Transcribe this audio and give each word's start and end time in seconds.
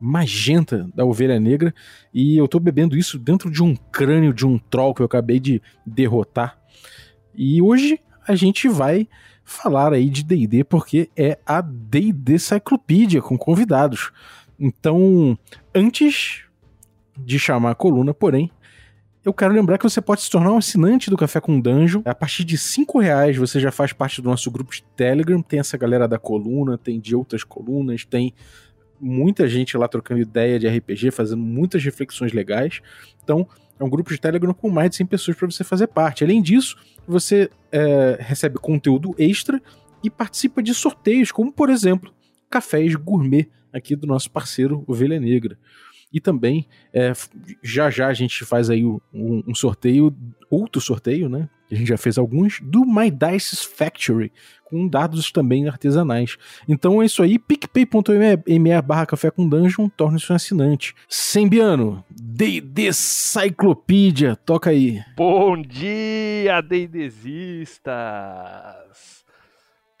magenta 0.00 0.88
da 0.94 1.04
ovelha 1.04 1.38
negra 1.38 1.74
e 2.12 2.36
eu 2.36 2.48
tô 2.48 2.58
bebendo 2.58 2.96
isso 2.96 3.18
dentro 3.18 3.50
de 3.50 3.62
um 3.62 3.76
crânio 3.76 4.32
de 4.32 4.46
um 4.46 4.58
troll 4.58 4.94
que 4.94 5.02
eu 5.02 5.06
acabei 5.06 5.38
de 5.38 5.60
derrotar. 5.84 6.58
E 7.34 7.60
hoje 7.60 8.00
a 8.26 8.34
gente 8.34 8.68
vai 8.68 9.06
falar 9.44 9.92
aí 9.92 10.08
de 10.08 10.22
D&D 10.22 10.64
porque 10.64 11.10
é 11.16 11.38
a 11.44 11.60
D&D 11.60 12.38
Cyclopedia 12.38 13.20
com 13.20 13.36
convidados. 13.36 14.10
Então, 14.58 15.38
antes 15.74 16.44
de 17.18 17.38
chamar 17.38 17.72
a 17.72 17.74
coluna, 17.74 18.14
porém, 18.14 18.50
eu 19.22 19.34
quero 19.34 19.52
lembrar 19.52 19.76
que 19.76 19.84
você 19.84 20.00
pode 20.00 20.22
se 20.22 20.30
tornar 20.30 20.52
um 20.52 20.56
assinante 20.56 21.10
do 21.10 21.16
Café 21.16 21.40
com 21.40 21.60
Dungeon. 21.60 22.00
A 22.06 22.14
partir 22.14 22.42
de 22.42 22.56
5 22.56 22.98
reais 22.98 23.36
você 23.36 23.60
já 23.60 23.70
faz 23.70 23.92
parte 23.92 24.22
do 24.22 24.30
nosso 24.30 24.50
grupo 24.50 24.72
de 24.72 24.82
Telegram. 24.96 25.42
Tem 25.42 25.60
essa 25.60 25.76
galera 25.76 26.08
da 26.08 26.18
coluna, 26.18 26.78
tem 26.78 26.98
de 26.98 27.14
outras 27.14 27.44
colunas, 27.44 28.04
tem 28.04 28.32
muita 29.00 29.48
gente 29.48 29.76
lá 29.76 29.88
trocando 29.88 30.20
ideia 30.20 30.58
de 30.58 30.68
RPG, 30.68 31.10
fazendo 31.10 31.42
muitas 31.42 31.82
reflexões 31.82 32.32
legais. 32.32 32.80
Então, 33.22 33.48
é 33.78 33.84
um 33.84 33.88
grupo 33.88 34.10
de 34.10 34.20
Telegram 34.20 34.52
com 34.52 34.68
mais 34.68 34.90
de 34.90 34.96
100 34.96 35.06
pessoas 35.06 35.36
para 35.36 35.50
você 35.50 35.64
fazer 35.64 35.86
parte. 35.86 36.22
Além 36.22 36.42
disso, 36.42 36.76
você 37.06 37.50
é, 37.72 38.18
recebe 38.20 38.58
conteúdo 38.58 39.14
extra 39.18 39.60
e 40.02 40.10
participa 40.10 40.62
de 40.62 40.74
sorteios, 40.74 41.32
como 41.32 41.52
por 41.52 41.70
exemplo, 41.70 42.12
cafés 42.48 42.94
gourmet 42.94 43.48
aqui 43.72 43.96
do 43.96 44.06
nosso 44.06 44.30
parceiro 44.30 44.84
Ovelha 44.86 45.18
Negra. 45.18 45.58
E 46.12 46.20
também, 46.20 46.66
é, 46.92 47.12
já 47.62 47.88
já 47.88 48.08
a 48.08 48.12
gente 48.12 48.44
faz 48.44 48.68
aí 48.68 48.84
um, 48.84 49.00
um, 49.14 49.54
sorteio, 49.54 50.12
outro 50.50 50.80
sorteio, 50.80 51.28
né? 51.28 51.48
A 51.70 51.74
gente 51.74 51.86
já 51.86 51.96
fez 51.96 52.18
alguns, 52.18 52.58
do 52.60 52.84
My 52.84 53.08
Dice 53.10 53.56
Factory, 53.56 54.32
com 54.64 54.88
dados 54.88 55.30
também 55.30 55.68
artesanais. 55.68 56.36
Então 56.68 57.00
é 57.00 57.06
isso 57.06 57.22
aí, 57.22 57.38
picpay.me 57.38 58.82
barra 58.82 59.06
café 59.06 59.30
com 59.30 59.48
dungeon, 59.48 59.88
torne-se 59.88 60.32
um 60.32 60.34
assinante. 60.34 60.96
Sembiano, 61.08 62.04
D&D 62.10 62.92
Cyclopedia, 62.92 64.34
toca 64.34 64.70
aí. 64.70 65.00
Bom 65.16 65.62
dia, 65.62 66.60
D&Dzistas! 66.60 67.90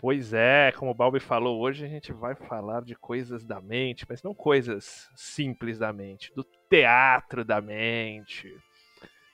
Pois 0.00 0.32
é, 0.32 0.72
como 0.72 0.92
o 0.92 0.94
Balbi 0.94 1.20
falou, 1.20 1.60
hoje 1.60 1.84
a 1.84 1.88
gente 1.88 2.10
vai 2.10 2.34
falar 2.34 2.80
de 2.80 2.94
coisas 2.94 3.44
da 3.44 3.60
mente, 3.60 4.06
mas 4.08 4.22
não 4.22 4.34
coisas 4.34 5.10
simples 5.14 5.78
da 5.78 5.92
mente, 5.92 6.32
do 6.34 6.42
teatro 6.70 7.44
da 7.44 7.60
mente. 7.60 8.50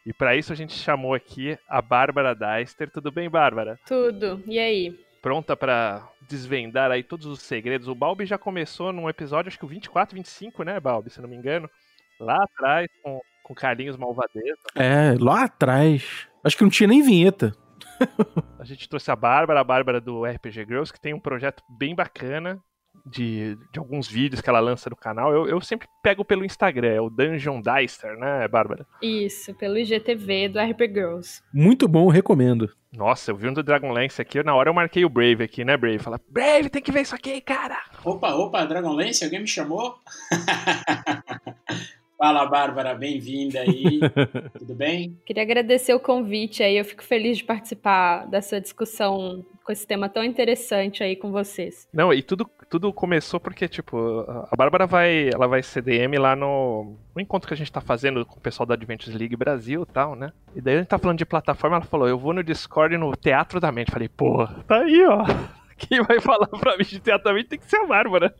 E 0.05 0.12
para 0.12 0.34
isso 0.34 0.53
a 0.53 0.56
gente 0.56 0.75
chamou 0.75 1.14
aqui 1.14 1.56
a 1.69 1.81
Bárbara 1.81 2.34
Deister. 2.34 2.91
Tudo 2.91 3.12
bem, 3.12 3.31
Bárbara? 3.31 3.78
Tudo. 3.87 4.42
E 4.44 4.59
aí? 4.59 4.98
Pronta 5.22 5.56
para 5.56 6.03
desvendar 6.28 6.91
aí 6.91 7.05
todos 7.05 7.27
os 7.27 7.42
segredos. 7.42 7.87
O 7.87 7.94
Balbi 7.94 8.27
já 8.27 8.37
começou 8.37 8.92
num 8.92 9.09
episódio, 9.09 9.48
acho 9.48 9.59
que 9.59 9.64
o 9.64 9.69
24, 9.69 10.17
25, 10.17 10.64
né, 10.64 10.81
Balbi, 10.81 11.11
se 11.11 11.20
não 11.20 11.28
me 11.28 11.37
engano. 11.37 11.70
Lá 12.19 12.42
atrás, 12.42 12.89
com, 13.05 13.20
com 13.44 13.55
Carlinhos 13.55 13.97
Malvadeza. 13.97 14.59
É, 14.75 15.14
lá 15.20 15.44
atrás. 15.44 16.27
Acho 16.42 16.56
que 16.56 16.64
não 16.64 16.70
tinha 16.70 16.89
nem 16.89 17.03
vinheta 17.03 17.53
a 18.58 18.64
gente 18.64 18.89
trouxe 18.89 19.11
a 19.11 19.16
Bárbara, 19.16 19.61
a 19.61 19.64
Bárbara 19.64 20.00
do 20.00 20.25
RPG 20.25 20.66
Girls, 20.66 20.92
que 20.92 21.00
tem 21.00 21.14
um 21.14 21.20
projeto 21.20 21.62
bem 21.78 21.94
bacana 21.94 22.61
de, 23.04 23.56
de 23.72 23.78
alguns 23.78 24.09
vídeos 24.09 24.41
que 24.41 24.48
ela 24.48 24.60
lança 24.60 24.88
no 24.88 24.97
canal. 24.97 25.32
Eu, 25.32 25.48
eu 25.48 25.60
sempre 25.60 25.87
pego 26.03 26.25
pelo 26.25 26.44
Instagram, 26.44 26.88
é 26.88 27.00
o 27.00 27.10
Dungeon 27.10 27.60
Dicer, 27.60 28.16
né, 28.16 28.48
Bárbara? 28.48 28.87
Isso, 29.03 29.54
pelo 29.54 29.78
IGTV 29.78 30.48
do 30.48 30.59
RPG 30.59 30.94
Girls. 30.94 31.43
Muito 31.53 31.87
bom, 31.87 32.09
recomendo. 32.09 32.71
Nossa, 32.93 33.31
eu 33.31 33.37
vi 33.37 33.48
um 33.48 33.53
do 33.53 33.62
Dragonlance 33.62 34.22
aqui, 34.22 34.42
na 34.42 34.54
hora 34.54 34.71
eu 34.71 34.75
marquei 34.75 35.04
o 35.04 35.10
Brave 35.10 35.44
aqui, 35.44 35.65
né, 35.65 35.76
Brave? 35.76 35.98
Fala, 35.98 36.21
Brave, 36.31 36.71
tem 36.71 36.81
que 36.81 36.92
ver 36.92 37.03
isso 37.03 37.15
aqui, 37.15 37.41
cara! 37.41 37.78
Opa, 38.04 38.34
opa, 38.34 38.65
Dragonlance, 38.65 39.25
alguém 39.25 39.41
me 39.41 39.47
chamou? 39.47 39.97
Fala, 42.19 42.47
Bárbara, 42.47 42.94
bem-vinda 42.94 43.60
aí. 43.60 44.00
Tudo 44.59 44.75
bem? 44.75 45.19
Queria 45.27 45.43
agradecer 45.43 45.93
o 45.93 46.00
convite 46.00 46.62
aí. 46.62 46.78
Eu 46.78 46.84
fico 46.84 47.03
feliz 47.03 47.37
de 47.37 47.44
participar 47.44 48.27
dessa 48.27 48.59
discussão 48.59 49.44
com 49.62 49.71
esse 49.71 49.87
tema 49.87 50.09
tão 50.09 50.25
interessante 50.25 51.03
aí 51.03 51.15
com 51.15 51.31
vocês. 51.31 51.87
Não, 51.93 52.15
e 52.15 52.22
tudo, 52.22 52.49
tudo 52.71 52.91
começou 52.91 53.38
porque, 53.38 53.69
tipo, 53.69 54.25
a 54.50 54.56
Bárbara 54.56 54.87
vai, 54.87 55.28
ela 55.28 55.47
vai 55.47 55.62
ser 55.62 55.82
DM 55.82 56.16
lá 56.16 56.34
no, 56.34 56.97
no 57.15 57.21
encontro 57.21 57.47
que 57.47 57.53
a 57.53 57.56
gente 57.56 57.71
tá 57.71 57.82
fazendo 57.82 58.25
com 58.25 58.38
o 58.38 58.41
pessoal 58.41 58.66
da 58.66 58.72
Adventures 58.75 59.15
League 59.15 59.37
Brasil 59.37 59.83
e 59.83 59.93
tal, 59.93 60.16
né? 60.16 60.33
E 60.54 60.60
daí 60.62 60.77
a 60.77 60.78
gente 60.78 60.88
tá 60.88 60.98
falando 60.98 61.19
de 61.19 61.27
plataforma, 61.27 61.77
ela 61.77 61.84
falou, 61.84 62.09
eu 62.09 62.19
vou 62.19 62.33
no 62.33 62.43
Discord 62.43 62.97
no 62.97 63.15
Teatro 63.15 63.60
da 63.60 63.71
Mente. 63.71 63.91
Falei, 63.91 64.09
pô, 64.09 64.47
tá 64.66 64.78
aí, 64.78 65.04
ó. 65.04 65.22
Quem 65.77 66.00
vai 66.00 66.19
falar 66.21 66.47
pra 66.47 66.78
mim 66.78 66.84
de 66.84 66.98
Teatro 66.98 67.25
da 67.25 67.34
Mente 67.34 67.50
tem 67.50 67.59
que 67.59 67.69
ser 67.69 67.77
a 67.77 67.87
Bárbara. 67.87 68.34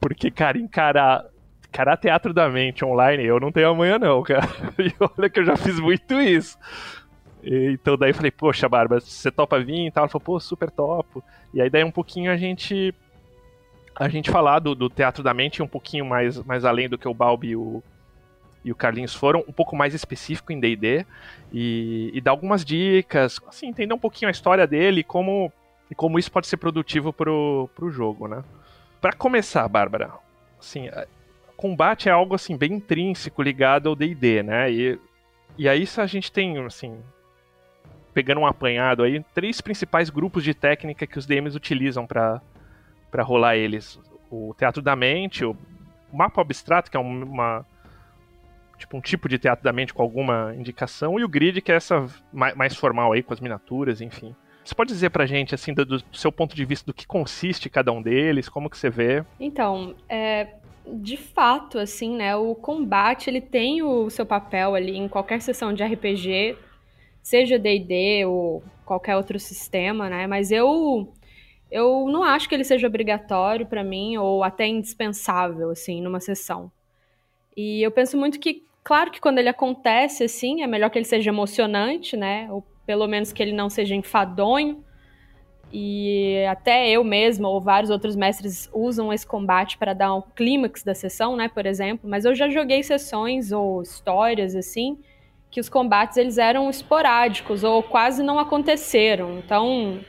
Porque, 0.00 0.28
cara, 0.28 0.58
encarar 0.58 1.24
encarar 1.76 1.96
teatro 1.98 2.32
da 2.32 2.48
mente 2.48 2.84
online, 2.84 3.22
eu 3.22 3.38
não 3.38 3.52
tenho 3.52 3.68
amanhã 3.68 3.98
não, 3.98 4.22
cara. 4.22 4.48
E 4.78 4.92
olha 4.98 5.28
que 5.28 5.40
eu 5.40 5.44
já 5.44 5.56
fiz 5.56 5.78
muito 5.78 6.18
isso. 6.20 6.58
E, 7.42 7.72
então 7.72 7.96
daí 7.96 8.10
eu 8.10 8.14
falei, 8.14 8.30
poxa, 8.30 8.68
Bárbara, 8.68 9.00
você 9.00 9.30
topa 9.30 9.60
vir 9.60 9.86
e 9.86 9.90
tal? 9.90 10.04
Ela 10.04 10.08
falou, 10.08 10.24
pô, 10.24 10.40
super 10.40 10.70
topo. 10.70 11.22
E 11.52 11.60
aí 11.60 11.68
daí 11.68 11.84
um 11.84 11.90
pouquinho 11.90 12.32
a 12.32 12.36
gente 12.36 12.94
a 13.94 14.08
gente 14.08 14.30
falar 14.30 14.58
do, 14.58 14.74
do 14.74 14.90
teatro 14.90 15.22
da 15.22 15.32
mente 15.32 15.62
um 15.62 15.68
pouquinho 15.68 16.04
mais, 16.04 16.42
mais 16.44 16.64
além 16.64 16.88
do 16.88 16.98
que 16.98 17.08
o 17.08 17.14
Balbi 17.14 17.50
e 17.50 17.56
o, 17.56 17.82
e 18.62 18.70
o 18.70 18.74
Carlinhos 18.74 19.14
foram, 19.14 19.42
um 19.48 19.52
pouco 19.52 19.74
mais 19.74 19.94
específico 19.94 20.52
em 20.52 20.60
D&D 20.60 21.06
e, 21.50 22.10
e 22.12 22.20
dar 22.20 22.32
algumas 22.32 22.62
dicas, 22.62 23.40
assim, 23.48 23.68
entender 23.68 23.94
um 23.94 23.98
pouquinho 23.98 24.28
a 24.28 24.32
história 24.32 24.66
dele 24.66 25.00
e 25.00 25.04
como, 25.04 25.50
e 25.90 25.94
como 25.94 26.18
isso 26.18 26.30
pode 26.30 26.46
ser 26.46 26.58
produtivo 26.58 27.10
pro, 27.10 27.70
pro 27.74 27.90
jogo, 27.90 28.28
né? 28.28 28.44
Para 29.00 29.14
começar, 29.14 29.66
Bárbara, 29.66 30.10
assim, 30.60 30.90
combate 31.66 32.08
é 32.08 32.12
algo 32.12 32.34
assim 32.34 32.56
bem 32.56 32.74
intrínseco 32.74 33.42
ligado 33.42 33.88
ao 33.88 33.96
D&D, 33.96 34.42
né? 34.44 34.70
E, 34.70 34.98
e 35.58 35.68
aí 35.68 35.84
a 35.96 36.06
gente 36.06 36.30
tem 36.30 36.58
assim 36.64 36.96
pegando 38.14 38.40
um 38.40 38.46
apanhado 38.46 39.02
aí 39.02 39.22
três 39.34 39.60
principais 39.60 40.08
grupos 40.08 40.44
de 40.44 40.54
técnica 40.54 41.06
que 41.06 41.18
os 41.18 41.26
DMs 41.26 41.56
utilizam 41.56 42.06
para 42.06 42.40
para 43.10 43.24
rolar 43.24 43.56
eles: 43.56 43.98
o 44.30 44.54
teatro 44.56 44.80
da 44.80 44.94
mente, 44.94 45.44
o 45.44 45.56
mapa 46.12 46.40
abstrato 46.40 46.88
que 46.88 46.96
é 46.96 47.00
uma 47.00 47.66
tipo 48.78 48.96
um 48.96 49.00
tipo 49.00 49.28
de 49.28 49.38
teatro 49.38 49.64
da 49.64 49.72
mente 49.72 49.92
com 49.92 50.02
alguma 50.02 50.54
indicação 50.54 51.18
e 51.18 51.24
o 51.24 51.28
grid 51.28 51.60
que 51.60 51.72
é 51.72 51.74
essa 51.74 52.06
mais 52.32 52.76
formal 52.76 53.12
aí 53.12 53.24
com 53.24 53.34
as 53.34 53.40
miniaturas, 53.40 54.00
enfim. 54.00 54.36
Você 54.62 54.74
pode 54.74 54.92
dizer 54.92 55.10
pra 55.10 55.26
gente, 55.26 55.54
assim, 55.54 55.72
do, 55.72 55.84
do, 55.84 56.02
seu 56.12 56.32
ponto 56.32 56.56
de 56.56 56.64
vista, 56.64 56.84
do 56.84 56.92
que 56.92 57.06
consiste 57.06 57.70
cada 57.70 57.92
um 57.92 58.02
deles, 58.02 58.48
como 58.48 58.68
que 58.68 58.76
você 58.76 58.90
vê? 58.90 59.24
Então, 59.38 59.94
é, 60.08 60.56
de 60.94 61.16
fato, 61.16 61.78
assim, 61.78 62.16
né, 62.16 62.36
o 62.36 62.54
combate 62.54 63.28
ele 63.28 63.40
tem 63.40 63.82
o 63.82 64.08
seu 64.10 64.24
papel 64.24 64.74
ali 64.74 64.96
em 64.96 65.08
qualquer 65.08 65.40
sessão 65.40 65.72
de 65.72 65.82
RPG, 65.82 66.56
seja 67.22 67.58
D&D 67.58 68.24
ou 68.26 68.62
qualquer 68.84 69.16
outro 69.16 69.38
sistema, 69.38 70.08
né? 70.08 70.26
Mas 70.26 70.50
eu 70.52 71.12
eu 71.70 72.06
não 72.08 72.22
acho 72.22 72.48
que 72.48 72.54
ele 72.54 72.62
seja 72.64 72.86
obrigatório 72.86 73.66
para 73.66 73.82
mim 73.82 74.16
ou 74.16 74.44
até 74.44 74.66
indispensável 74.66 75.70
assim 75.70 76.00
numa 76.00 76.20
sessão. 76.20 76.70
E 77.56 77.82
eu 77.82 77.90
penso 77.90 78.16
muito 78.16 78.38
que, 78.38 78.64
claro 78.84 79.10
que 79.10 79.20
quando 79.20 79.38
ele 79.38 79.48
acontece 79.48 80.24
assim, 80.24 80.62
é 80.62 80.66
melhor 80.66 80.90
que 80.90 80.98
ele 80.98 81.04
seja 81.06 81.30
emocionante, 81.30 82.16
né? 82.16 82.46
Ou 82.50 82.64
pelo 82.86 83.06
menos 83.08 83.32
que 83.32 83.42
ele 83.42 83.52
não 83.52 83.68
seja 83.68 83.94
enfadonho. 83.94 84.84
E 85.72 86.44
até 86.48 86.88
eu 86.88 87.02
mesma 87.02 87.48
ou 87.48 87.60
vários 87.60 87.90
outros 87.90 88.14
mestres 88.14 88.70
usam 88.72 89.12
esse 89.12 89.26
combate 89.26 89.76
para 89.76 89.92
dar 89.92 90.14
um 90.14 90.22
clímax 90.22 90.82
da 90.82 90.94
sessão, 90.94 91.36
né, 91.36 91.48
por 91.48 91.66
exemplo, 91.66 92.08
mas 92.08 92.24
eu 92.24 92.34
já 92.34 92.48
joguei 92.48 92.82
sessões 92.82 93.52
ou 93.52 93.82
histórias 93.82 94.54
assim 94.54 94.96
que 95.50 95.60
os 95.60 95.68
combates 95.68 96.16
eles 96.18 96.38
eram 96.38 96.68
esporádicos 96.68 97.64
ou 97.64 97.82
quase 97.82 98.22
não 98.22 98.38
aconteceram. 98.38 99.38
Então, 99.38 100.00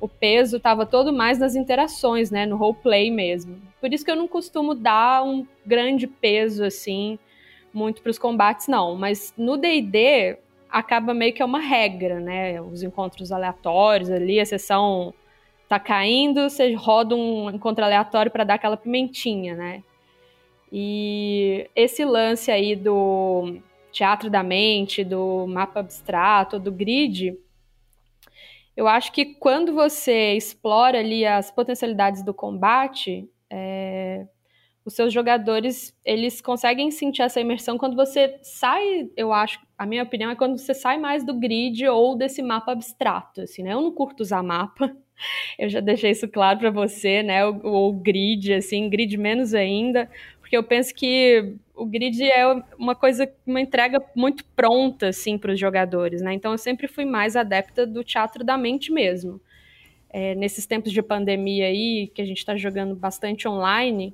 o 0.00 0.08
peso 0.08 0.56
estava 0.56 0.84
todo 0.84 1.12
mais 1.12 1.38
nas 1.38 1.54
interações, 1.54 2.30
né, 2.30 2.44
no 2.46 2.56
roleplay 2.56 3.10
mesmo. 3.10 3.60
Por 3.80 3.92
isso 3.92 4.04
que 4.04 4.10
eu 4.10 4.16
não 4.16 4.26
costumo 4.26 4.74
dar 4.74 5.22
um 5.22 5.46
grande 5.64 6.06
peso 6.06 6.64
assim 6.64 7.18
muito 7.72 8.02
para 8.02 8.10
os 8.10 8.18
combates 8.18 8.66
não, 8.66 8.96
mas 8.96 9.32
no 9.36 9.56
D&D 9.56 10.38
acaba 10.70 11.14
meio 11.14 11.32
que 11.32 11.42
é 11.42 11.44
uma 11.44 11.60
regra, 11.60 12.20
né? 12.20 12.60
Os 12.60 12.82
encontros 12.82 13.32
aleatórios 13.32 14.10
ali, 14.10 14.40
a 14.40 14.46
sessão 14.46 15.14
tá 15.68 15.78
caindo, 15.78 16.48
você 16.48 16.72
roda 16.74 17.14
um 17.14 17.50
encontro 17.50 17.84
aleatório 17.84 18.30
para 18.30 18.44
dar 18.44 18.54
aquela 18.54 18.76
pimentinha, 18.76 19.54
né? 19.54 19.82
E 20.72 21.68
esse 21.74 22.04
lance 22.04 22.50
aí 22.50 22.76
do 22.76 23.58
teatro 23.92 24.30
da 24.30 24.42
mente, 24.42 25.04
do 25.04 25.46
mapa 25.48 25.80
abstrato, 25.80 26.58
do 26.58 26.70
grid, 26.70 27.36
eu 28.76 28.86
acho 28.88 29.12
que 29.12 29.26
quando 29.34 29.74
você 29.74 30.34
explora 30.34 30.98
ali 30.98 31.26
as 31.26 31.50
potencialidades 31.50 32.22
do 32.22 32.32
combate, 32.32 33.28
é, 33.50 34.26
os 34.90 34.94
seus 34.94 35.12
jogadores 35.12 35.96
eles 36.04 36.40
conseguem 36.40 36.90
sentir 36.90 37.22
essa 37.22 37.40
imersão 37.40 37.78
quando 37.78 37.94
você 37.94 38.36
sai, 38.42 39.08
eu 39.16 39.32
acho, 39.32 39.60
a 39.78 39.86
minha 39.86 40.02
opinião 40.02 40.32
é 40.32 40.34
quando 40.34 40.58
você 40.58 40.74
sai 40.74 40.98
mais 40.98 41.24
do 41.24 41.32
grid 41.32 41.86
ou 41.86 42.16
desse 42.16 42.42
mapa 42.42 42.72
abstrato, 42.72 43.42
assim, 43.42 43.62
né? 43.62 43.72
Eu 43.72 43.80
não 43.80 43.92
curto 43.92 44.20
usar 44.20 44.42
mapa, 44.42 44.94
eu 45.56 45.68
já 45.68 45.78
deixei 45.78 46.10
isso 46.10 46.26
claro 46.28 46.58
para 46.58 46.70
você, 46.72 47.22
né? 47.22 47.46
O, 47.46 47.88
o 47.88 47.92
grid, 47.92 48.52
assim, 48.52 48.90
grid 48.90 49.16
menos 49.16 49.54
ainda, 49.54 50.10
porque 50.40 50.56
eu 50.56 50.64
penso 50.64 50.92
que 50.92 51.54
o 51.72 51.86
grid 51.86 52.20
é 52.24 52.44
uma 52.76 52.96
coisa, 52.96 53.32
uma 53.46 53.60
entrega 53.60 54.02
muito 54.16 54.44
pronta, 54.56 55.10
assim, 55.10 55.38
para 55.38 55.52
os 55.52 55.60
jogadores, 55.60 56.20
né? 56.20 56.34
Então 56.34 56.50
eu 56.50 56.58
sempre 56.58 56.88
fui 56.88 57.04
mais 57.04 57.36
adepta 57.36 57.86
do 57.86 58.02
teatro 58.02 58.42
da 58.42 58.58
mente 58.58 58.90
mesmo. 58.92 59.40
É, 60.12 60.34
nesses 60.34 60.66
tempos 60.66 60.90
de 60.90 61.00
pandemia 61.00 61.66
aí, 61.66 62.10
que 62.12 62.20
a 62.20 62.24
gente 62.24 62.38
está 62.38 62.56
jogando 62.56 62.96
bastante 62.96 63.46
online, 63.46 64.12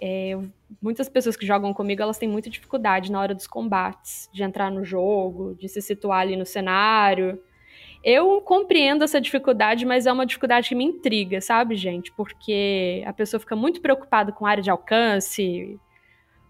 é, 0.00 0.38
muitas 0.80 1.08
pessoas 1.08 1.36
que 1.36 1.46
jogam 1.46 1.72
comigo, 1.72 2.02
elas 2.02 2.18
têm 2.18 2.28
muita 2.28 2.50
dificuldade 2.50 3.10
na 3.10 3.20
hora 3.20 3.34
dos 3.34 3.46
combates, 3.46 4.28
de 4.32 4.42
entrar 4.42 4.70
no 4.70 4.84
jogo, 4.84 5.54
de 5.58 5.68
se 5.68 5.80
situar 5.80 6.20
ali 6.20 6.36
no 6.36 6.46
cenário. 6.46 7.40
Eu 8.04 8.40
compreendo 8.40 9.02
essa 9.02 9.20
dificuldade, 9.20 9.84
mas 9.84 10.06
é 10.06 10.12
uma 10.12 10.26
dificuldade 10.26 10.68
que 10.68 10.74
me 10.74 10.84
intriga, 10.84 11.40
sabe, 11.40 11.74
gente? 11.74 12.12
Porque 12.12 13.02
a 13.06 13.12
pessoa 13.12 13.40
fica 13.40 13.56
muito 13.56 13.80
preocupada 13.80 14.30
com 14.30 14.46
área 14.46 14.62
de 14.62 14.70
alcance, 14.70 15.78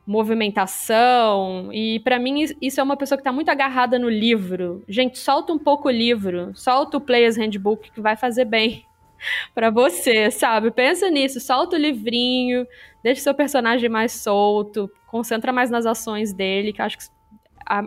movimentação, 0.06 1.70
e 1.72 1.98
para 2.00 2.18
mim 2.18 2.44
isso 2.60 2.80
é 2.80 2.82
uma 2.82 2.96
pessoa 2.96 3.16
que 3.16 3.22
está 3.22 3.32
muito 3.32 3.48
agarrada 3.48 3.98
no 3.98 4.08
livro. 4.08 4.84
Gente, 4.88 5.18
solta 5.18 5.52
um 5.52 5.58
pouco 5.58 5.88
o 5.88 5.90
livro, 5.90 6.52
solta 6.54 6.98
o 6.98 7.00
Player's 7.00 7.36
Handbook 7.36 7.90
que 7.90 8.00
vai 8.00 8.16
fazer 8.16 8.44
bem 8.44 8.84
para 9.54 9.70
você, 9.70 10.30
sabe? 10.30 10.70
Pensa 10.70 11.10
nisso, 11.10 11.40
solta 11.40 11.76
o 11.76 11.78
livrinho, 11.78 12.66
deixa 13.02 13.20
seu 13.20 13.34
personagem 13.34 13.88
mais 13.88 14.12
solto, 14.12 14.90
concentra 15.06 15.52
mais 15.52 15.70
nas 15.70 15.86
ações 15.86 16.32
dele, 16.32 16.72
que 16.72 16.82
acho 16.82 16.98
que 16.98 17.04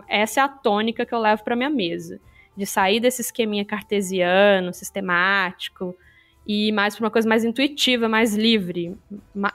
essa 0.08 0.40
é 0.40 0.44
a 0.44 0.48
tônica 0.48 1.06
que 1.06 1.14
eu 1.14 1.18
levo 1.18 1.42
para 1.42 1.56
minha 1.56 1.70
mesa 1.70 2.20
de 2.56 2.66
sair 2.66 3.00
desse 3.00 3.22
esqueminha 3.22 3.64
cartesiano, 3.64 4.74
sistemático, 4.74 5.96
e 6.46 6.72
mais 6.72 6.96
para 6.96 7.04
uma 7.04 7.10
coisa 7.10 7.28
mais 7.28 7.44
intuitiva, 7.44 8.08
mais 8.08 8.34
livre, 8.34 8.96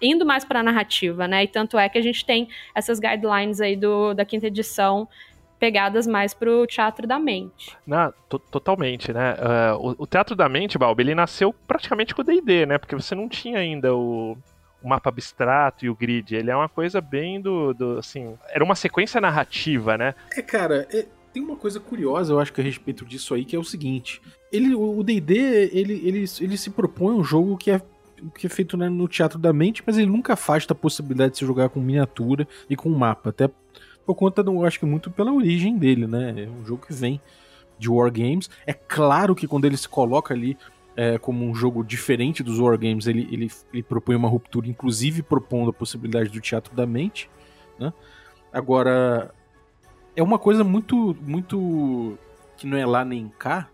indo 0.02 0.26
mais 0.26 0.46
para 0.46 0.62
a 0.62 0.64
narrativa, 0.64 1.28
né? 1.28 1.44
E 1.44 1.48
tanto 1.48 1.78
é 1.78 1.90
que 1.90 1.98
a 1.98 2.02
gente 2.02 2.26
tem 2.26 2.48
essas 2.74 3.00
guidelines 3.00 3.60
aí 3.60 3.76
do, 3.76 4.14
da 4.14 4.24
quinta 4.24 4.48
edição 4.48 5.08
pegadas 5.60 6.06
mais 6.06 6.34
para 6.34 6.50
o 6.50 6.68
teatro 6.68 7.08
da 7.08 7.18
mente. 7.18 7.76
Não, 7.86 8.14
totalmente, 8.52 9.12
né? 9.14 9.34
Uh, 9.34 9.90
o, 10.00 10.04
o, 10.04 10.08
teatro 10.08 10.36
da 10.36 10.50
mente, 10.50 10.78
Balbi, 10.78 11.04
ele 11.04 11.16
nasceu 11.16 11.54
praticamente 11.68 12.14
com 12.14 12.22
o 12.22 12.26
D&D, 12.26 12.66
né? 12.66 12.78
Porque 12.78 12.96
você 12.96 13.16
não 13.16 13.30
tinha 13.30 13.60
ainda 13.60 13.96
o, 13.96 14.38
o, 14.82 14.88
mapa 14.88 15.10
abstrato 15.10 15.86
e 15.86 15.90
o 15.90 15.96
grid. 15.96 16.36
Ele 16.36 16.52
é 16.52 16.56
uma 16.56 16.70
coisa 16.70 17.00
bem 17.00 17.40
do, 17.40 17.74
do, 17.74 17.98
assim... 17.98 18.38
Era 18.50 18.64
uma 18.64 18.76
sequência 18.76 19.22
narrativa, 19.22 19.98
né? 19.98 20.14
É, 20.36 20.42
cara, 20.42 20.88
é, 20.92 21.06
tem 21.34 21.44
uma 21.44 21.56
coisa 21.56 21.80
curiosa, 21.80 22.34
eu 22.34 22.40
acho 22.40 22.54
que 22.54 22.62
a 22.62 22.64
respeito 22.64 23.06
disso 23.06 23.34
aí, 23.34 23.44
que 23.44 23.56
é 23.56 23.60
o 23.60 23.64
seguinte: 23.64 24.22
ele, 24.52 24.74
o 24.74 25.04
D&D, 25.04 25.36
ele, 25.74 26.02
ele, 26.06 26.26
ele 26.40 26.58
se 26.58 26.70
propõe 26.70 27.14
um 27.14 27.24
jogo 27.24 27.58
que 27.58 27.72
é 27.72 27.82
que 28.34 28.48
é 28.48 28.50
feito 28.50 28.78
né, 28.78 28.88
no 28.88 29.08
teatro 29.08 29.38
da 29.38 29.52
mente, 29.52 29.84
mas 29.86 29.98
ele 29.98 30.08
nunca 30.08 30.34
afasta 30.34 30.74
a 30.74 30.76
possibilidade 30.76 31.34
de 31.34 31.40
se 31.40 31.46
jogar 31.46 31.68
com 31.68 31.82
miniatura 31.82 32.48
e 32.70 32.76
com 32.76 32.90
mapa, 32.90 33.30
até 33.30 33.50
por 34.06 34.16
conta, 34.16 34.44
do, 34.44 34.64
acho 34.66 34.80
que 34.80 34.86
muito 34.86 35.10
pela 35.10 35.34
origem 35.34 35.78
dele, 35.78 36.06
né? 36.08 36.44
É 36.44 36.48
um 36.48 36.66
jogo 36.66 36.86
que 36.86 36.94
vem 36.94 37.20
de 37.78 37.90
wargames. 37.90 38.50
É 38.66 38.74
claro 38.74 39.36
que 39.36 39.48
quando 39.48 39.66
ele 39.66 39.78
se 39.78 39.90
coloca 39.90 40.34
ali 40.34 40.58
é, 40.96 41.18
como 41.18 41.46
um 41.46 41.54
jogo 41.54 41.84
diferente 41.84 42.42
dos 42.44 42.60
wargames, 42.60 43.08
ele, 43.08 43.28
ele, 43.32 43.52
ele 43.74 43.84
propõe 43.84 44.16
uma 44.16 44.30
ruptura, 44.30 44.68
inclusive 44.68 45.22
propondo 45.22 45.70
a 45.70 45.74
possibilidade 45.74 46.30
do 46.30 46.40
teatro 46.40 46.76
da 46.76 46.86
mente, 46.86 47.30
né? 47.80 47.92
Agora, 48.54 49.34
é 50.16 50.24
uma 50.24 50.40
coisa 50.40 50.64
muito, 50.64 51.18
muito 51.22 52.18
que 52.56 52.66
não 52.66 52.78
é 52.78 52.86
lá 52.86 53.04
nem 53.04 53.28
cá, 53.38 53.68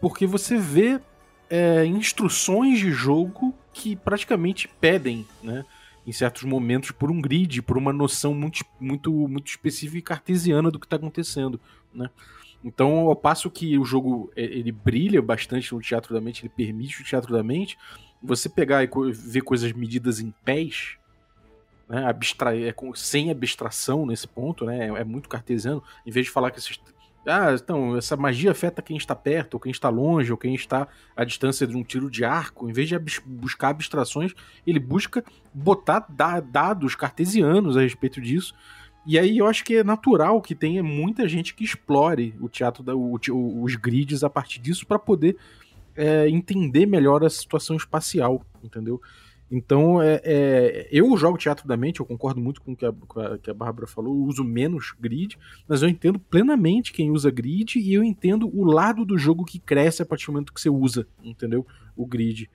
porque 0.00 0.26
você 0.26 0.56
vê 0.56 1.00
é, 1.48 1.84
instruções 1.84 2.78
de 2.78 2.92
jogo 2.92 3.52
que 3.72 3.96
praticamente 3.96 4.68
pedem, 4.68 5.26
né? 5.42 5.64
Em 6.06 6.12
certos 6.12 6.44
momentos, 6.44 6.90
por 6.90 7.10
um 7.10 7.20
grid, 7.20 7.62
por 7.62 7.76
uma 7.76 7.92
noção 7.92 8.34
muito, 8.34 8.64
muito, 8.80 9.12
muito 9.28 9.48
específica 9.48 9.98
e 9.98 10.02
cartesiana 10.02 10.70
do 10.70 10.78
que 10.78 10.86
está 10.86 10.96
acontecendo, 10.96 11.60
né? 11.94 12.10
Então, 12.62 13.08
ao 13.08 13.16
passo 13.16 13.50
que 13.50 13.78
o 13.78 13.84
jogo 13.84 14.30
é, 14.36 14.42
ele 14.42 14.70
brilha 14.70 15.22
bastante 15.22 15.72
no 15.74 15.80
teatro 15.80 16.12
da 16.12 16.20
mente, 16.20 16.42
ele 16.42 16.52
permite 16.54 17.00
o 17.00 17.04
teatro 17.04 17.32
da 17.32 17.42
mente, 17.42 17.78
você 18.22 18.48
pegar 18.48 18.84
e 18.84 18.90
ver 19.12 19.40
coisas 19.40 19.72
medidas 19.72 20.20
em 20.20 20.30
pés, 20.44 20.98
né, 21.88 22.04
abstrair, 22.04 22.68
é 22.68 22.74
sem 22.94 23.30
abstração 23.30 24.04
nesse 24.04 24.28
ponto, 24.28 24.66
né, 24.66 24.88
é, 24.88 25.00
é, 25.00 25.04
muito 25.04 25.28
cartesiano, 25.28 25.82
em 26.06 26.10
vez 26.10 26.26
de 26.26 26.32
falar 26.32 26.50
que 26.50 26.58
esses, 26.58 26.78
ah, 27.26 27.54
então, 27.54 27.96
essa 27.96 28.16
magia 28.16 28.50
afeta 28.50 28.80
quem 28.80 28.96
está 28.96 29.14
perto, 29.14 29.54
ou 29.54 29.60
quem 29.60 29.70
está 29.70 29.88
longe, 29.88 30.32
ou 30.32 30.38
quem 30.38 30.54
está 30.54 30.88
à 31.14 31.22
distância 31.22 31.66
de 31.66 31.76
um 31.76 31.82
tiro 31.82 32.10
de 32.10 32.24
arco, 32.24 32.68
em 32.68 32.72
vez 32.72 32.88
de 32.88 32.98
buscar 33.26 33.68
abstrações, 33.68 34.32
ele 34.66 34.78
busca 34.78 35.22
botar 35.52 36.06
da 36.08 36.40
dados 36.40 36.94
cartesianos 36.94 37.76
a 37.76 37.82
respeito 37.82 38.20
disso, 38.20 38.54
e 39.06 39.18
aí 39.18 39.38
eu 39.38 39.46
acho 39.46 39.64
que 39.64 39.76
é 39.76 39.84
natural 39.84 40.40
que 40.40 40.54
tenha 40.54 40.82
muita 40.82 41.28
gente 41.28 41.54
que 41.54 41.64
explore 41.64 42.34
o 42.40 42.48
teatro, 42.48 42.82
da, 42.82 42.94
o, 42.94 43.18
os 43.62 43.74
grids 43.76 44.22
a 44.22 44.30
partir 44.30 44.60
disso 44.60 44.86
para 44.86 44.98
poder 44.98 45.36
é, 45.96 46.28
entender 46.28 46.86
melhor 46.86 47.24
a 47.24 47.30
situação 47.30 47.76
espacial, 47.76 48.44
entendeu? 48.62 49.00
Então, 49.50 50.00
é, 50.00 50.20
é, 50.22 50.88
eu 50.92 51.16
jogo 51.16 51.36
teatro 51.36 51.66
da 51.66 51.76
mente, 51.76 51.98
eu 51.98 52.06
concordo 52.06 52.40
muito 52.40 52.62
com 52.62 52.72
o 52.72 52.76
que 52.76 52.86
a, 52.86 52.92
que 53.42 53.50
a 53.50 53.54
Bárbara 53.54 53.86
falou, 53.86 54.14
eu 54.14 54.22
uso 54.22 54.44
menos 54.44 54.94
grid, 55.00 55.36
mas 55.66 55.82
eu 55.82 55.88
entendo 55.88 56.20
plenamente 56.20 56.92
quem 56.92 57.10
usa 57.10 57.30
grid 57.30 57.78
e 57.78 57.92
eu 57.92 58.04
entendo 58.04 58.48
o 58.56 58.64
lado 58.64 59.04
do 59.04 59.18
jogo 59.18 59.44
que 59.44 59.58
cresce 59.58 60.02
a 60.02 60.06
partir 60.06 60.26
do 60.26 60.32
momento 60.32 60.52
que 60.52 60.60
você 60.60 60.70
usa, 60.70 61.06
entendeu? 61.22 61.66
O 61.96 62.06
grid. 62.06 62.48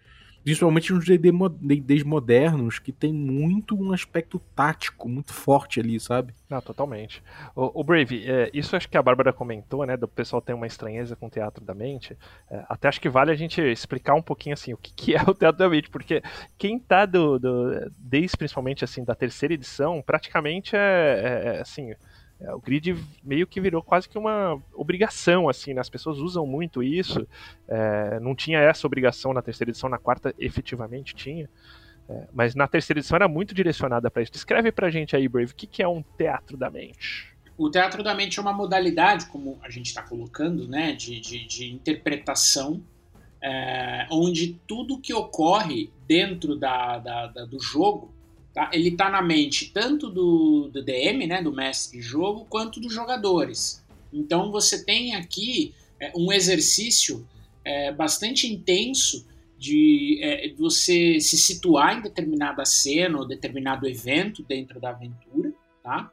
Principalmente 0.46 0.94
nos 0.94 1.06
DDs 1.08 2.04
modernos, 2.04 2.78
que 2.78 2.92
tem 2.92 3.12
muito 3.12 3.76
um 3.76 3.92
aspecto 3.92 4.38
tático 4.56 5.10
muito 5.10 5.34
forte 5.34 5.80
ali, 5.80 6.00
sabe? 6.00 6.36
Não, 6.48 6.62
totalmente. 6.62 7.24
O, 7.56 7.82
o 7.82 7.84
Brave, 7.84 8.24
é, 8.30 8.52
isso 8.54 8.76
acho 8.76 8.88
que 8.88 8.96
a 8.96 9.02
Bárbara 9.02 9.34
comentou, 9.34 9.84
né? 9.88 9.98
Do 9.98 10.08
pessoal 10.08 10.40
ter 10.44 10.54
uma 10.54 10.68
estranheza 10.68 11.16
com 11.16 11.26
o 11.26 11.30
teatro 11.32 11.66
da 11.66 11.74
mente. 11.74 12.16
É, 12.48 12.64
até 12.70 12.88
acho 12.88 13.02
que 13.02 13.10
vale 13.10 13.32
a 13.32 13.36
gente 13.36 13.60
explicar 13.60 14.14
um 14.14 14.22
pouquinho 14.22 14.54
assim 14.54 14.72
o 14.72 14.78
que, 14.78 14.94
que 14.94 15.16
é 15.16 15.22
o 15.24 15.34
teatro 15.34 15.58
da 15.58 15.68
mente, 15.68 15.90
porque 15.90 16.22
quem 16.60 16.78
tá 16.78 17.08
do, 17.08 17.40
do 17.40 17.92
desde 17.98 18.38
principalmente 18.38 18.84
assim 18.84 19.04
da 19.04 19.16
terceira 19.16 19.56
edição, 19.56 20.00
praticamente 20.00 20.76
é, 20.76 20.80
é, 20.80 21.56
é 21.56 21.62
assim 21.62 21.96
o 22.54 22.60
grid 22.60 22.96
meio 23.24 23.48
que 23.48 23.62
virou 23.62 23.82
quase 23.82 24.08
que 24.08 24.18
uma 24.18 24.62
obrigação, 24.74 25.48
assim, 25.48 25.74
né? 25.74 25.82
As 25.82 25.90
pessoas 25.90 26.20
usam 26.20 26.46
muito 26.46 26.84
isso. 26.84 27.28
É, 27.68 28.20
não 28.20 28.36
tinha 28.36 28.60
essa 28.60 28.86
obrigação 28.86 29.34
na 29.34 29.42
terceira 29.42 29.72
edição, 29.72 29.90
na 29.90 29.98
quarta 29.98 30.34
efetivamente 30.38 31.16
tinha. 31.16 31.50
É, 32.08 32.28
mas 32.34 32.54
na 32.54 32.68
terceira 32.68 33.00
edição 33.00 33.16
era 33.16 33.28
muito 33.28 33.54
direcionada 33.56 34.12
para 34.12 34.22
isso. 34.22 34.32
Descreve 34.32 34.72
pra 34.72 34.90
gente 34.90 35.16
aí, 35.16 35.28
Brave, 35.28 35.52
o 35.52 35.56
que, 35.56 35.66
que 35.66 35.82
é 35.82 35.88
um 35.88 36.04
teatro 36.18 36.56
da 36.56 36.70
mente? 36.70 37.36
O 37.58 37.70
teatro 37.70 38.04
da 38.04 38.14
mente 38.14 38.38
é 38.38 38.42
uma 38.42 38.54
modalidade, 38.54 39.28
como 39.28 39.58
a 39.64 39.70
gente 39.70 39.88
está 39.88 40.04
colocando, 40.04 40.68
né, 40.68 40.92
de, 40.92 41.20
de, 41.22 41.46
de 41.48 41.72
interpretação, 41.72 42.84
é, 43.42 44.08
onde 44.12 44.60
tudo 44.68 45.00
que 45.00 45.14
ocorre 45.14 45.90
dentro 46.08 46.56
da, 46.56 46.98
da, 47.00 47.28
da 47.28 47.46
do 47.46 47.60
jogo 47.60 48.15
Tá? 48.56 48.72
Ele 48.72 48.88
está 48.88 49.10
na 49.10 49.22
mente 49.22 49.70
tanto 49.74 50.10
do, 50.10 50.70
do 50.72 50.82
DM, 50.82 51.28
né, 51.28 51.44
do 51.44 51.52
mestre 51.52 52.00
de 52.00 52.02
jogo, 52.02 52.46
quanto 52.50 52.80
dos 52.80 52.94
jogadores. 52.94 53.84
Então 54.14 54.50
você 54.50 54.86
tem 54.86 55.14
aqui 55.14 55.74
é, 56.00 56.14
um 56.16 56.32
exercício 56.32 57.28
é, 57.66 57.92
bastante 57.92 58.48
intenso 58.48 59.28
de 59.60 60.20
é, 60.22 60.54
você 60.58 61.20
se 61.20 61.38
situar 61.38 61.98
em 61.98 62.02
determinada 62.02 62.64
cena 62.64 63.18
ou 63.18 63.28
determinado 63.28 63.86
evento 63.86 64.42
dentro 64.42 64.80
da 64.80 64.92
aventura, 64.92 65.54
tá? 65.84 66.10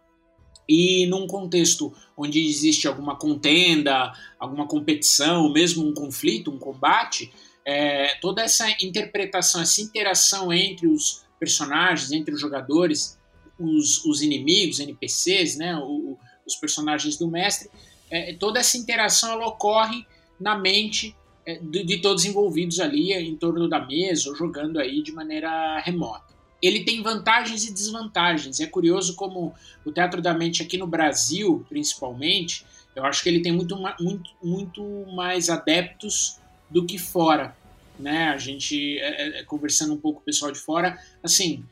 E 0.69 1.07
num 1.07 1.29
contexto 1.29 1.93
onde 2.17 2.45
existe 2.45 2.89
alguma 2.89 3.15
contenda, 3.17 4.13
alguma 4.37 4.67
competição, 4.67 5.53
mesmo 5.53 5.87
um 5.87 5.95
conflito, 5.95 6.51
um 6.51 6.59
combate, 6.59 7.33
é, 7.65 8.17
toda 8.21 8.43
essa 8.43 8.69
interpretação, 8.85 9.61
essa 9.61 9.81
interação 9.81 10.53
entre 10.53 10.89
os 10.89 11.23
personagens, 11.43 12.13
entre 12.13 12.33
os 12.33 12.41
jogadores, 12.41 13.19
os, 13.59 14.05
os 14.05 14.23
inimigos, 14.23 14.79
NPCs, 14.79 15.57
né, 15.57 15.77
o, 15.77 16.17
os 16.47 16.55
personagens 16.55 17.17
do 17.17 17.27
mestre, 17.27 17.69
é, 18.09 18.33
toda 18.35 18.61
essa 18.61 18.79
interação 18.79 19.33
ela 19.33 19.49
ocorre 19.49 20.07
na 20.39 20.57
mente 20.57 21.17
é, 21.45 21.59
de, 21.59 21.83
de, 21.83 21.99
todos 21.99 22.25
envolvidos 22.25 22.79
ali 22.79 23.13
em 23.13 23.35
torno 23.35 23.69
da 23.69 23.85
mesa 23.85 24.31
ou 24.31 24.37
jogando 24.37 24.79
aí 24.79 25.03
de 25.03 25.11
maneira 25.11 25.81
remota. 25.81 26.33
ele 26.63 26.85
tem 26.85 27.03
vantagens 27.03 27.65
e 27.65 27.73
desvantagens. 27.73 28.61
É 28.61 28.67
curioso 28.67 29.17
como 29.17 29.53
o 29.85 29.91
Teatro 29.91 30.23
da 30.23 30.33
Mente 30.33 30.63
aqui 30.63 30.79
no 30.79 30.87
Brasil, 30.87 31.67
principalmente, 31.69 32.65
eu 32.95 33.05
acho 33.05 33.21
que 33.21 33.29
ele 33.29 33.41
tem 33.41 33.51
muito, 33.51 33.77
muito, 33.99 34.31
muito 34.41 34.85
mais 35.13 35.51
adeptos 35.51 36.39
do 36.71 36.87
que 36.87 36.99
fora. 36.99 37.57
Né? 37.99 38.29
A 38.29 38.39
gente, 38.39 38.99
é, 38.99 39.41
é, 39.41 39.45
conversando 39.45 39.95
um 39.95 39.99
pouco 39.99 40.19
com 40.19 40.23
o 40.23 40.25
pessoal 40.25 40.51
de 40.51 40.59
fora, 40.59 40.99
assim, 41.23 41.65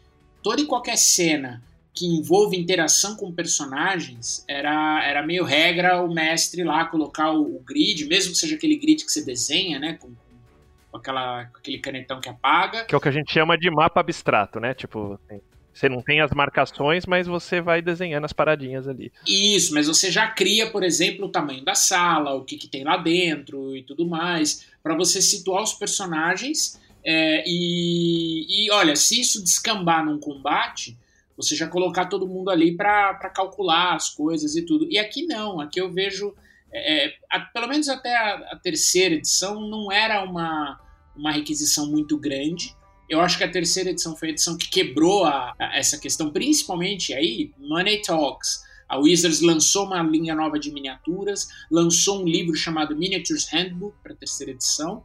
toda 0.42 0.60
e 0.60 0.66
qualquer 0.66 0.96
cena 0.96 1.62
que 1.94 2.06
envolve 2.06 2.56
interação 2.56 3.16
com 3.16 3.32
personagens, 3.32 4.44
era, 4.48 5.04
era 5.04 5.26
meio 5.26 5.44
regra 5.44 6.02
o 6.02 6.12
mestre 6.12 6.62
lá 6.62 6.84
colocar 6.84 7.32
o, 7.32 7.56
o 7.56 7.60
grid, 7.60 8.06
mesmo 8.06 8.32
que 8.32 8.38
seja 8.38 8.54
aquele 8.54 8.76
grid 8.76 9.04
que 9.04 9.10
você 9.10 9.24
desenha, 9.24 9.78
né? 9.78 9.94
Com, 9.94 10.12
com, 10.90 10.96
aquela, 10.96 11.46
com 11.46 11.58
aquele 11.58 11.78
canetão 11.78 12.20
que 12.20 12.28
apaga. 12.28 12.84
Que 12.84 12.94
é 12.94 12.98
o 12.98 13.00
que 13.00 13.08
a 13.08 13.12
gente 13.12 13.32
chama 13.32 13.58
de 13.58 13.70
mapa 13.70 14.00
abstrato, 14.00 14.60
né? 14.60 14.72
Tipo, 14.72 15.18
você 15.72 15.88
não 15.88 16.02
tem 16.02 16.20
as 16.20 16.32
marcações, 16.32 17.06
mas 17.06 17.26
você 17.26 17.60
vai 17.60 17.80
desenhando 17.80 18.24
as 18.24 18.32
paradinhas 18.32 18.88
ali. 18.88 19.12
Isso, 19.26 19.72
mas 19.72 19.86
você 19.86 20.10
já 20.10 20.26
cria, 20.28 20.70
por 20.70 20.82
exemplo, 20.82 21.26
o 21.26 21.30
tamanho 21.30 21.64
da 21.64 21.74
sala, 21.74 22.34
o 22.34 22.44
que, 22.44 22.56
que 22.56 22.68
tem 22.68 22.84
lá 22.84 22.96
dentro 22.96 23.76
e 23.76 23.82
tudo 23.82 24.06
mais, 24.06 24.66
para 24.82 24.94
você 24.96 25.22
situar 25.22 25.62
os 25.62 25.72
personagens. 25.72 26.80
É, 27.04 27.44
e, 27.46 28.66
e 28.66 28.70
olha, 28.72 28.94
se 28.96 29.20
isso 29.20 29.42
descambar 29.42 30.04
num 30.04 30.18
combate, 30.18 30.98
você 31.42 31.56
já 31.56 31.66
colocar 31.66 32.06
todo 32.06 32.28
mundo 32.28 32.50
ali 32.50 32.76
para 32.76 33.14
calcular 33.30 33.94
as 33.94 34.10
coisas 34.10 34.56
e 34.56 34.62
tudo. 34.62 34.86
E 34.90 34.98
aqui 34.98 35.26
não, 35.26 35.60
aqui 35.60 35.80
eu 35.80 35.90
vejo, 35.90 36.34
é, 36.70 37.06
é, 37.06 37.14
a, 37.30 37.40
pelo 37.40 37.66
menos 37.66 37.88
até 37.88 38.14
a, 38.14 38.34
a, 38.52 38.56
terceira 38.56 39.14
edição, 39.14 39.60
não 39.60 39.90
era 39.90 40.22
uma, 40.22 40.78
uma 41.16 41.32
requisição 41.32 41.90
muito 41.90 42.18
grande. 42.18 42.76
Eu 43.10 43.20
acho 43.20 43.36
que 43.36 43.42
a 43.42 43.50
terceira 43.50 43.90
edição 43.90 44.16
foi 44.16 44.28
a 44.28 44.30
edição 44.30 44.56
que 44.56 44.70
quebrou 44.70 45.24
a, 45.24 45.52
essa 45.74 45.98
questão, 45.98 46.30
principalmente 46.30 47.12
aí, 47.12 47.50
Money 47.58 48.02
Talks. 48.02 48.62
A 48.88 48.98
Wizards 48.98 49.40
lançou 49.40 49.84
uma 49.84 50.00
linha 50.00 50.32
nova 50.32 50.60
de 50.60 50.70
miniaturas, 50.70 51.48
lançou 51.68 52.22
um 52.22 52.24
livro 52.24 52.54
chamado 52.54 52.96
Miniatures 52.96 53.48
Handbook 53.52 53.96
para 54.00 54.12
a 54.12 54.16
terceira 54.16 54.52
edição, 54.52 55.02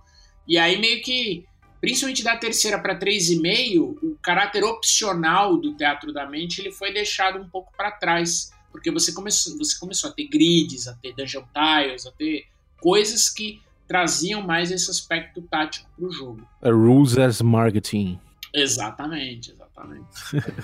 e 0.47 0.55
aí 0.55 0.77
meio 0.77 1.01
que 1.01 1.45
principalmente 1.81 2.23
da 2.23 2.37
terceira 2.37 2.79
para 2.79 2.97
3,5, 2.97 3.97
o 4.03 4.17
caráter 4.21 4.63
opcional 4.63 5.57
do 5.57 5.75
Teatro 5.75 6.13
da 6.13 6.27
Mente 6.27 6.61
ele 6.61 6.71
foi 6.71 6.93
deixado 6.93 7.39
um 7.39 7.49
pouco 7.49 7.71
para 7.75 7.91
trás, 7.91 8.51
porque 8.71 8.91
você 8.91 9.13
começou, 9.13 9.57
você 9.57 9.77
começou 9.79 10.11
a 10.11 10.13
ter 10.13 10.27
grids, 10.27 10.87
a 10.87 10.93
ter 10.93 11.13
dungeon 11.13 11.43
tiles, 11.53 12.05
a 12.05 12.11
ter 12.11 12.45
coisas 12.79 13.29
que 13.29 13.61
traziam 13.87 14.41
mais 14.41 14.71
esse 14.71 14.89
aspecto 14.89 15.41
tático 15.41 15.89
para 15.95 16.05
o 16.05 16.11
jogo. 16.11 16.47
A 16.61 16.69
rules 16.69 17.17
as 17.17 17.41
marketing. 17.41 18.19
Exatamente, 18.53 19.51
exatamente. 19.51 20.05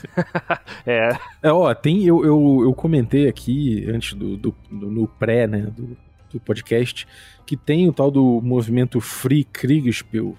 é. 0.85 1.09
é. 1.43 1.51
Ó, 1.51 1.73
tem, 1.73 2.05
eu, 2.05 2.23
eu, 2.23 2.59
eu 2.63 2.73
comentei 2.73 3.27
aqui 3.27 3.85
antes 3.89 4.13
do, 4.13 4.37
do, 4.37 4.55
do 4.69 4.89
no 4.89 5.07
pré, 5.07 5.45
né, 5.45 5.61
do, 5.63 5.97
do 6.31 6.39
podcast, 6.39 7.05
que 7.45 7.57
tem 7.57 7.89
o 7.89 7.93
tal 7.93 8.09
do 8.09 8.41
movimento 8.41 9.01
Free 9.01 9.43
Kriegspiel, 9.43 10.37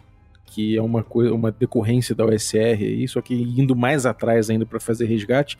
que 0.53 0.77
é 0.77 0.83
uma, 0.83 1.03
coisa, 1.03 1.33
uma 1.33 1.51
decorrência 1.51 2.15
da 2.15 2.27
OSR 2.27 2.83
aí, 2.83 3.09
só 3.09 3.23
que 3.23 3.35
indo 3.35 3.75
mais 3.75 4.05
atrás 4.05 4.51
ainda 4.51 4.67
para 4.67 4.79
fazer 4.79 5.07
resgate. 5.07 5.57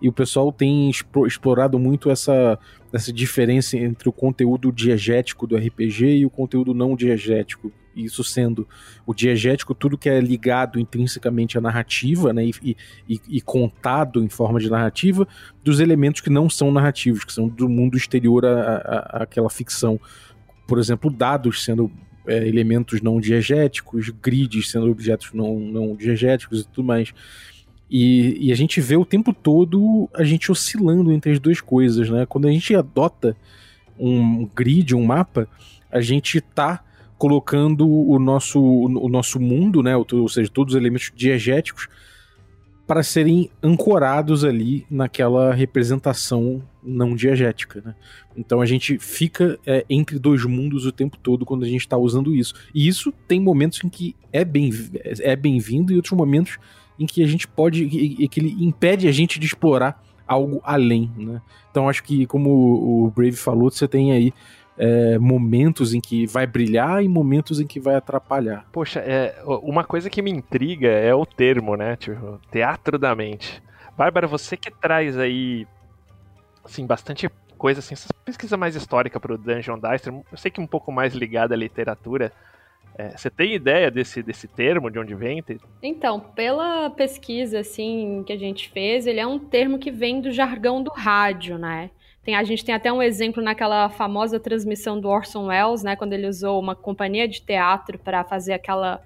E 0.00 0.08
o 0.08 0.12
pessoal 0.12 0.50
tem 0.50 0.90
explorado 1.26 1.78
muito 1.78 2.10
essa, 2.10 2.58
essa 2.90 3.12
diferença 3.12 3.76
entre 3.76 4.08
o 4.08 4.12
conteúdo 4.12 4.72
diegético 4.72 5.46
do 5.46 5.56
RPG 5.56 6.20
e 6.20 6.26
o 6.26 6.30
conteúdo 6.30 6.72
não 6.72 6.96
diegético. 6.96 7.70
Isso 7.94 8.24
sendo 8.24 8.66
o 9.04 9.12
diegético, 9.12 9.74
tudo 9.74 9.98
que 9.98 10.08
é 10.08 10.18
ligado 10.20 10.80
intrinsecamente 10.80 11.58
à 11.58 11.60
narrativa 11.60 12.32
né, 12.32 12.46
e, 12.46 12.76
e, 13.06 13.20
e 13.28 13.40
contado 13.42 14.24
em 14.24 14.28
forma 14.30 14.58
de 14.58 14.70
narrativa, 14.70 15.28
dos 15.62 15.80
elementos 15.80 16.22
que 16.22 16.30
não 16.30 16.48
são 16.48 16.72
narrativos, 16.72 17.24
que 17.24 17.32
são 17.32 17.46
do 17.46 17.68
mundo 17.68 17.98
exterior 17.98 18.44
àquela 19.10 19.50
ficção. 19.50 20.00
Por 20.66 20.78
exemplo, 20.78 21.10
dados 21.10 21.62
sendo 21.62 21.90
é, 22.30 22.46
elementos 22.46 23.02
não 23.02 23.20
diegéticos, 23.20 24.08
grids 24.22 24.70
sendo 24.70 24.90
objetos 24.90 25.32
não, 25.34 25.58
não 25.58 25.96
diegéticos 25.96 26.60
e 26.60 26.68
tudo 26.68 26.86
mais. 26.86 27.12
E, 27.90 28.46
e, 28.46 28.52
a 28.52 28.54
gente 28.54 28.80
vê 28.80 28.96
o 28.96 29.04
tempo 29.04 29.32
todo 29.32 30.08
a 30.14 30.22
gente 30.22 30.52
oscilando 30.52 31.10
entre 31.10 31.32
as 31.32 31.40
duas 31.40 31.60
coisas, 31.60 32.08
né? 32.08 32.24
Quando 32.24 32.46
a 32.46 32.52
gente 32.52 32.72
adota 32.72 33.36
um 33.98 34.48
grid, 34.54 34.94
um 34.94 35.04
mapa, 35.04 35.48
a 35.90 36.00
gente 36.00 36.40
tá 36.40 36.84
colocando 37.18 37.86
o 37.88 38.18
nosso, 38.20 38.60
o 38.62 39.08
nosso 39.08 39.40
mundo, 39.40 39.82
né? 39.82 39.96
Ou, 39.96 40.28
seja, 40.28 40.48
todos 40.48 40.74
os 40.74 40.80
elementos 40.80 41.10
diegéticos 41.14 41.88
para 42.86 43.02
serem 43.02 43.50
ancorados 43.60 44.44
ali 44.44 44.86
naquela 44.88 45.52
representação 45.52 46.62
não 46.82 47.14
diegética, 47.14 47.82
né? 47.84 47.94
Então 48.36 48.60
a 48.60 48.66
gente 48.66 48.98
fica 48.98 49.58
é, 49.66 49.84
entre 49.88 50.18
dois 50.18 50.44
mundos 50.44 50.86
o 50.86 50.92
tempo 50.92 51.16
todo 51.16 51.44
quando 51.44 51.64
a 51.64 51.68
gente 51.68 51.80
está 51.80 51.96
usando 51.96 52.34
isso. 52.34 52.54
E 52.74 52.86
isso 52.86 53.12
tem 53.26 53.40
momentos 53.40 53.82
em 53.84 53.88
que 53.88 54.16
é 54.32 54.44
bem 54.44 54.70
é 55.20 55.36
bem-vindo 55.36 55.92
e 55.92 55.96
outros 55.96 56.16
momentos 56.16 56.58
em 56.98 57.06
que 57.06 57.22
a 57.22 57.26
gente 57.26 57.48
pode 57.48 57.84
e, 57.84 58.28
que 58.28 58.40
ele 58.40 58.56
impede 58.64 59.08
a 59.08 59.12
gente 59.12 59.38
de 59.38 59.46
explorar 59.46 60.02
algo 60.26 60.60
além, 60.62 61.10
né? 61.16 61.40
Então 61.70 61.88
acho 61.88 62.02
que 62.02 62.26
como 62.26 62.50
o 62.50 63.10
Brave 63.10 63.36
falou, 63.36 63.70
você 63.70 63.88
tem 63.88 64.12
aí 64.12 64.32
é, 64.78 65.18
momentos 65.18 65.92
em 65.92 66.00
que 66.00 66.26
vai 66.26 66.46
brilhar 66.46 67.04
e 67.04 67.08
momentos 67.08 67.60
em 67.60 67.66
que 67.66 67.78
vai 67.78 67.94
atrapalhar. 67.96 68.66
Poxa, 68.72 69.00
é, 69.00 69.34
uma 69.44 69.84
coisa 69.84 70.08
que 70.08 70.22
me 70.22 70.30
intriga 70.30 70.88
é 70.88 71.14
o 71.14 71.26
termo, 71.26 71.76
né? 71.76 71.96
Tipo, 71.96 72.40
teatro 72.50 72.98
da 72.98 73.14
mente. 73.14 73.62
Bárbara, 73.96 74.26
você 74.26 74.56
que 74.56 74.70
traz 74.70 75.18
aí 75.18 75.66
assim, 76.70 76.86
bastante 76.86 77.28
coisa, 77.58 77.80
assim, 77.80 77.94
pesquisa 78.24 78.56
mais 78.56 78.74
histórica 78.74 79.20
para 79.20 79.34
o 79.34 79.38
Dungeon 79.38 79.78
Dice, 79.78 80.08
eu 80.08 80.38
sei 80.38 80.50
que 80.50 80.60
um 80.60 80.66
pouco 80.66 80.90
mais 80.90 81.14
ligada 81.14 81.54
à 81.54 81.58
literatura. 81.58 82.32
É, 82.96 83.10
você 83.10 83.30
tem 83.30 83.54
ideia 83.54 83.90
desse, 83.90 84.22
desse 84.22 84.48
termo, 84.48 84.90
de 84.90 84.98
onde 84.98 85.14
vem? 85.14 85.42
Então, 85.82 86.20
pela 86.20 86.90
pesquisa 86.90 87.60
assim 87.60 88.24
que 88.26 88.32
a 88.32 88.38
gente 88.38 88.68
fez, 88.70 89.06
ele 89.06 89.20
é 89.20 89.26
um 89.26 89.38
termo 89.38 89.78
que 89.78 89.90
vem 89.90 90.20
do 90.20 90.32
jargão 90.32 90.82
do 90.82 90.90
rádio, 90.90 91.58
né? 91.58 91.90
Tem, 92.22 92.34
a 92.34 92.42
gente 92.42 92.64
tem 92.64 92.74
até 92.74 92.92
um 92.92 93.02
exemplo 93.02 93.42
naquela 93.42 93.88
famosa 93.88 94.38
transmissão 94.38 95.00
do 95.00 95.08
Orson 95.08 95.46
Welles, 95.46 95.82
né, 95.82 95.96
quando 95.96 96.12
ele 96.12 96.26
usou 96.26 96.60
uma 96.60 96.74
companhia 96.74 97.26
de 97.26 97.40
teatro 97.40 97.98
para 97.98 98.24
fazer 98.24 98.52
aquela 98.52 99.02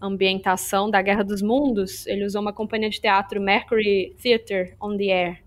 ambientação 0.00 0.90
da 0.90 1.02
Guerra 1.02 1.24
dos 1.24 1.42
Mundos. 1.42 2.06
Ele 2.06 2.24
usou 2.24 2.40
uma 2.40 2.52
companhia 2.52 2.88
de 2.88 3.00
teatro 3.00 3.40
Mercury 3.40 4.16
Theatre 4.22 4.74
on 4.80 4.96
the 4.96 5.10
Air 5.10 5.43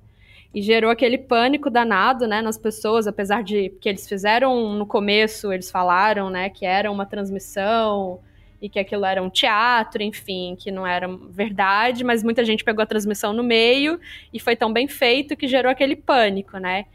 e 0.58 0.62
gerou 0.64 0.90
aquele 0.90 1.20
pânico 1.20 1.70
danado, 1.70 2.26
né, 2.26 2.42
nas 2.42 2.58
pessoas, 2.58 3.06
apesar 3.06 3.44
de 3.44 3.70
que 3.80 3.88
eles 3.88 4.10
fizeram 4.10 4.74
no 4.74 4.88
começo, 4.88 5.54
eles 5.54 5.70
falaram, 5.70 6.32
né, 6.32 6.50
que 6.50 6.66
era 6.66 6.92
uma 6.92 7.06
transmissão 7.06 8.20
e 8.60 8.68
que 8.68 8.80
aquilo 8.80 9.06
era 9.06 9.22
um 9.22 9.30
teatro, 9.30 10.02
enfim, 10.02 10.56
que 10.58 10.72
não 10.72 10.88
era 10.88 11.08
verdade, 11.30 12.04
mas 12.04 12.24
muita 12.24 12.44
gente 12.44 12.64
pegou 12.64 12.82
a 12.82 12.88
transmissão 12.88 13.34
no 13.34 13.44
meio 13.44 14.00
e 14.34 14.40
foi 14.40 14.56
tão 14.56 14.74
bem 14.74 14.88
feito 14.88 15.38
que 15.38 15.48
gerou 15.48 15.72
aquele 15.72 15.96
pânico, 15.96 16.58
né? 16.58 16.86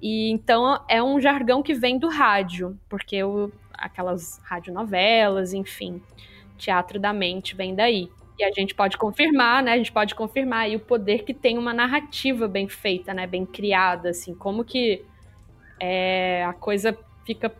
E 0.00 0.30
então 0.30 0.82
é 0.88 1.02
um 1.02 1.20
jargão 1.20 1.62
que 1.62 1.74
vem 1.74 1.98
do 1.98 2.08
rádio, 2.08 2.74
porque 2.88 3.22
o, 3.22 3.52
aquelas 3.74 4.40
radionovelas, 4.44 5.52
enfim, 5.52 6.00
teatro 6.56 6.98
da 6.98 7.12
mente 7.12 7.54
vem 7.54 7.74
daí. 7.74 8.08
E 8.40 8.44
a 8.44 8.50
gente 8.50 8.74
pode 8.74 8.96
confirmar, 8.96 9.62
né? 9.62 9.72
A 9.72 9.76
gente 9.76 9.92
pode 9.92 10.14
confirmar 10.14 10.60
aí 10.60 10.74
o 10.74 10.80
poder 10.80 11.24
que 11.24 11.34
tem 11.34 11.58
uma 11.58 11.74
narrativa 11.74 12.48
bem 12.48 12.68
feita, 12.68 13.12
né? 13.12 13.26
Bem 13.26 13.44
criada, 13.44 14.08
assim, 14.08 14.34
como 14.34 14.64
que 14.64 15.04
é, 15.78 16.42
a 16.46 16.54
coisa 16.54 16.96
fica 17.26 17.52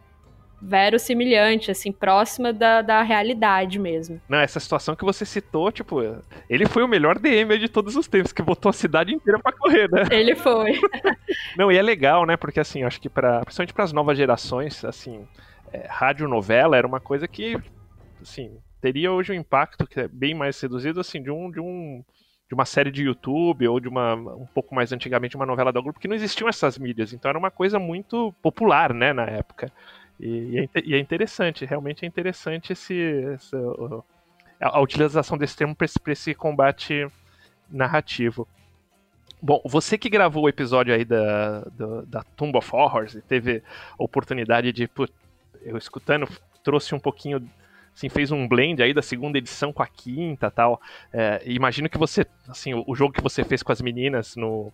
verossimilhante, 0.62 1.70
assim, 1.70 1.92
próxima 1.92 2.50
da, 2.50 2.80
da 2.80 3.02
realidade 3.02 3.78
mesmo. 3.78 4.18
Não, 4.26 4.38
essa 4.38 4.58
situação 4.58 4.96
que 4.96 5.04
você 5.04 5.26
citou, 5.26 5.70
tipo, 5.70 6.00
ele 6.48 6.66
foi 6.66 6.82
o 6.82 6.88
melhor 6.88 7.18
DM 7.18 7.58
de 7.58 7.68
todos 7.68 7.94
os 7.94 8.08
tempos, 8.08 8.32
que 8.32 8.42
botou 8.42 8.70
a 8.70 8.72
cidade 8.72 9.14
inteira 9.14 9.38
para 9.38 9.52
correr, 9.52 9.90
né? 9.90 10.04
Ele 10.10 10.34
foi. 10.34 10.80
Não, 11.56 11.70
e 11.70 11.76
é 11.76 11.82
legal, 11.82 12.24
né? 12.24 12.38
Porque 12.38 12.60
assim, 12.60 12.84
acho 12.84 13.00
que 13.00 13.08
para 13.08 13.40
principalmente 13.40 13.74
para 13.74 13.84
as 13.84 13.92
novas 13.92 14.16
gerações, 14.16 14.82
assim, 14.82 15.26
é, 15.72 15.86
radionovela 15.88 16.76
era 16.76 16.86
uma 16.86 17.00
coisa 17.00 17.28
que, 17.28 17.58
assim, 18.20 18.50
teria 18.80 19.12
hoje 19.12 19.32
um 19.32 19.34
impacto 19.34 19.86
que 19.86 20.00
é 20.00 20.08
bem 20.08 20.34
mais 20.34 20.60
reduzido, 20.60 21.00
assim, 21.00 21.22
de 21.22 21.30
um 21.30 21.50
de 21.50 21.60
um 21.60 22.04
de 22.48 22.54
uma 22.54 22.64
série 22.64 22.90
de 22.90 23.04
YouTube 23.04 23.68
ou 23.68 23.78
de 23.78 23.88
uma 23.88 24.14
um 24.14 24.46
pouco 24.46 24.74
mais 24.74 24.92
antigamente 24.92 25.36
uma 25.36 25.46
novela 25.46 25.72
da 25.72 25.80
Globo, 25.80 26.00
que 26.00 26.08
não 26.08 26.16
existiam 26.16 26.48
essas 26.48 26.76
mídias, 26.78 27.12
então 27.12 27.28
era 27.28 27.38
uma 27.38 27.50
coisa 27.50 27.78
muito 27.78 28.34
popular, 28.42 28.92
né, 28.92 29.12
na 29.12 29.24
época. 29.24 29.70
E, 30.18 30.68
é, 30.74 30.80
e, 30.84 30.94
é, 30.94 30.98
interessante, 30.98 31.64
realmente 31.64 32.04
é 32.04 32.08
interessante 32.08 32.72
esse, 32.72 33.24
essa, 33.34 33.56
a, 34.60 34.80
utilização 34.80 35.38
desse 35.38 35.56
termo 35.56 35.74
para 35.74 35.84
esse, 35.84 35.98
esse, 36.08 36.34
combate 36.34 37.06
narrativo. 37.70 38.46
Bom, 39.40 39.62
você 39.64 39.96
que 39.96 40.10
gravou 40.10 40.44
o 40.44 40.48
episódio 40.48 40.92
aí 40.92 41.04
da, 41.04 41.60
da, 41.60 42.00
da 42.02 42.22
Tomb 42.36 42.58
of 42.58 42.68
Horrors 42.74 43.14
e 43.14 43.22
teve 43.22 43.62
oportunidade 43.96 44.72
de, 44.72 44.90
eu 45.62 45.78
escutando, 45.78 46.28
trouxe 46.62 46.94
um 46.94 47.00
pouquinho 47.00 47.48
assim, 48.00 48.08
fez 48.08 48.32
um 48.32 48.48
blend 48.48 48.82
aí 48.82 48.94
da 48.94 49.02
segunda 49.02 49.36
edição 49.36 49.72
com 49.72 49.82
a 49.82 49.86
quinta 49.86 50.50
tal. 50.50 50.80
É, 51.12 51.42
imagino 51.44 51.88
que 51.88 51.98
você, 51.98 52.26
assim, 52.48 52.72
o, 52.72 52.82
o 52.86 52.94
jogo 52.94 53.12
que 53.12 53.22
você 53.22 53.44
fez 53.44 53.62
com 53.62 53.72
as 53.72 53.82
meninas 53.82 54.34
no, 54.36 54.72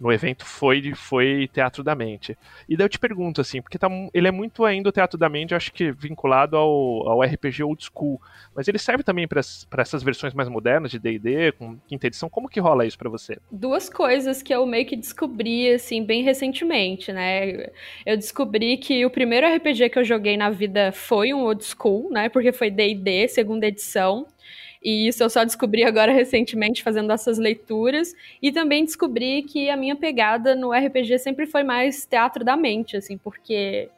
no 0.00 0.12
evento 0.12 0.44
foi, 0.44 0.94
foi 0.94 1.48
Teatro 1.52 1.82
da 1.82 1.94
Mente. 1.94 2.36
E 2.68 2.76
daí 2.76 2.84
eu 2.84 2.88
te 2.88 2.98
pergunto, 2.98 3.40
assim, 3.40 3.60
porque 3.60 3.78
tá, 3.78 3.88
ele 4.14 4.28
é 4.28 4.30
muito 4.30 4.64
ainda 4.64 4.88
o 4.88 4.92
Teatro 4.92 5.18
da 5.18 5.28
Mente, 5.28 5.54
acho 5.54 5.72
que 5.72 5.90
vinculado 5.90 6.56
ao, 6.56 7.08
ao 7.08 7.22
RPG 7.22 7.62
Old 7.64 7.84
School, 7.84 8.20
mas 8.54 8.68
ele 8.68 8.78
serve 8.78 9.02
também 9.02 9.26
para 9.26 9.40
essas 9.78 10.02
versões 10.02 10.34
mais 10.34 10.48
modernas 10.48 10.90
de 10.90 10.98
D&D, 10.98 11.52
com 11.52 11.76
quinta 11.86 12.06
edição, 12.06 12.28
como 12.28 12.48
que 12.48 12.60
rola 12.60 12.86
isso 12.86 12.98
para 12.98 13.10
você? 13.10 13.38
Duas 13.50 13.88
coisas 13.88 14.42
que 14.42 14.54
eu 14.54 14.64
meio 14.66 14.86
que 14.86 14.96
descobri, 14.96 15.72
assim, 15.72 16.04
bem 16.04 16.22
recentemente, 16.22 17.12
né? 17.12 17.68
Eu 18.06 18.16
descobri 18.16 18.76
que 18.76 19.04
o 19.04 19.10
primeiro 19.10 19.46
RPG 19.46 19.90
que 19.90 19.98
eu 19.98 20.04
joguei 20.04 20.36
na 20.36 20.50
vida 20.50 20.92
foi 20.92 21.34
um 21.34 21.42
Old 21.44 21.64
School, 21.64 22.10
né? 22.10 22.28
Porque 22.28 22.52
foi 22.52 22.70
D&D, 22.70 23.28
segunda 23.28 23.66
edição, 23.66 24.26
e 24.82 25.08
isso 25.08 25.22
eu 25.22 25.30
só 25.30 25.44
descobri 25.44 25.84
agora 25.84 26.12
recentemente 26.12 26.82
fazendo 26.82 27.12
essas 27.12 27.38
leituras. 27.38 28.14
E 28.40 28.52
também 28.52 28.84
descobri 28.84 29.42
que 29.42 29.68
a 29.70 29.76
minha 29.76 29.96
pegada 29.96 30.54
no 30.54 30.72
RPG 30.72 31.18
sempre 31.18 31.46
foi 31.46 31.62
mais 31.62 32.06
teatro 32.06 32.44
da 32.44 32.56
mente, 32.56 32.96
assim, 32.96 33.18
porque 33.18 33.88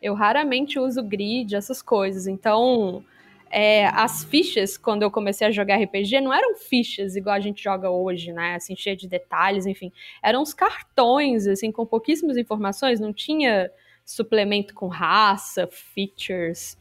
eu 0.00 0.14
raramente 0.14 0.78
uso 0.78 1.02
grid, 1.02 1.54
essas 1.54 1.82
coisas. 1.82 2.26
Então, 2.26 3.04
é, 3.50 3.86
as 3.88 4.24
fichas, 4.24 4.78
quando 4.78 5.02
eu 5.02 5.10
comecei 5.10 5.46
a 5.46 5.50
jogar 5.50 5.76
RPG, 5.76 6.20
não 6.20 6.32
eram 6.32 6.54
fichas 6.56 7.16
igual 7.16 7.34
a 7.34 7.40
gente 7.40 7.62
joga 7.62 7.90
hoje, 7.90 8.32
né? 8.32 8.54
Assim, 8.54 8.74
cheia 8.74 8.96
de 8.96 9.06
detalhes, 9.06 9.66
enfim. 9.66 9.92
Eram 10.22 10.42
os 10.42 10.54
cartões, 10.54 11.46
assim, 11.46 11.70
com 11.70 11.84
pouquíssimas 11.84 12.36
informações, 12.36 12.98
não 12.98 13.12
tinha 13.12 13.70
suplemento 14.04 14.74
com 14.74 14.88
raça, 14.88 15.68
features 15.68 16.78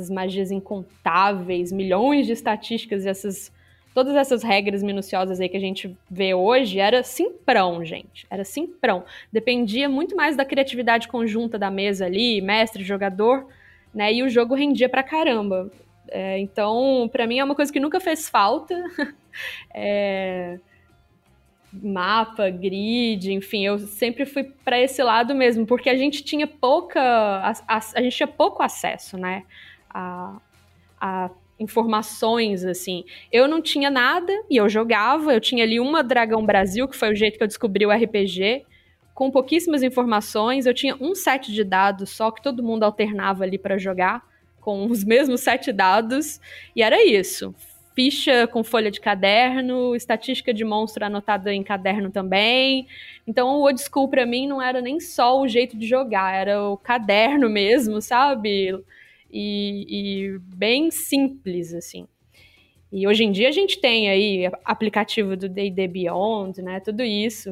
essas 0.00 0.10
magias 0.10 0.50
incontáveis, 0.50 1.70
milhões 1.70 2.26
de 2.26 2.32
estatísticas 2.32 3.04
e 3.04 3.08
essas 3.08 3.52
todas 3.92 4.14
essas 4.14 4.42
regras 4.42 4.82
minuciosas 4.82 5.40
aí 5.40 5.48
que 5.48 5.56
a 5.56 5.60
gente 5.60 5.96
vê 6.08 6.32
hoje 6.32 6.78
era 6.78 7.02
simprão, 7.02 7.84
gente. 7.84 8.24
Era 8.30 8.44
simprão. 8.44 9.04
Dependia 9.32 9.88
muito 9.88 10.14
mais 10.16 10.36
da 10.36 10.44
criatividade 10.44 11.08
conjunta 11.08 11.58
da 11.58 11.70
mesa 11.70 12.06
ali, 12.06 12.40
mestre, 12.40 12.84
jogador, 12.84 13.48
né? 13.92 14.12
E 14.12 14.22
o 14.22 14.28
jogo 14.28 14.54
rendia 14.54 14.88
pra 14.88 15.02
caramba. 15.02 15.70
É, 16.08 16.38
então, 16.38 17.08
para 17.10 17.26
mim 17.26 17.40
é 17.40 17.44
uma 17.44 17.54
coisa 17.54 17.72
que 17.72 17.80
nunca 17.80 17.98
fez 17.98 18.28
falta. 18.28 18.74
é, 19.74 20.58
mapa, 21.72 22.50
grid, 22.50 23.32
enfim, 23.32 23.64
eu 23.64 23.78
sempre 23.78 24.26
fui 24.26 24.44
para 24.64 24.80
esse 24.80 25.02
lado 25.02 25.34
mesmo, 25.34 25.66
porque 25.66 25.88
a 25.88 25.96
gente 25.96 26.22
tinha 26.22 26.46
pouca, 26.46 27.00
a, 27.00 27.52
a, 27.68 27.80
a 27.94 28.02
gente 28.02 28.16
tinha 28.16 28.26
pouco 28.26 28.62
acesso, 28.62 29.16
né? 29.16 29.44
A, 29.90 30.36
a 31.00 31.30
informações, 31.60 32.64
assim. 32.64 33.04
Eu 33.30 33.46
não 33.46 33.60
tinha 33.60 33.90
nada 33.90 34.32
e 34.48 34.56
eu 34.56 34.68
jogava. 34.68 35.34
Eu 35.34 35.40
tinha 35.40 35.62
ali 35.62 35.78
uma 35.78 36.02
Dragão 36.02 36.44
Brasil, 36.44 36.88
que 36.88 36.96
foi 36.96 37.12
o 37.12 37.14
jeito 37.14 37.36
que 37.36 37.44
eu 37.44 37.48
descobri 37.48 37.84
o 37.84 37.90
RPG, 37.90 38.64
com 39.14 39.30
pouquíssimas 39.30 39.82
informações. 39.82 40.64
Eu 40.64 40.72
tinha 40.72 40.96
um 40.98 41.14
set 41.14 41.52
de 41.52 41.62
dados 41.62 42.10
só 42.10 42.30
que 42.30 42.42
todo 42.42 42.62
mundo 42.62 42.82
alternava 42.82 43.44
ali 43.44 43.58
para 43.58 43.76
jogar, 43.76 44.26
com 44.60 44.86
os 44.90 45.04
mesmos 45.04 45.42
sete 45.42 45.70
dados. 45.70 46.40
E 46.74 46.82
era 46.82 47.04
isso. 47.04 47.54
Ficha 47.94 48.46
com 48.46 48.64
folha 48.64 48.90
de 48.90 49.00
caderno, 49.00 49.94
estatística 49.94 50.54
de 50.54 50.64
monstro 50.64 51.04
anotada 51.04 51.52
em 51.52 51.62
caderno 51.62 52.10
também. 52.10 52.86
Então 53.26 53.48
o 53.48 53.62
old 53.62 53.78
school 53.78 54.08
para 54.08 54.24
mim 54.24 54.46
não 54.46 54.62
era 54.62 54.80
nem 54.80 54.98
só 54.98 55.38
o 55.38 55.46
jeito 55.46 55.76
de 55.76 55.86
jogar, 55.86 56.34
era 56.34 56.62
o 56.62 56.78
caderno 56.78 57.50
mesmo, 57.50 58.00
sabe? 58.00 58.72
E, 59.32 59.86
e 59.88 60.38
bem 60.38 60.90
simples, 60.90 61.72
assim. 61.74 62.06
E 62.92 63.06
hoje 63.06 63.24
em 63.24 63.30
dia 63.30 63.48
a 63.48 63.52
gente 63.52 63.80
tem 63.80 64.10
aí 64.10 64.50
aplicativo 64.64 65.36
do 65.36 65.48
D&D 65.48 65.86
Beyond, 65.86 66.60
né, 66.60 66.80
tudo 66.80 67.04
isso, 67.04 67.50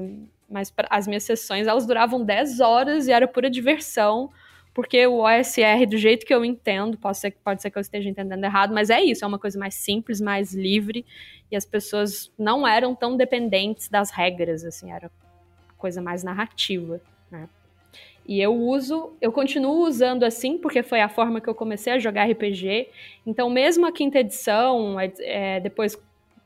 mas 0.51 0.73
as 0.91 1.07
minhas 1.07 1.23
sessões 1.23 1.67
elas 1.67 1.87
duravam 1.87 2.25
10 2.25 2.59
horas 2.61 3.07
e 3.07 3.13
era 3.13 3.29
pura 3.29 3.49
diversão, 3.49 4.31
porque 4.75 5.07
o 5.07 5.23
OSR, 5.23 5.87
do 5.89 5.97
jeito 5.97 6.27
que 6.27 6.35
eu 6.35 6.45
entendo, 6.45 6.99
pode 6.99 7.19
ser, 7.19 7.33
pode 7.45 7.63
ser 7.63 7.71
que 7.71 7.79
eu 7.79 7.81
esteja 7.81 8.09
entendendo 8.09 8.43
errado, 8.43 8.75
mas 8.75 8.91
é 8.91 9.01
isso, 9.01 9.25
é 9.25 9.29
uma 9.29 9.39
coisa 9.39 9.59
mais 9.59 9.75
simples, 9.75 10.21
mais 10.21 10.53
livre, 10.53 11.07
e 11.51 11.57
as 11.57 11.65
pessoas 11.65 12.33
não 12.39 12.67
eram 12.67 12.95
tão 12.95 13.17
dependentes 13.17 13.89
das 13.89 14.11
regras, 14.11 14.65
assim, 14.65 14.93
era 14.93 15.11
coisa 15.77 16.03
mais 16.03 16.25
narrativa, 16.25 17.01
né. 17.31 17.49
E 18.29 18.43
eu 18.43 18.55
uso, 18.55 19.17
eu 19.23 19.33
continuo 19.33 19.87
usando 19.87 20.23
assim, 20.23 20.59
porque 20.59 20.83
foi 20.83 21.01
a 21.01 21.09
forma 21.09 21.41
que 21.41 21.49
eu 21.49 21.55
comecei 21.55 21.95
a 21.95 21.99
jogar 21.99 22.31
RPG. 22.31 22.91
Então, 23.27 23.49
mesmo 23.49 23.87
a 23.87 23.91
quinta 23.91 24.19
edição, 24.19 25.01
é, 25.01 25.59
depois 25.61 25.97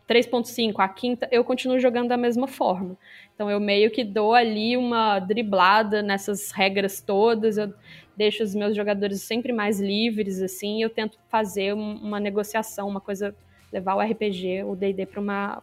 3.5, 0.08 0.74
a 0.78 0.88
quinta, 0.88 1.28
eu 1.32 1.42
continuo 1.42 1.80
jogando 1.80 2.08
da 2.08 2.16
mesma 2.16 2.46
forma. 2.46 2.96
Então, 3.34 3.50
eu 3.50 3.58
meio 3.58 3.90
que 3.90 4.04
dou 4.04 4.32
ali 4.32 4.76
uma 4.76 5.18
driblada 5.18 6.02
nessas 6.02 6.52
regras 6.52 7.00
todas, 7.00 7.58
eu 7.58 7.74
deixo 8.16 8.44
os 8.44 8.54
meus 8.54 8.76
jogadores 8.76 9.20
sempre 9.22 9.52
mais 9.52 9.80
livres, 9.80 10.40
assim, 10.40 10.84
eu 10.84 10.90
tento 10.90 11.18
fazer 11.28 11.72
uma 11.72 12.20
negociação, 12.20 12.86
uma 12.86 13.00
coisa, 13.00 13.34
levar 13.72 13.96
o 13.96 14.00
RPG, 14.00 14.62
o 14.64 14.76
D&D 14.76 15.06
para 15.06 15.20
uma 15.20 15.62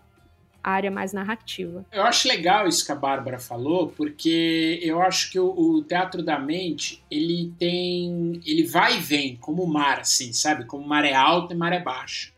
área 0.63 0.91
mais 0.91 1.13
narrativa. 1.13 1.85
Eu 1.91 2.03
acho 2.03 2.27
legal 2.27 2.67
isso 2.67 2.85
que 2.85 2.91
a 2.91 2.95
Bárbara 2.95 3.39
falou, 3.39 3.89
porque 3.89 4.79
eu 4.81 5.01
acho 5.01 5.31
que 5.31 5.39
o, 5.39 5.47
o, 5.47 5.83
teatro 5.83 6.21
da 6.21 6.37
mente, 6.37 7.03
ele 7.09 7.53
tem, 7.57 8.41
ele 8.45 8.63
vai 8.63 8.97
e 8.97 8.99
vem 8.99 9.35
como 9.37 9.63
o 9.63 9.67
mar, 9.67 9.99
assim, 9.99 10.33
sabe? 10.33 10.65
Como 10.65 10.87
maré 10.87 11.13
alta 11.13 11.53
e 11.53 11.57
maré 11.57 11.79
baixa. 11.79 12.31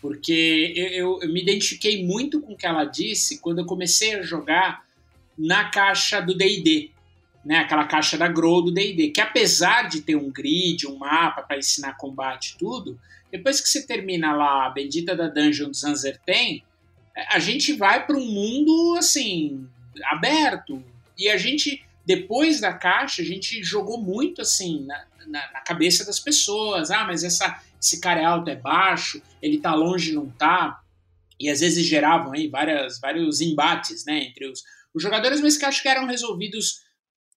Porque 0.00 0.72
eu, 0.76 0.86
eu, 0.86 1.18
eu 1.22 1.32
me 1.32 1.42
identifiquei 1.42 2.04
muito 2.04 2.40
com 2.40 2.52
o 2.52 2.56
que 2.56 2.66
ela 2.66 2.84
disse 2.84 3.40
quando 3.40 3.60
eu 3.60 3.66
comecei 3.66 4.14
a 4.14 4.22
jogar 4.22 4.84
na 5.36 5.70
caixa 5.70 6.20
do 6.20 6.36
D&D, 6.36 6.90
né? 7.44 7.58
Aquela 7.58 7.84
caixa 7.84 8.18
da 8.18 8.28
Grow 8.28 8.62
do 8.62 8.72
D&D, 8.72 9.10
que 9.10 9.20
apesar 9.20 9.88
de 9.88 10.00
ter 10.00 10.16
um 10.16 10.30
grid, 10.30 10.86
um 10.86 10.96
mapa 10.96 11.42
para 11.42 11.58
ensinar 11.58 11.96
combate 11.96 12.54
e 12.54 12.58
tudo, 12.58 12.98
depois 13.30 13.60
que 13.60 13.68
você 13.68 13.86
termina 13.86 14.34
lá 14.34 14.66
a 14.66 14.70
bendita 14.70 15.14
da 15.14 15.28
Dungeon 15.28 15.70
do 15.70 15.76
Zanzerten, 15.76 16.64
a 17.28 17.38
gente 17.38 17.72
vai 17.72 18.06
para 18.06 18.16
um 18.16 18.24
mundo 18.24 18.96
assim 18.96 19.68
aberto. 20.04 20.82
E 21.16 21.28
a 21.28 21.36
gente 21.36 21.84
depois 22.04 22.60
da 22.60 22.72
caixa 22.72 23.20
a 23.20 23.24
gente 23.24 23.62
jogou 23.62 24.00
muito 24.00 24.40
assim 24.40 24.84
na, 24.86 25.04
na, 25.26 25.52
na, 25.52 25.60
cabeça 25.60 26.04
das 26.04 26.20
pessoas. 26.20 26.90
Ah 26.90 27.04
mas 27.04 27.24
essa 27.24 27.62
esse 27.80 28.00
cara 28.00 28.20
é 28.20 28.24
alto 28.24 28.50
é 28.50 28.56
baixo 28.56 29.20
ele 29.42 29.58
tá 29.58 29.74
longe 29.74 30.12
não 30.12 30.28
tá. 30.30 30.80
E 31.40 31.48
às 31.48 31.60
vezes 31.60 31.86
geravam 31.86 32.32
aí 32.32 32.48
várias 32.48 33.00
vários 33.00 33.40
embates 33.40 34.04
né 34.04 34.24
entre 34.24 34.46
os, 34.46 34.62
os 34.94 35.02
jogadores 35.02 35.40
mas 35.40 35.56
que 35.56 35.64
acho 35.64 35.82
que 35.82 35.88
eram 35.88 36.06
resolvidos 36.06 36.82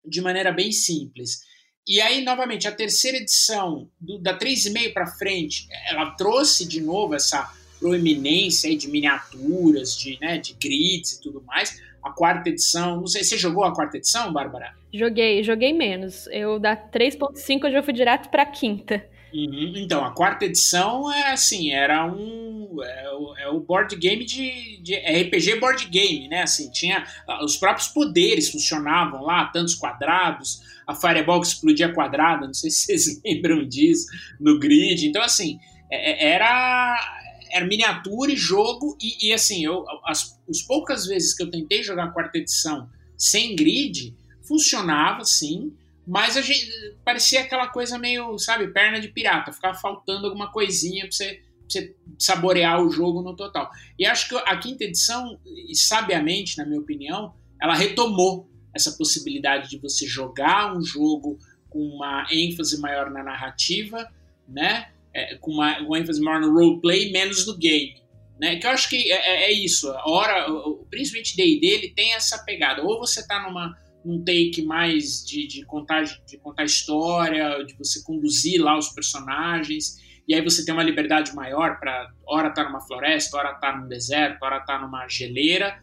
de 0.05 0.21
maneira 0.21 0.51
bem 0.51 0.71
simples. 0.71 1.41
E 1.87 1.99
aí 1.99 2.23
novamente 2.23 2.67
a 2.67 2.71
terceira 2.71 3.17
edição 3.17 3.89
do, 3.99 4.19
da 4.19 4.37
3,5 4.37 4.93
para 4.93 5.07
frente 5.07 5.67
ela 5.87 6.11
trouxe 6.11 6.67
de 6.67 6.81
novo 6.81 7.15
essa 7.15 7.51
proeminência 7.81 8.77
de 8.77 8.87
miniaturas, 8.87 9.97
de, 9.97 10.17
né, 10.21 10.37
de 10.37 10.53
grids 10.53 11.13
e 11.13 11.21
tudo 11.21 11.43
mais. 11.45 11.81
A 12.03 12.11
quarta 12.11 12.49
edição, 12.49 13.01
não 13.01 13.07
sei, 13.07 13.23
você 13.23 13.37
jogou 13.37 13.63
a 13.63 13.73
quarta 13.73 13.97
edição, 13.97 14.31
Bárbara? 14.31 14.73
Joguei, 14.93 15.43
joguei 15.43 15.73
menos. 15.73 16.27
Eu 16.27 16.59
da 16.59 16.77
3.5 16.77 17.65
eu 17.65 17.71
já 17.71 17.83
fui 17.83 17.93
direto 17.93 18.29
pra 18.29 18.45
quinta. 18.45 19.03
Uhum. 19.33 19.73
Então, 19.77 20.03
a 20.03 20.11
quarta 20.11 20.45
edição 20.45 21.11
é 21.11 21.31
assim, 21.31 21.71
era 21.71 22.05
um. 22.05 22.77
É 22.83 23.11
o, 23.11 23.37
é 23.37 23.47
o 23.49 23.59
board 23.59 23.95
game 23.95 24.25
de, 24.25 24.81
de 24.81 24.95
RPG 24.95 25.59
board 25.59 25.87
game, 25.87 26.27
né? 26.27 26.43
Assim, 26.43 26.69
tinha. 26.69 27.05
Ah, 27.27 27.43
os 27.43 27.55
próprios 27.55 27.87
poderes 27.87 28.49
funcionavam 28.49 29.23
lá, 29.23 29.45
tantos 29.45 29.75
quadrados, 29.75 30.61
a 30.85 30.93
Fireball 30.93 31.39
que 31.39 31.47
explodia 31.47 31.93
quadrada, 31.93 32.45
não 32.45 32.53
sei 32.53 32.69
se 32.69 32.85
vocês 32.85 33.21
lembram 33.23 33.65
disso, 33.65 34.07
no 34.39 34.59
grid. 34.59 35.07
Então, 35.07 35.21
assim, 35.21 35.59
é, 35.89 36.11
é, 36.11 36.33
era 36.33 37.20
era 37.51 37.65
miniatura 37.65 38.31
e 38.31 38.35
jogo, 38.35 38.97
e, 39.01 39.29
e 39.29 39.33
assim, 39.33 39.65
eu, 39.65 39.85
as, 40.05 40.39
as 40.49 40.61
poucas 40.61 41.05
vezes 41.05 41.33
que 41.33 41.43
eu 41.43 41.51
tentei 41.51 41.83
jogar 41.83 42.05
a 42.05 42.11
quarta 42.11 42.37
edição 42.37 42.89
sem 43.17 43.55
grid, 43.55 44.15
funcionava 44.47 45.23
sim, 45.23 45.73
mas 46.05 46.33
gente, 46.33 46.69
parecia 47.05 47.41
aquela 47.41 47.67
coisa 47.67 47.97
meio, 47.97 48.37
sabe, 48.37 48.67
perna 48.67 48.99
de 48.99 49.07
pirata, 49.07 49.51
ficava 49.51 49.77
faltando 49.77 50.25
alguma 50.25 50.51
coisinha 50.51 51.03
pra 51.03 51.11
você, 51.11 51.33
pra 51.35 51.43
você 51.69 51.95
saborear 52.17 52.81
o 52.81 52.89
jogo 52.89 53.21
no 53.21 53.35
total. 53.35 53.69
E 53.97 54.05
acho 54.05 54.27
que 54.27 54.35
a 54.35 54.57
quinta 54.57 54.83
edição, 54.83 55.39
sabiamente, 55.73 56.57
na 56.57 56.65
minha 56.65 56.79
opinião, 56.79 57.33
ela 57.61 57.75
retomou 57.75 58.49
essa 58.73 58.91
possibilidade 58.93 59.69
de 59.69 59.77
você 59.77 60.07
jogar 60.07 60.75
um 60.75 60.81
jogo 60.81 61.37
com 61.69 61.79
uma 61.79 62.27
ênfase 62.31 62.79
maior 62.79 63.09
na 63.09 63.23
narrativa, 63.23 64.11
né? 64.47 64.90
É, 65.13 65.35
com 65.35 65.51
uma, 65.51 65.79
uma 65.79 65.99
ênfase 65.99 66.21
maior 66.21 66.41
no 66.41 66.53
roleplay, 66.53 67.11
menos 67.11 67.45
no 67.47 67.57
game. 67.57 68.01
Né? 68.39 68.55
Que 68.55 68.65
eu 68.65 68.71
acho 68.71 68.89
que 68.89 69.11
é, 69.11 69.15
é, 69.15 69.43
é 69.45 69.51
isso. 69.51 69.89
A 69.89 70.09
hora, 70.09 70.47
principalmente 70.89 71.35
D&D, 71.35 71.65
ele 71.65 71.89
tem 71.89 72.13
essa 72.13 72.43
pegada. 72.43 72.81
Ou 72.83 72.99
você 72.99 73.19
está 73.19 73.41
numa 73.47 73.75
num 74.03 74.23
take 74.23 74.63
mais 74.63 75.23
de, 75.23 75.47
de, 75.47 75.65
contar, 75.65 76.03
de 76.03 76.37
contar 76.39 76.63
história, 76.63 77.63
de 77.63 77.75
você 77.75 78.03
conduzir 78.03 78.61
lá 78.61 78.77
os 78.77 78.89
personagens. 78.89 79.97
e 80.27 80.33
aí 80.33 80.41
você 80.41 80.65
tem 80.65 80.73
uma 80.73 80.83
liberdade 80.83 81.33
maior 81.35 81.79
para 81.79 82.11
hora 82.25 82.51
tá 82.51 82.63
numa 82.63 82.81
floresta, 82.81 83.37
hora 83.37 83.53
tá 83.55 83.77
num 83.77 83.87
deserto, 83.87 84.41
hora 84.43 84.59
tá 84.61 84.79
numa 84.79 85.07
geleira, 85.07 85.79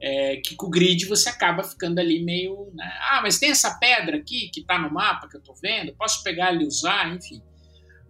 é, 0.00 0.36
que 0.36 0.54
com 0.54 0.66
o 0.66 0.70
grid 0.70 1.06
você 1.06 1.28
acaba 1.28 1.62
ficando 1.62 1.98
ali 1.98 2.22
meio, 2.22 2.70
né? 2.74 2.92
ah, 3.10 3.20
mas 3.22 3.38
tem 3.38 3.50
essa 3.50 3.78
pedra 3.78 4.16
aqui 4.16 4.50
que 4.52 4.64
tá 4.64 4.78
no 4.78 4.92
mapa 4.92 5.28
que 5.28 5.36
eu 5.36 5.42
tô 5.42 5.54
vendo, 5.54 5.94
posso 5.94 6.22
pegar 6.22 6.52
e 6.54 6.66
usar, 6.66 7.14
enfim. 7.14 7.40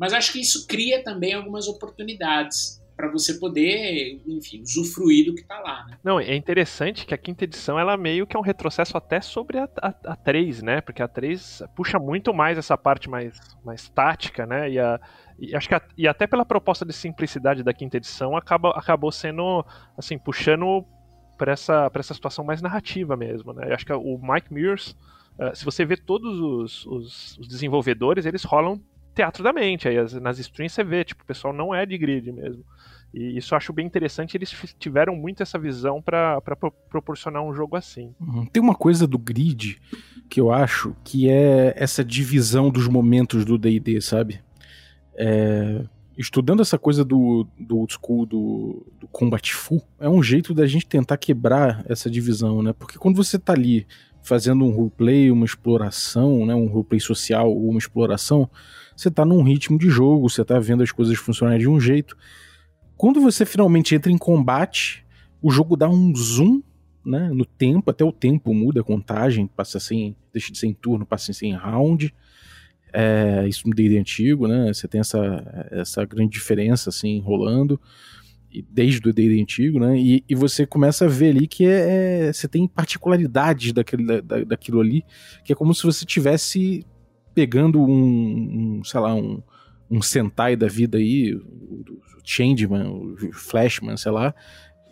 Mas 0.03 0.13
acho 0.13 0.33
que 0.33 0.41
isso 0.41 0.67
cria 0.67 1.01
também 1.05 1.33
algumas 1.33 1.69
oportunidades 1.69 2.83
para 2.97 3.09
você 3.09 3.35
poder, 3.35 4.21
enfim, 4.27 4.61
usufruir 4.61 5.27
do 5.27 5.33
que 5.33 5.43
está 5.43 5.61
lá, 5.61 5.87
né? 5.87 5.97
Não, 6.03 6.19
é 6.19 6.35
interessante 6.35 7.07
que 7.07 7.15
a 7.15 7.17
quinta 7.17 7.45
edição 7.45 7.79
ela 7.79 7.97
meio 7.97 8.27
que 8.27 8.37
é 8.37 8.41
um 8.41 8.43
retrocesso 8.43 8.97
até 8.97 9.21
sobre 9.21 9.59
a, 9.59 9.69
a, 9.81 9.95
a 10.07 10.17
3, 10.17 10.61
né? 10.61 10.81
Porque 10.81 11.05
a 11.05 11.07
3 11.07 11.63
puxa 11.77 12.01
muito 12.01 12.35
mais 12.35 12.59
essa 12.59 12.77
parte 12.77 13.09
mais, 13.09 13.39
mais 13.65 13.89
tática, 13.91 14.45
né? 14.45 14.73
E, 14.73 14.79
a, 14.81 15.01
e 15.39 15.55
acho 15.55 15.69
que 15.69 15.75
a, 15.77 15.83
e 15.97 16.09
até 16.09 16.27
pela 16.27 16.45
proposta 16.45 16.85
de 16.85 16.93
simplicidade 16.93 17.63
da 17.63 17.73
quinta 17.73 17.97
edição 17.97 18.37
acaba, 18.37 18.71
acabou 18.71 19.13
sendo 19.13 19.65
assim 19.97 20.19
puxando 20.19 20.85
para 21.39 21.53
essa, 21.53 21.89
essa 21.95 22.13
situação 22.13 22.45
mais 22.45 22.61
narrativa 22.61 23.17
mesmo, 23.17 23.53
né? 23.53 23.69
Eu 23.69 23.75
acho 23.77 23.87
que 23.87 23.93
o 23.93 24.19
Mike 24.21 24.53
Mears, 24.53 24.97
uh, 25.39 25.55
se 25.55 25.65
você 25.65 25.85
vê 25.85 25.97
todos 25.97 26.41
os, 26.41 26.87
os, 26.87 27.39
os 27.39 27.47
desenvolvedores, 27.47 28.27
eles 28.27 28.43
rolam 28.43 28.83
teatro 29.15 29.43
da 29.43 29.53
mente. 29.53 29.89
Aí 29.89 29.97
nas 30.21 30.39
streams 30.39 30.75
você 30.75 30.85
vê, 30.85 31.05
tipo, 31.05 31.23
o 31.23 31.27
pessoal 31.27 31.53
não 31.53 31.75
é 31.75 31.85
de 31.87 31.97
grid 31.97 32.31
mesmo. 32.33 32.65
E 33.13 33.37
isso 33.37 33.53
eu 33.53 33.57
acho 33.59 33.73
bem 33.73 33.87
interessante. 33.87 34.37
Eles 34.37 34.51
tiveram 34.79 35.15
muito 35.15 35.43
essa 35.43 35.59
visão 35.59 36.01
para 36.01 36.41
proporcionar 36.89 37.43
um 37.43 37.55
jogo 37.55 37.77
assim. 37.77 38.15
Uhum. 38.19 38.47
Tem 38.47 38.63
uma 38.63 38.75
coisa 38.75 39.07
do 39.07 39.19
grid 39.19 39.79
que 40.31 40.41
eu 40.41 40.51
acho 40.51 40.97
que 41.05 41.29
é 41.29 41.75
essa 41.77 42.03
divisão 42.03 42.71
dos 42.71 42.89
momentos 42.89 43.45
do 43.45 43.59
DD, 43.59 44.01
sabe? 44.01 44.41
É... 45.15 45.85
Estudando 46.17 46.61
essa 46.61 46.79
coisa 46.79 47.05
do, 47.05 47.47
do 47.59 47.79
old 47.79 47.95
school, 47.95 48.27
do, 48.27 48.87
do 49.01 49.09
combat 49.09 49.53
full, 49.55 49.83
é 49.99 50.09
um 50.09 50.23
jeito 50.23 50.53
da 50.53 50.67
gente 50.67 50.87
tentar 50.87 51.17
quebrar 51.17 51.85
essa 51.89 52.11
divisão, 52.11 52.63
né? 52.63 52.75
Porque 52.79 52.99
quando 52.99 53.17
você 53.17 53.39
tá 53.39 53.55
ali 53.55 53.87
fazendo 54.23 54.65
um 54.65 54.71
roleplay, 54.71 55.31
uma 55.31 55.45
exploração, 55.45 56.47
né? 56.47 56.55
um 56.55 56.67
roleplay 56.67 57.01
social 57.01 57.51
ou 57.51 57.69
uma 57.69 57.79
exploração, 57.79 58.49
você 58.97 59.11
tá 59.11 59.25
num 59.25 59.43
ritmo 59.43 59.79
de 59.79 59.89
jogo, 59.89 60.29
você 60.29 60.45
tá 60.45 60.59
vendo 60.59 60.83
as 60.83 60.93
coisas 60.93 61.17
funcionarem 61.19 61.61
de 61.61 61.69
um 61.69 61.81
jeito. 61.81 62.17
Quando 62.97 63.21
você 63.21 63.45
finalmente 63.45 63.95
entra 63.95 64.13
em 64.13 64.19
combate, 64.19 65.05
o 65.41 65.51
jogo 65.51 65.77
dá 65.77 65.89
um 65.89 66.15
zoom 66.15 66.63
né, 67.05 67.31
no 67.33 67.45
tempo, 67.45 67.91
até 67.91 68.05
o 68.05 68.13
tempo 68.13 68.55
muda 68.55 68.81
a 68.81 68.85
contagem, 68.85 69.47
passa 69.47 69.79
assim, 69.79 70.15
deixa 70.33 70.53
de 70.53 70.59
ser 70.59 70.69
em 70.69 70.75
turno, 70.75 71.05
passa 71.05 71.33
a 71.33 71.35
ser 71.35 71.47
em 71.47 71.55
round. 71.55 72.15
É, 72.93 73.47
isso 73.49 73.67
no 73.67 73.75
D&D 73.75 73.99
antigo, 73.99 74.47
né? 74.47 74.73
Você 74.73 74.87
tem 74.87 75.01
essa, 75.01 75.69
essa 75.71 76.05
grande 76.05 76.31
diferença 76.31 76.91
assim 76.91 77.21
rolando 77.21 77.81
desde 78.71 79.09
o 79.09 79.13
D&D 79.13 79.41
antigo, 79.41 79.81
né? 79.81 79.99
E, 79.99 80.23
e, 80.29 80.35
você 80.35 80.67
começa 80.67 81.07
a 81.07 81.09
ver 81.09 81.31
ali 81.31 81.47
que 81.47 81.65
é, 81.65 82.27
é 82.29 82.33
você 82.33 82.47
tem 82.47 82.69
particularidades 82.69 83.73
daquele, 83.73 84.21
da, 84.21 84.45
daquilo 84.45 84.81
ali, 84.81 85.03
que 85.43 85.53
é 85.53 85.57
como 85.57 85.75
se 85.75 85.83
você 85.85 86.05
tivesse 86.05 86.85
pegando 87.35 87.81
um, 87.81 88.79
um 88.79 88.85
sei 88.85 89.01
lá, 89.01 89.15
um, 89.15 89.43
um 89.91 90.01
Sentai 90.01 90.57
da 90.57 90.69
vida 90.69 90.99
aí, 90.99 91.35
o 91.35 91.85
Changeman, 92.25 92.89
o 92.89 93.33
Flashman, 93.33 93.97
sei 93.97 94.13
lá, 94.13 94.35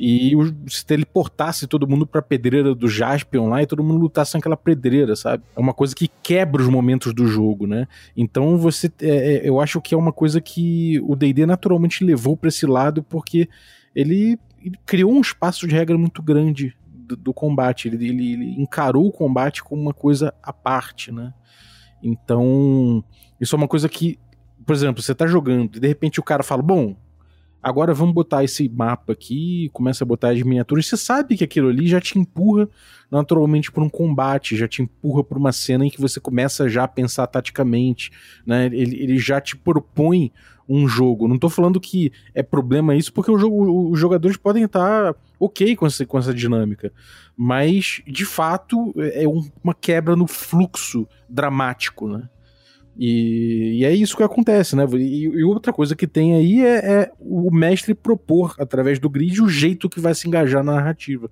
e 0.03 0.33
se 0.67 0.85
teleportasse 0.87 1.67
todo 1.67 1.87
mundo 1.87 2.07
pra 2.07 2.23
pedreira 2.23 2.75
do 2.75 2.89
Jaspion 2.89 3.51
lá 3.51 3.63
e 3.63 3.67
todo 3.67 3.85
mundo 3.85 4.01
lutasse 4.01 4.35
naquela 4.35 4.57
pedreira, 4.57 5.15
sabe? 5.15 5.45
É 5.55 5.61
uma 5.61 5.75
coisa 5.75 5.95
que 5.95 6.11
quebra 6.23 6.63
os 6.63 6.69
momentos 6.69 7.13
do 7.13 7.27
jogo, 7.27 7.67
né? 7.67 7.87
Então 8.17 8.57
você. 8.57 8.91
É, 9.03 9.09
é 9.09 9.49
eu 9.49 9.61
acho 9.61 9.79
que 9.79 9.95
é 9.95 9.99
uma 9.99 10.11
coisa 10.11 10.41
que 10.41 10.99
o 11.03 11.15
DD 11.15 11.45
naturalmente 11.45 12.03
levou 12.03 12.35
para 12.35 12.49
esse 12.49 12.65
lado 12.65 13.03
porque 13.03 13.47
ele, 13.95 14.39
ele, 14.65 14.79
criou 14.87 15.13
um 15.13 15.21
espaço 15.21 15.69
de 15.69 15.75
regra 15.75 15.99
muito 15.99 16.23
grande 16.23 16.75
do, 16.87 17.15
do 17.15 17.35
combate. 17.35 17.87
Ele, 17.87 18.09
ele, 18.09 18.33
ele 18.33 18.63
encarou 18.63 19.07
o 19.07 19.13
combate 19.13 19.63
como 19.63 19.83
uma 19.83 19.93
coisa 19.93 20.33
à 20.43 20.51
parte, 20.51 21.13
né? 21.13 21.35
Então, 22.03 23.05
isso 23.41 23.55
é 23.55 23.59
uma 23.59 23.69
coisa 23.69 23.89
que, 23.89 24.19
por 24.67 24.75
exemplo, 24.75 25.03
você 25.03 25.15
tá 25.15 25.27
jogando 25.27 25.77
e 25.77 25.81
de 25.81 25.89
repente 25.89 26.21
o 26.21 26.23
cara 26.23 26.43
fala: 26.43 26.63
Bom, 26.63 26.97
agora 27.63 27.93
vamos 27.93 28.15
botar 28.15 28.43
esse 28.45 28.69
mapa 28.69 29.13
aqui, 29.13 29.71
começa 29.73 30.05
a 30.05 30.07
botar 30.07 30.31
as 30.31 30.43
miniaturas. 30.43 30.87
Você 30.87 30.97
sabe 30.97 31.37
que 31.37 31.45
aquilo 31.45 31.69
ali 31.69 31.87
já 31.87 32.01
te 32.01 32.19
empurra 32.19 32.69
naturalmente 33.11 33.71
para 33.71 33.83
um 33.83 33.89
combate, 33.89 34.57
já 34.57 34.69
te 34.69 34.83
empurra 34.83 35.25
para 35.25 35.39
uma 35.39 35.53
cena 35.53 35.85
em 35.85 35.91
que 35.91 36.01
você 36.01 36.21
começa 36.21 36.69
já 36.69 36.85
a 36.85 36.89
pensar 36.89 37.27
taticamente, 37.27 38.11
né? 38.47 38.67
Ele, 38.67 39.03
ele 39.03 39.19
já 39.19 39.41
te 39.41 39.57
propõe 39.57 40.33
um 40.71 40.87
jogo. 40.87 41.27
Não 41.27 41.37
tô 41.37 41.49
falando 41.49 41.81
que 41.81 42.13
é 42.33 42.45
problema 42.45 42.95
isso, 42.95 43.13
porque 43.13 43.31
o 43.31 43.37
jogo, 43.37 43.91
os 43.91 43.99
jogadores 43.99 44.37
podem 44.37 44.63
estar 44.63 45.17
ok 45.39 45.75
com 45.75 45.85
essa, 45.85 46.07
com 46.07 46.17
essa 46.17 46.33
dinâmica. 46.33 46.93
Mas, 47.37 48.01
de 48.07 48.25
fato, 48.25 48.95
é 48.97 49.25
uma 49.27 49.75
quebra 49.75 50.15
no 50.15 50.29
fluxo 50.29 51.09
dramático, 51.29 52.07
né? 52.07 52.29
E, 52.97 53.79
e, 53.79 53.85
é 53.85 53.93
isso 53.93 54.17
que 54.17 54.23
acontece, 54.23 54.77
né? 54.77 54.87
E, 54.95 55.25
e 55.25 55.45
outra 55.45 55.73
coisa 55.73 55.97
que 55.97 56.07
tem 56.07 56.35
aí 56.35 56.61
é, 56.61 56.77
é, 56.77 57.13
o 57.19 57.51
mestre 57.51 57.95
propor, 57.95 58.55
através 58.59 58.99
do 58.99 59.09
grid, 59.09 59.43
o 59.43 59.49
jeito 59.49 59.89
que 59.89 59.99
vai 59.99 60.15
se 60.15 60.29
engajar 60.29 60.63
na 60.63 60.75
narrativa. 60.75 61.29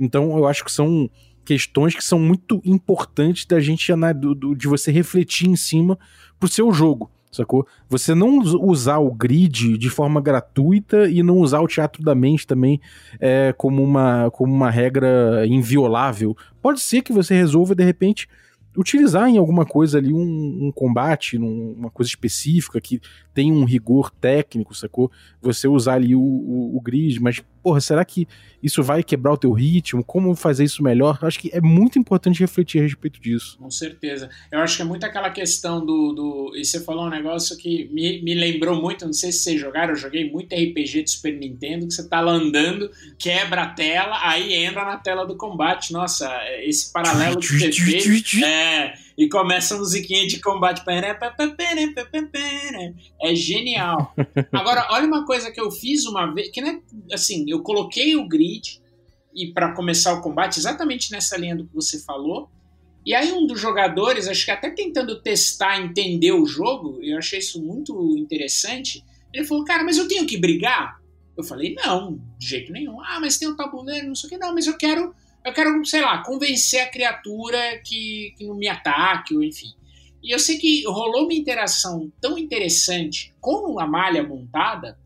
Então, 0.00 0.36
eu 0.36 0.46
acho 0.46 0.64
que 0.64 0.72
são 0.72 1.10
questões 1.44 1.94
que 1.94 2.04
são 2.04 2.18
muito 2.20 2.60
importantes 2.64 3.44
da 3.44 3.58
gente, 3.58 3.90
de 4.56 4.68
você 4.68 4.92
refletir 4.92 5.48
em 5.48 5.56
cima 5.56 5.98
pro 6.38 6.48
seu 6.48 6.72
jogo 6.72 7.10
sacou? 7.30 7.66
Você 7.88 8.14
não 8.14 8.38
usar 8.38 8.98
o 8.98 9.12
grid 9.12 9.76
de 9.76 9.90
forma 9.90 10.20
gratuita 10.20 11.08
e 11.08 11.22
não 11.22 11.38
usar 11.38 11.60
o 11.60 11.68
teatro 11.68 12.02
da 12.02 12.14
mente 12.14 12.46
também 12.46 12.80
é, 13.20 13.52
como, 13.56 13.82
uma, 13.82 14.30
como 14.30 14.52
uma 14.52 14.70
regra 14.70 15.46
inviolável. 15.46 16.36
Pode 16.60 16.80
ser 16.80 17.02
que 17.02 17.12
você 17.12 17.34
resolva, 17.34 17.74
de 17.74 17.84
repente, 17.84 18.28
utilizar 18.76 19.28
em 19.28 19.38
alguma 19.38 19.66
coisa 19.66 19.98
ali 19.98 20.12
um, 20.12 20.66
um 20.66 20.72
combate, 20.72 21.36
num, 21.36 21.72
uma 21.72 21.90
coisa 21.90 22.08
específica 22.08 22.80
que 22.80 23.00
tem 23.34 23.52
um 23.52 23.64
rigor 23.64 24.10
técnico, 24.10 24.74
sacou? 24.74 25.10
Você 25.42 25.66
usar 25.66 25.94
ali 25.94 26.14
o, 26.14 26.20
o, 26.20 26.76
o, 26.76 26.80
grid, 26.80 27.20
mas, 27.20 27.42
porra, 27.62 27.80
será 27.80 28.04
que 28.04 28.26
isso 28.62 28.82
vai 28.82 29.02
quebrar 29.02 29.32
o 29.32 29.36
teu 29.36 29.52
ritmo? 29.52 30.04
Como 30.04 30.34
fazer 30.34 30.64
isso 30.64 30.82
melhor? 30.82 31.18
Acho 31.22 31.38
que 31.38 31.50
é 31.52 31.60
muito 31.60 31.98
importante 31.98 32.40
refletir 32.40 32.80
a 32.80 32.82
respeito 32.82 33.20
disso. 33.20 33.56
Com 33.58 33.70
certeza. 33.70 34.28
Eu 34.50 34.60
acho 34.60 34.76
que 34.76 34.82
é 34.82 34.84
muito 34.84 35.04
aquela 35.04 35.30
questão 35.30 35.84
do. 35.84 36.12
do 36.12 36.52
e 36.56 36.64
você 36.64 36.80
falou 36.80 37.06
um 37.06 37.10
negócio 37.10 37.56
que 37.56 37.88
me, 37.92 38.22
me 38.22 38.34
lembrou 38.34 38.80
muito, 38.80 39.06
não 39.06 39.12
sei 39.12 39.32
se 39.32 39.40
vocês 39.40 39.60
jogaram, 39.60 39.92
eu 39.92 39.96
joguei 39.96 40.30
muito 40.30 40.54
RPG 40.54 41.02
do 41.02 41.10
Super 41.10 41.38
Nintendo, 41.38 41.86
que 41.86 41.94
você 41.94 42.08
tá 42.08 42.20
lá 42.20 42.32
andando, 42.32 42.90
quebra 43.18 43.62
a 43.62 43.68
tela, 43.68 44.18
aí 44.22 44.52
entra 44.54 44.84
na 44.84 44.96
tela 44.96 45.24
do 45.24 45.36
combate. 45.36 45.92
Nossa, 45.92 46.28
esse 46.62 46.92
paralelo 46.92 47.38
que 47.38 47.46
você 47.46 47.72
fez. 47.72 48.42
É, 48.42 48.94
e 49.18 49.28
começa 49.28 49.74
a 49.74 49.78
musiquinha 49.78 50.28
de 50.28 50.40
combate. 50.40 50.80
É 53.20 53.34
genial. 53.34 54.14
Agora, 54.52 54.86
olha 54.92 55.08
uma 55.08 55.26
coisa 55.26 55.50
que 55.50 55.60
eu 55.60 55.72
fiz 55.72 56.06
uma 56.06 56.32
vez, 56.32 56.50
que 56.50 56.60
né, 56.60 56.80
assim, 57.12 57.44
eu 57.48 57.60
coloquei 57.60 58.14
o 58.14 58.28
grid 58.28 58.80
e 59.34 59.52
para 59.52 59.74
começar 59.74 60.14
o 60.14 60.22
combate 60.22 60.60
exatamente 60.60 61.10
nessa 61.10 61.36
linha 61.36 61.56
do 61.56 61.66
que 61.66 61.74
você 61.74 61.98
falou. 61.98 62.48
E 63.04 63.12
aí 63.12 63.32
um 63.32 63.44
dos 63.44 63.60
jogadores, 63.60 64.28
acho 64.28 64.44
que 64.44 64.52
até 64.52 64.70
tentando 64.70 65.20
testar, 65.20 65.80
entender 65.80 66.30
o 66.30 66.46
jogo, 66.46 67.00
eu 67.02 67.18
achei 67.18 67.40
isso 67.40 67.60
muito 67.60 68.16
interessante. 68.16 69.04
Ele 69.34 69.44
falou: 69.44 69.64
"Cara, 69.64 69.82
mas 69.82 69.98
eu 69.98 70.06
tenho 70.06 70.26
que 70.26 70.38
brigar?" 70.38 71.00
Eu 71.36 71.42
falei: 71.42 71.74
"Não, 71.74 72.20
de 72.38 72.46
jeito 72.46 72.70
nenhum. 72.70 73.00
Ah, 73.00 73.18
mas 73.20 73.36
tem 73.36 73.48
um 73.48 73.56
tabuleiro, 73.56 74.06
não 74.06 74.14
sei 74.14 74.28
o 74.28 74.30
que. 74.30 74.38
Não, 74.38 74.54
mas 74.54 74.68
eu 74.68 74.76
quero 74.76 75.12
eu 75.44 75.52
quero, 75.52 75.84
sei 75.84 76.00
lá, 76.00 76.22
convencer 76.22 76.80
a 76.80 76.90
criatura 76.90 77.80
que, 77.84 78.34
que 78.36 78.44
não 78.44 78.54
me 78.54 78.68
ataque, 78.68 79.34
ou 79.34 79.42
enfim. 79.42 79.72
E 80.22 80.34
eu 80.34 80.38
sei 80.38 80.58
que 80.58 80.84
rolou 80.84 81.24
uma 81.24 81.34
interação 81.34 82.12
tão 82.20 82.36
interessante 82.36 83.34
com 83.40 83.78
a 83.78 83.86
malha 83.86 84.22
montada 84.22 84.98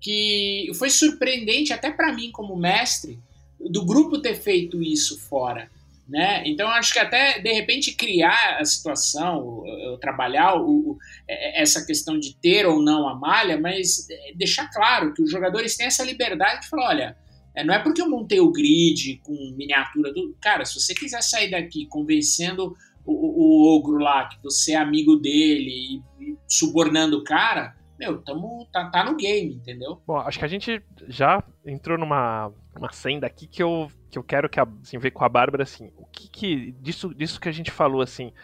que 0.00 0.70
foi 0.74 0.90
surpreendente 0.90 1.72
até 1.72 1.90
para 1.90 2.12
mim 2.12 2.30
como 2.30 2.56
mestre 2.56 3.18
do 3.58 3.84
grupo 3.84 4.20
ter 4.20 4.34
feito 4.34 4.82
isso 4.82 5.18
fora, 5.18 5.70
né? 6.08 6.42
Então 6.46 6.68
acho 6.68 6.92
que 6.92 6.98
até 6.98 7.40
de 7.40 7.52
repente 7.52 7.94
criar 7.94 8.58
a 8.60 8.64
situação, 8.64 9.64
trabalhar 10.00 10.56
o, 10.56 10.96
é, 11.28 11.62
essa 11.62 11.84
questão 11.84 12.18
de 12.18 12.34
ter 12.36 12.66
ou 12.66 12.80
não 12.80 13.08
a 13.08 13.14
malha, 13.14 13.58
mas 13.58 14.08
é, 14.08 14.32
deixar 14.34 14.70
claro 14.70 15.12
que 15.12 15.22
os 15.22 15.30
jogadores 15.30 15.76
têm 15.76 15.86
essa 15.86 16.04
liberdade 16.04 16.62
de 16.62 16.68
falar, 16.68 16.88
olha, 16.90 17.16
é, 17.56 17.64
não 17.64 17.72
é 17.72 17.78
porque 17.78 18.02
eu 18.02 18.10
montei 18.10 18.38
o 18.38 18.52
grid 18.52 19.18
com 19.24 19.32
miniatura 19.56 20.12
do. 20.12 20.36
Cara, 20.40 20.66
se 20.66 20.78
você 20.78 20.94
quiser 20.94 21.22
sair 21.22 21.50
daqui 21.50 21.86
convencendo 21.86 22.76
o, 23.02 23.12
o, 23.12 23.40
o 23.40 23.76
ogro 23.76 23.96
lá 23.96 24.28
que 24.28 24.36
você 24.42 24.72
é 24.72 24.76
amigo 24.76 25.16
dele 25.16 26.02
e, 26.20 26.32
e 26.32 26.36
subornando 26.46 27.16
o 27.16 27.24
cara, 27.24 27.74
meu, 27.98 28.20
tamo, 28.20 28.68
tá, 28.70 28.90
tá 28.90 29.04
no 29.04 29.16
game, 29.16 29.54
entendeu? 29.54 30.02
Bom, 30.06 30.18
acho 30.18 30.38
que 30.38 30.44
a 30.44 30.48
gente 30.48 30.82
já 31.08 31.42
entrou 31.64 31.96
numa 31.96 32.52
uma 32.78 32.92
senda 32.92 33.26
aqui 33.26 33.46
que 33.46 33.62
eu, 33.62 33.90
que 34.10 34.18
eu 34.18 34.22
quero 34.22 34.50
que 34.50 34.60
a, 34.60 34.68
assim, 34.82 34.98
ver 34.98 35.12
com 35.12 35.24
a 35.24 35.28
Bárbara 35.30 35.62
assim, 35.62 35.90
o 35.96 36.04
que, 36.04 36.28
que 36.28 36.72
disso, 36.72 37.14
disso 37.14 37.40
que 37.40 37.48
a 37.48 37.52
gente 37.52 37.70
falou 37.70 38.02
assim, 38.02 38.34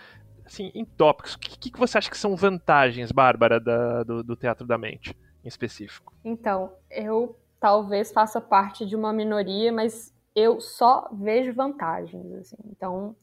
assim, 0.43 0.73
em 0.75 0.87
tópicos, 0.87 1.35
o 1.35 1.39
que, 1.39 1.71
que 1.71 1.79
você 1.79 1.99
acha 1.99 2.11
que 2.11 2.17
são 2.17 2.35
vantagens, 2.35 3.13
Bárbara, 3.13 3.61
da, 3.61 4.03
do, 4.05 4.23
do 4.23 4.35
teatro 4.35 4.67
da 4.67 4.79
mente, 4.79 5.15
em 5.45 5.49
específico? 5.49 6.15
Então, 6.25 6.73
eu 6.91 7.37
talvez 7.63 8.11
faça 8.11 8.41
parte 8.41 8.85
de 8.85 8.97
uma 8.97 9.13
minoria, 9.13 9.73
mas 9.73 10.13
eu 10.35 10.61
só 10.61 11.09
vejo 11.13 11.53
vantagens, 11.53 12.33
assim. 12.33 12.57
Então, 12.67 13.15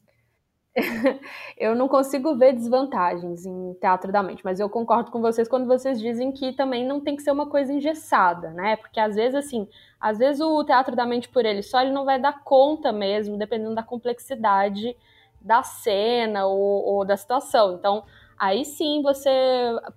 eu 1.58 1.74
não 1.74 1.86
consigo 1.86 2.34
ver 2.34 2.54
desvantagens 2.54 3.44
em 3.44 3.74
teatro 3.74 4.10
da 4.10 4.22
mente, 4.22 4.42
mas 4.42 4.58
eu 4.58 4.70
concordo 4.70 5.10
com 5.10 5.20
vocês 5.20 5.46
quando 5.46 5.66
vocês 5.66 6.00
dizem 6.00 6.32
que 6.32 6.54
também 6.54 6.86
não 6.86 7.00
tem 7.00 7.16
que 7.16 7.22
ser 7.22 7.32
uma 7.32 7.50
coisa 7.50 7.70
engessada, 7.70 8.48
né? 8.52 8.76
Porque 8.76 8.98
às 8.98 9.14
vezes, 9.14 9.34
assim, 9.34 9.68
às 10.00 10.16
vezes 10.16 10.40
o 10.40 10.64
teatro 10.64 10.96
da 10.96 11.04
mente 11.04 11.28
por 11.28 11.44
ele 11.44 11.62
só 11.62 11.82
ele 11.82 11.92
não 11.92 12.06
vai 12.06 12.18
dar 12.18 12.42
conta 12.42 12.90
mesmo, 12.92 13.36
dependendo 13.36 13.74
da 13.74 13.82
complexidade 13.82 14.96
da 15.38 15.62
cena 15.62 16.46
ou, 16.46 16.82
ou 16.86 17.04
da 17.04 17.16
situação. 17.16 17.74
Então, 17.74 18.04
aí 18.38 18.64
sim 18.64 19.02
você 19.02 19.30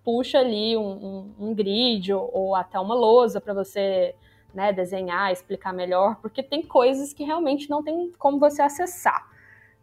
puxa 0.03 0.39
ali 0.39 0.75
um, 0.75 0.81
um, 0.81 1.35
um 1.47 1.53
grid 1.53 2.11
ou, 2.11 2.29
ou, 2.33 2.55
até 2.55 2.77
uma 2.77 2.93
lousa 2.93 3.39
para 3.39 3.53
você 3.53 4.13
né, 4.53 4.71
desenhar, 4.71 5.31
explicar 5.31 5.73
melhor, 5.73 6.17
porque 6.21 6.43
tem 6.43 6.61
coisas 6.61 7.13
que 7.13 7.23
realmente 7.23 7.69
não 7.69 7.83
tem 7.83 8.11
como 8.17 8.39
você 8.39 8.61
acessar 8.61 9.33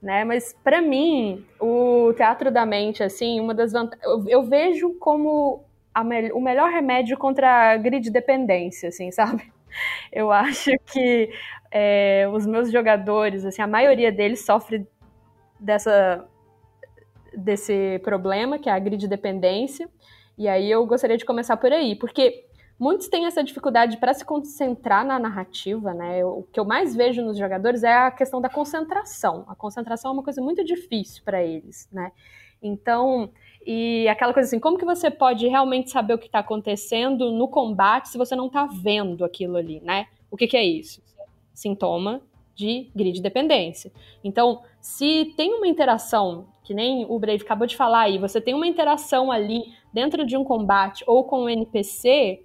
né? 0.03 0.25
Mas 0.25 0.55
para 0.65 0.81
mim, 0.81 1.45
o 1.61 2.13
teatro 2.15 2.51
da 2.51 2.65
mente, 2.65 3.03
assim, 3.03 3.39
uma 3.41 3.55
das 3.55 3.73
vantagens, 3.73 4.03
eu, 4.05 4.25
eu, 4.29 4.43
vejo 4.43 4.95
como 4.99 5.65
me... 6.05 6.33
o 6.33 6.41
melhor 6.41 6.71
remédio 6.71 7.19
contra 7.19 7.73
a 7.73 7.77
grid 7.77 8.11
dependência, 8.11 8.89
assim, 8.89 9.11
sabe? 9.13 9.53
Eu 10.13 10.33
acho 10.33 10.71
que 10.87 11.31
é, 11.71 12.29
os 12.33 12.47
meus 12.47 12.73
jogadores, 12.73 13.45
assim, 13.45 13.63
a 13.63 13.67
maioria 13.67 14.11
deles 14.11 14.45
sofre 14.45 14.87
dessa 15.59 16.27
desse 17.33 18.01
problema, 18.03 18.59
que 18.59 18.69
é 18.69 18.73
a 18.73 18.79
grid 18.79 19.07
dependência. 19.07 19.89
E 20.37 20.49
aí 20.49 20.69
eu 20.69 20.85
gostaria 20.85 21.17
de 21.17 21.25
começar 21.25 21.57
por 21.57 21.73
aí, 21.73 21.95
porque 21.95 22.45
Muitos 22.81 23.09
têm 23.09 23.27
essa 23.27 23.45
dificuldade 23.45 23.99
para 23.99 24.15
se 24.15 24.25
concentrar 24.25 25.05
na 25.05 25.19
narrativa, 25.19 25.93
né? 25.93 26.25
O 26.25 26.45
que 26.51 26.59
eu 26.59 26.65
mais 26.65 26.97
vejo 26.97 27.21
nos 27.21 27.37
jogadores 27.37 27.83
é 27.83 27.93
a 27.93 28.11
questão 28.11 28.41
da 28.41 28.49
concentração. 28.49 29.45
A 29.49 29.55
concentração 29.55 30.11
é 30.11 30.15
uma 30.15 30.23
coisa 30.23 30.41
muito 30.41 30.65
difícil 30.65 31.23
para 31.23 31.43
eles, 31.43 31.91
né? 31.93 32.11
Então, 32.63 33.31
e 33.67 34.09
aquela 34.09 34.33
coisa 34.33 34.47
assim, 34.47 34.59
como 34.59 34.79
que 34.79 34.87
você 34.87 35.11
pode 35.11 35.47
realmente 35.47 35.91
saber 35.91 36.15
o 36.15 36.19
que 36.19 36.25
está 36.25 36.39
acontecendo 36.39 37.31
no 37.31 37.49
combate 37.49 38.09
se 38.09 38.17
você 38.17 38.35
não 38.35 38.47
está 38.47 38.65
vendo 38.65 39.27
aquilo 39.27 39.59
ali, 39.59 39.79
né? 39.81 40.07
O 40.31 40.37
que, 40.39 40.47
que 40.47 40.57
é 40.57 40.65
isso? 40.65 41.03
Sintoma 41.53 42.23
de 42.55 42.91
grid 42.97 43.21
dependência. 43.21 43.93
Então, 44.25 44.63
se 44.81 45.35
tem 45.37 45.53
uma 45.53 45.69
interação, 45.69 46.49
que 46.65 46.73
nem 46.73 47.05
o 47.07 47.19
Brave 47.19 47.43
acabou 47.43 47.67
de 47.67 47.77
falar 47.77 48.01
aí, 48.05 48.17
você 48.17 48.41
tem 48.41 48.55
uma 48.55 48.67
interação 48.67 49.31
ali 49.31 49.65
dentro 49.93 50.25
de 50.25 50.35
um 50.35 50.45
combate 50.45 51.05
ou 51.07 51.25
com 51.25 51.43
um 51.43 51.49
NPC, 51.49 52.43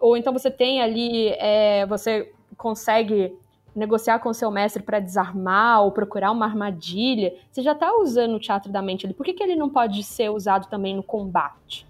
ou 0.00 0.16
então 0.16 0.32
você 0.32 0.50
tem 0.50 0.80
ali, 0.80 1.28
é, 1.38 1.86
você 1.86 2.32
consegue 2.56 3.36
negociar 3.74 4.18
com 4.18 4.32
seu 4.32 4.50
mestre 4.50 4.82
para 4.82 4.98
desarmar 4.98 5.82
ou 5.82 5.92
procurar 5.92 6.32
uma 6.32 6.46
armadilha, 6.46 7.34
você 7.50 7.62
já 7.62 7.72
está 7.72 7.96
usando 7.96 8.34
o 8.34 8.40
teatro 8.40 8.72
da 8.72 8.82
mente 8.82 9.06
ali. 9.06 9.14
Por 9.14 9.24
que, 9.24 9.34
que 9.34 9.42
ele 9.42 9.54
não 9.54 9.70
pode 9.70 10.02
ser 10.02 10.30
usado 10.30 10.68
também 10.68 10.96
no 10.96 11.02
combate? 11.02 11.86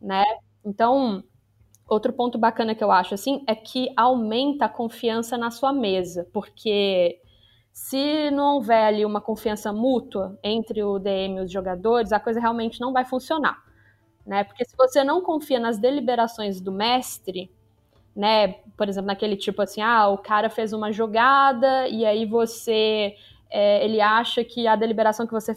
Né? 0.00 0.24
Então, 0.64 1.24
outro 1.88 2.12
ponto 2.12 2.38
bacana 2.38 2.74
que 2.74 2.84
eu 2.84 2.92
acho 2.92 3.14
assim 3.14 3.42
é 3.46 3.54
que 3.54 3.92
aumenta 3.96 4.66
a 4.66 4.68
confiança 4.68 5.36
na 5.36 5.50
sua 5.50 5.72
mesa, 5.72 6.28
porque 6.32 7.20
se 7.72 8.30
não 8.30 8.54
houver 8.54 8.84
ali 8.84 9.04
uma 9.04 9.20
confiança 9.20 9.72
mútua 9.72 10.38
entre 10.42 10.82
o 10.82 10.98
DM 10.98 11.38
e 11.38 11.40
os 11.40 11.50
jogadores, 11.50 12.12
a 12.12 12.20
coisa 12.20 12.40
realmente 12.40 12.80
não 12.80 12.92
vai 12.92 13.04
funcionar 13.04 13.65
né? 14.26 14.44
Porque 14.44 14.64
se 14.64 14.76
você 14.76 15.04
não 15.04 15.20
confia 15.20 15.60
nas 15.60 15.78
deliberações 15.78 16.60
do 16.60 16.72
mestre, 16.72 17.50
né? 18.14 18.54
Por 18.76 18.88
exemplo, 18.88 19.06
naquele 19.06 19.36
tipo 19.36 19.62
assim, 19.62 19.80
ah, 19.80 20.08
o 20.08 20.18
cara 20.18 20.50
fez 20.50 20.72
uma 20.72 20.90
jogada 20.90 21.86
e 21.88 22.04
aí 22.04 22.26
você, 22.26 23.14
é, 23.50 23.84
ele 23.84 24.00
acha 24.00 24.42
que 24.42 24.66
a 24.66 24.74
deliberação 24.74 25.26
que 25.26 25.32
você 25.32 25.56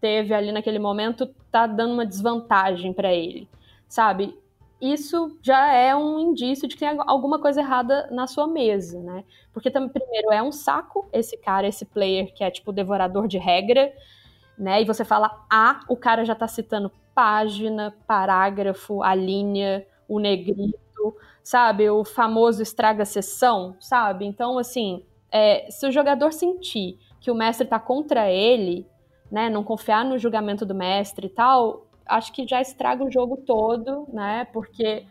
teve 0.00 0.32
ali 0.32 0.52
naquele 0.52 0.78
momento 0.78 1.26
tá 1.50 1.66
dando 1.66 1.94
uma 1.94 2.06
desvantagem 2.06 2.92
para 2.92 3.12
ele, 3.12 3.48
sabe? 3.88 4.38
Isso 4.80 5.38
já 5.42 5.72
é 5.72 5.96
um 5.96 6.20
indício 6.20 6.68
de 6.68 6.74
que 6.74 6.80
tem 6.80 6.98
alguma 7.06 7.40
coisa 7.40 7.62
errada 7.62 8.08
na 8.10 8.26
sua 8.26 8.46
mesa, 8.46 9.00
né? 9.00 9.24
Porque 9.52 9.70
também, 9.70 9.88
primeiro, 9.88 10.30
é 10.30 10.42
um 10.42 10.52
saco 10.52 11.08
esse 11.12 11.36
cara, 11.38 11.66
esse 11.66 11.86
player 11.86 12.32
que 12.34 12.44
é 12.44 12.50
tipo 12.50 12.72
devorador 12.72 13.26
de 13.26 13.38
regra, 13.38 13.90
né? 14.56 14.82
E 14.82 14.84
você 14.84 15.02
fala 15.02 15.46
A, 15.50 15.80
o 15.88 15.96
cara 15.96 16.26
já 16.26 16.34
tá 16.34 16.46
citando 16.46 16.92
página, 17.16 17.96
parágrafo, 18.06 19.02
a 19.02 19.14
linha, 19.14 19.86
o 20.06 20.18
negrito, 20.18 21.16
sabe? 21.42 21.88
O 21.88 22.04
famoso 22.04 22.62
estraga 22.62 23.06
sessão, 23.06 23.74
sabe? 23.80 24.26
Então, 24.26 24.58
assim, 24.58 25.02
é, 25.32 25.66
se 25.70 25.86
o 25.86 25.90
jogador 25.90 26.30
sentir 26.34 26.98
que 27.18 27.30
o 27.30 27.34
mestre 27.34 27.64
está 27.64 27.80
contra 27.80 28.30
ele, 28.30 28.86
né, 29.32 29.48
não 29.48 29.64
confiar 29.64 30.04
no 30.04 30.18
julgamento 30.18 30.66
do 30.66 30.74
mestre 30.74 31.26
e 31.26 31.30
tal, 31.30 31.86
acho 32.04 32.30
que 32.34 32.46
já 32.46 32.60
estraga 32.60 33.02
o 33.02 33.10
jogo 33.10 33.38
todo, 33.38 34.06
né? 34.12 34.46
Porque 34.52 35.06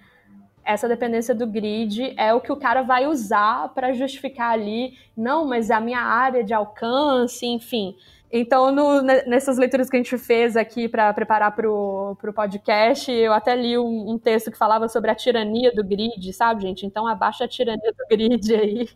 essa 0.64 0.88
dependência 0.88 1.34
do 1.34 1.48
grid 1.48 2.14
é 2.18 2.34
o 2.34 2.42
que 2.42 2.52
o 2.52 2.58
cara 2.58 2.84
vai 2.84 3.08
usar 3.08 3.70
para 3.74 3.94
justificar 3.94 4.52
ali, 4.52 4.94
não, 5.18 5.48
mas 5.48 5.72
a 5.72 5.80
minha 5.80 6.02
área 6.02 6.44
de 6.44 6.54
alcance, 6.54 7.46
enfim. 7.48 7.96
Então, 8.38 8.70
no, 8.70 9.02
nessas 9.02 9.58
leituras 9.58 9.90
que 9.90 9.96
a 9.96 10.00
gente 10.00 10.18
fez 10.18 10.58
aqui 10.58 10.90
para 10.90 11.14
preparar 11.14 11.56
para 11.56 11.72
o 11.72 12.18
podcast, 12.36 13.10
eu 13.10 13.32
até 13.32 13.56
li 13.56 13.78
um, 13.78 14.12
um, 14.12 14.20
texto 14.20 14.52
que 14.52 14.58
falava 14.58 14.90
sobre 14.90 15.10
a 15.10 15.16
tirania 15.16 15.74
do 15.74 15.82
grid, 15.82 16.34
sabe, 16.34 16.64
gente? 16.64 16.86
Então, 16.86 17.08
abaixa 17.08 17.46
a 17.46 17.48
tirania 17.48 17.94
do 17.94 18.06
grid 18.10 18.54
aí. 18.54 18.90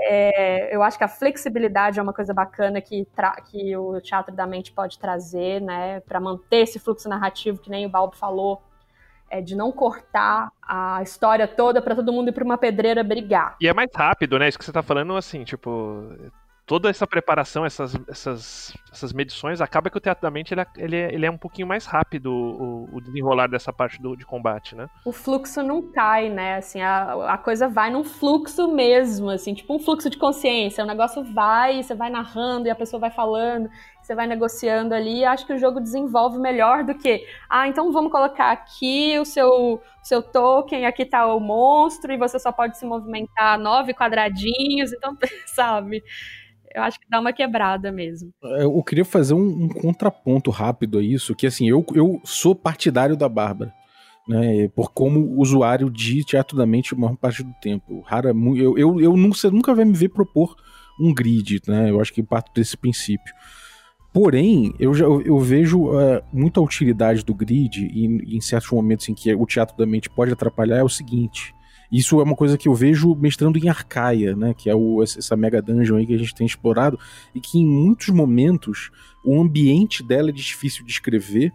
É, 0.00 0.76
eu 0.76 0.82
acho 0.82 0.98
que 0.98 1.04
a 1.04 1.08
flexibilidade 1.08 1.98
é 1.98 2.02
uma 2.02 2.12
coisa 2.12 2.34
bacana 2.34 2.78
que, 2.78 3.08
que 3.50 3.74
o 3.74 4.02
teatro 4.02 4.36
da 4.36 4.46
mente 4.46 4.70
pode 4.70 4.98
trazer, 4.98 5.62
né, 5.62 6.00
para 6.00 6.20
manter 6.20 6.58
esse 6.58 6.78
fluxo 6.78 7.08
narrativo, 7.08 7.58
que 7.58 7.70
nem 7.70 7.86
o 7.86 7.88
Balbo 7.88 8.16
falou, 8.16 8.62
é, 9.30 9.40
de 9.40 9.56
não 9.56 9.72
cortar 9.72 10.52
a 10.62 11.02
história 11.02 11.48
toda 11.48 11.80
para 11.80 11.94
todo 11.94 12.12
mundo 12.12 12.28
ir 12.28 12.32
para 12.32 12.44
uma 12.44 12.58
pedreira 12.58 13.02
brigar. 13.02 13.56
E 13.62 13.66
é 13.66 13.72
mais 13.72 13.88
rápido, 13.94 14.38
né? 14.38 14.46
Isso 14.46 14.58
que 14.58 14.64
você 14.64 14.72
tá 14.72 14.82
falando, 14.82 15.16
assim, 15.16 15.42
tipo, 15.42 16.12
toda 16.68 16.90
essa 16.90 17.06
preparação, 17.06 17.64
essas, 17.64 17.98
essas, 18.06 18.76
essas 18.92 19.12
medições, 19.14 19.62
acaba 19.62 19.88
que 19.88 19.96
o 19.96 20.00
teatro 20.00 20.22
da 20.22 20.30
mente 20.30 20.52
ele, 20.52 20.60
é, 20.60 20.66
ele, 20.76 20.96
é, 20.96 21.14
ele 21.14 21.24
é 21.24 21.30
um 21.30 21.38
pouquinho 21.38 21.66
mais 21.66 21.86
rápido 21.86 22.30
o, 22.30 22.88
o, 22.92 23.00
desenrolar 23.00 23.48
dessa 23.48 23.72
parte 23.72 24.00
do, 24.00 24.14
de 24.14 24.26
combate, 24.26 24.76
né? 24.76 24.86
O 25.02 25.10
fluxo 25.10 25.62
não 25.62 25.80
cai, 25.90 26.28
né? 26.28 26.56
Assim, 26.56 26.82
a, 26.82 27.32
a 27.32 27.38
coisa 27.38 27.68
vai 27.68 27.90
num 27.90 28.04
fluxo 28.04 28.68
mesmo, 28.68 29.30
assim, 29.30 29.54
tipo 29.54 29.74
um 29.74 29.78
fluxo 29.78 30.10
de 30.10 30.18
consciência. 30.18 30.84
O 30.84 30.86
negócio 30.86 31.24
vai, 31.24 31.82
você 31.82 31.94
vai 31.94 32.10
narrando 32.10 32.68
e 32.68 32.70
a 32.70 32.74
pessoa 32.74 33.00
vai 33.00 33.10
falando, 33.10 33.70
você 34.02 34.14
vai 34.14 34.26
negociando 34.26 34.94
ali. 34.94 35.24
acho 35.24 35.46
que 35.46 35.54
o 35.54 35.58
jogo 35.58 35.80
desenvolve 35.80 36.38
melhor 36.38 36.84
do 36.84 36.94
que, 36.94 37.26
ah, 37.48 37.66
então 37.66 37.90
vamos 37.90 38.12
colocar 38.12 38.50
aqui 38.50 39.18
o 39.18 39.24
seu, 39.24 39.82
seu 40.02 40.22
token, 40.22 40.84
aqui 40.84 41.06
tá 41.06 41.26
o 41.26 41.40
monstro 41.40 42.12
e 42.12 42.18
você 42.18 42.38
só 42.38 42.52
pode 42.52 42.76
se 42.76 42.84
movimentar 42.84 43.58
nove 43.58 43.94
quadradinhos, 43.94 44.92
então, 44.92 45.16
sabe? 45.46 46.04
Eu 46.74 46.82
acho 46.82 46.98
que 47.00 47.06
dá 47.08 47.20
uma 47.20 47.32
quebrada 47.32 47.90
mesmo. 47.90 48.32
É, 48.42 48.64
eu 48.64 48.82
queria 48.82 49.04
fazer 49.04 49.34
um, 49.34 49.64
um 49.64 49.68
contraponto 49.68 50.50
rápido 50.50 50.98
a 50.98 51.02
isso, 51.02 51.34
que 51.34 51.46
assim, 51.46 51.68
eu, 51.68 51.84
eu 51.94 52.20
sou 52.24 52.54
partidário 52.54 53.16
da 53.16 53.28
Bárbara. 53.28 53.72
Né, 54.28 54.68
por 54.68 54.92
como 54.92 55.40
usuário 55.40 55.88
de 55.88 56.22
Teatro 56.22 56.54
da 56.54 56.66
Mente 56.66 56.92
a 56.92 56.98
maior 56.98 57.16
parte 57.16 57.42
do 57.42 57.54
tempo. 57.62 58.02
Rara, 58.02 58.28
eu, 58.28 58.76
eu, 58.76 59.00
eu 59.00 59.16
nunca, 59.16 59.38
você 59.38 59.50
nunca 59.50 59.74
vai 59.74 59.86
me 59.86 59.94
ver 59.94 60.10
propor 60.10 60.54
um 61.00 61.14
grid, 61.14 61.62
né? 61.66 61.90
Eu 61.90 61.98
acho 61.98 62.12
que 62.12 62.22
parto 62.22 62.52
desse 62.52 62.76
princípio. 62.76 63.32
Porém, 64.12 64.74
eu, 64.78 64.92
já, 64.92 65.04
eu 65.04 65.38
vejo 65.38 65.84
uh, 65.84 66.22
muita 66.32 66.60
utilidade 66.60 67.24
do 67.24 67.34
grid 67.34 67.86
e 67.86 68.36
em 68.36 68.40
certos 68.40 68.70
momentos 68.70 69.08
em 69.08 69.14
que 69.14 69.34
o 69.34 69.46
teatro 69.46 69.76
da 69.76 69.86
mente 69.86 70.10
pode 70.10 70.32
atrapalhar 70.32 70.78
é 70.78 70.84
o 70.84 70.88
seguinte. 70.88 71.54
Isso 71.90 72.20
é 72.20 72.22
uma 72.22 72.36
coisa 72.36 72.58
que 72.58 72.68
eu 72.68 72.74
vejo 72.74 73.14
mestrando 73.14 73.58
em 73.58 73.68
Arcaia, 73.68 74.36
né? 74.36 74.54
Que 74.54 74.68
é 74.68 74.74
o, 74.74 75.02
essa 75.02 75.36
mega 75.36 75.62
dungeon 75.62 75.96
aí 75.96 76.06
que 76.06 76.14
a 76.14 76.18
gente 76.18 76.34
tem 76.34 76.46
explorado, 76.46 76.98
e 77.34 77.40
que 77.40 77.58
em 77.58 77.66
muitos 77.66 78.08
momentos 78.08 78.90
o 79.24 79.40
ambiente 79.40 80.02
dela 80.02 80.28
é 80.28 80.32
difícil 80.32 80.84
de 80.84 80.92
escrever. 80.92 81.52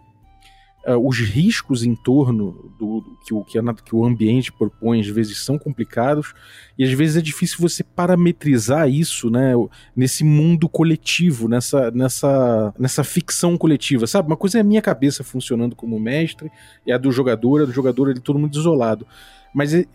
Uh, 0.86 1.08
os 1.08 1.18
riscos 1.18 1.86
em 1.86 1.96
torno 1.96 2.74
do, 2.78 3.00
do 3.00 3.18
que, 3.26 3.34
o, 3.34 3.42
que, 3.42 3.58
a, 3.58 3.74
que 3.74 3.96
o 3.96 4.04
ambiente 4.04 4.52
propõe 4.52 5.00
às 5.00 5.08
vezes 5.08 5.38
são 5.38 5.58
complicados 5.58 6.34
e 6.78 6.84
às 6.84 6.92
vezes 6.92 7.16
é 7.16 7.22
difícil 7.22 7.60
você 7.62 7.86
parametrizar 7.86 8.90
isso 8.90 9.30
né, 9.30 9.54
nesse 9.96 10.26
mundo 10.26 10.68
coletivo, 10.68 11.48
nessa, 11.48 11.90
nessa, 11.92 12.74
nessa 12.78 13.02
ficção 13.02 13.58
coletiva, 13.58 14.06
sabe? 14.06 14.28
Uma 14.28 14.36
coisa 14.36 14.58
é 14.58 14.62
a 14.62 14.66
minha 14.66 14.82
cabeça 14.82 15.24
funcionando 15.24 15.74
como 15.74 15.98
mestre 15.98 16.52
e 16.86 16.92
a 16.92 16.98
do 16.98 17.14
jogador, 17.14 17.62
a 17.62 17.66
do 17.66 17.72
jogador 17.72 18.10
ele 18.10 18.20
todo 18.20 18.38
mundo 18.38 18.54
isolado. 18.54 19.08
Mas 19.56 19.74
é, 19.74 19.86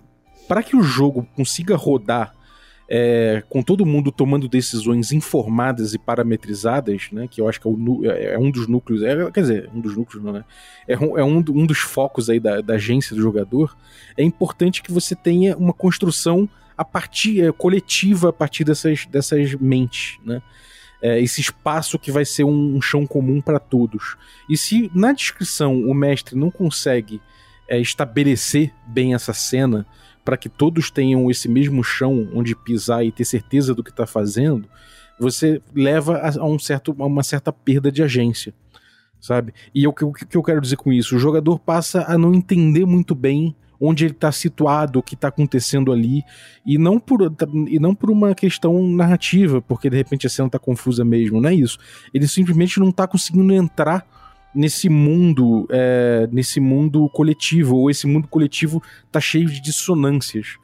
para 0.49 0.63
que 0.63 0.75
o 0.75 0.83
jogo 0.83 1.29
consiga 1.37 1.77
rodar 1.77 2.35
é, 2.89 3.43
com 3.51 3.63
todo 3.63 3.85
mundo 3.85 4.11
tomando 4.11 4.49
decisões 4.49 5.13
informadas 5.13 5.93
e 5.93 5.99
parametrizadas, 5.99 7.09
né, 7.13 7.29
que 7.29 7.41
eu 7.41 7.47
acho 7.47 7.61
que 7.61 7.69
é, 7.69 7.71
o, 7.71 8.11
é, 8.11 8.35
é 8.35 8.39
um 8.39 8.51
dos 8.51 8.67
núcleos, 8.67 9.03
é, 9.03 9.31
quer 9.31 9.41
dizer, 9.43 9.71
um 9.75 9.81
dos 9.81 9.95
núcleos 9.95 10.25
não, 10.25 10.33
né, 10.33 10.45
é, 10.89 10.97
um, 10.97 11.19
é 11.19 11.23
um, 11.23 11.37
um 11.37 11.67
dos 11.67 11.81
focos 11.81 12.31
aí 12.31 12.41
da, 12.41 12.63
da 12.63 12.75
agência 12.75 13.15
do 13.15 13.21
jogador, 13.21 13.77
é 14.17 14.23
importante 14.23 14.83
que 14.83 14.91
você 14.91 15.15
tenha 15.15 15.55
uma 15.57 15.75
construção 15.75 16.49
a 16.79 16.85
partir 16.85 17.45
é, 17.45 17.53
coletiva 17.53 18.31
a 18.31 18.33
partir 18.33 18.65
dessas, 18.65 19.05
dessas 19.05 19.55
mentes, 19.55 20.19
né? 20.25 20.41
É, 21.01 21.21
esse 21.21 21.41
espaço 21.41 21.97
que 21.97 22.11
vai 22.11 22.25
ser 22.25 22.43
um, 22.43 22.77
um 22.77 22.83
chão 22.83 23.07
comum 23.07 23.41
para 23.41 23.61
todos. 23.61 24.17
E 24.51 24.57
se 24.57 24.91
na 24.93 25.13
descrição 25.13 25.77
o 25.83 25.95
mestre 25.95 26.37
não 26.37 26.51
consegue 26.51 27.21
estabelecer 27.71 28.73
bem 28.85 29.15
essa 29.15 29.33
cena 29.33 29.87
para 30.29 30.37
que 30.37 30.51
todos 30.51 30.91
tenham 30.91 31.31
esse 31.31 31.49
mesmo 31.49 31.83
chão 31.83 32.29
onde 32.35 32.55
pisar 32.55 33.03
e 33.03 33.11
ter 33.11 33.25
certeza 33.25 33.75
do 33.75 33.83
que 33.83 33.89
está 33.89 34.07
fazendo, 34.07 34.69
você 35.19 35.63
leva 35.75 36.19
a, 36.19 36.45
um 36.45 36.59
certo, 36.59 36.95
a 36.99 37.07
uma 37.07 37.23
certa 37.23 37.51
perda 37.51 37.91
de 37.91 38.03
agência, 38.03 38.53
sabe? 39.19 39.55
E 39.75 39.89
o 39.89 39.93
que, 39.95 40.27
que 40.27 40.37
eu 40.37 40.43
quero 40.43 40.61
dizer 40.61 40.77
com 40.77 40.93
isso? 40.93 41.17
O 41.17 41.19
jogador 41.19 41.59
passa 41.59 42.05
a 42.07 42.19
não 42.19 42.35
entender 42.35 42.85
muito 42.85 43.15
bem 43.15 43.57
onde 43.81 44.05
ele 44.05 44.13
está 44.13 44.31
situado, 44.31 44.99
o 44.99 45.03
que 45.03 45.15
está 45.15 45.29
acontecendo 45.29 45.91
ali, 45.91 46.23
e 46.67 46.77
não, 46.77 47.01
por, 47.01 47.35
e 47.67 47.79
não 47.79 47.95
por 47.95 48.11
uma 48.11 48.35
questão 48.35 48.87
narrativa, 48.87 49.63
porque 49.63 49.89
de 49.89 49.97
repente 49.97 50.27
a 50.27 50.31
cena 50.31 50.49
está 50.49 50.59
confusa 50.59 51.07
mesmo, 51.07 51.41
não 51.41 51.49
é 51.49 51.55
isso. 51.55 51.79
Ele 52.13 52.29
simplesmente 52.29 52.79
não 52.79 52.91
está 52.91 53.07
conseguindo 53.07 53.55
entrar 53.55 54.07
nesse 54.59 54.89
mundo, 54.89 55.69
é, 55.71 56.29
nesse 56.33 56.59
mundo 56.59 57.09
coletivo, 57.11 57.77
ou 57.77 57.89
esse 57.89 58.09
mundo 58.09 58.27
coletivo 58.27 58.83
tá 59.13 59.21
cheio 59.21 59.47
de 59.47 59.63
dissonâncias. 59.63 60.57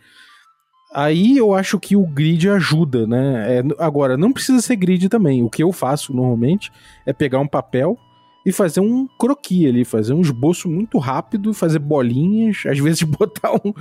Aí 0.92 1.38
eu 1.38 1.54
acho 1.54 1.78
que 1.78 1.94
o 1.94 2.04
grid 2.04 2.48
ajuda, 2.48 3.06
né? 3.06 3.58
É, 3.58 3.62
agora, 3.78 4.16
não 4.16 4.32
precisa 4.32 4.60
ser 4.60 4.74
grid 4.74 5.08
também. 5.08 5.44
O 5.44 5.50
que 5.50 5.62
eu 5.62 5.70
faço 5.72 6.12
normalmente 6.12 6.72
é 7.06 7.12
pegar 7.12 7.38
um 7.38 7.46
papel 7.46 7.96
e 8.44 8.50
fazer 8.50 8.80
um 8.80 9.06
croquis 9.16 9.68
ali, 9.68 9.84
fazer 9.84 10.12
um 10.12 10.20
esboço 10.20 10.68
muito 10.68 10.98
rápido, 10.98 11.54
fazer 11.54 11.78
bolinhas, 11.78 12.62
às 12.66 12.78
vezes 12.78 13.04
botar 13.04 13.52
um, 13.54 13.72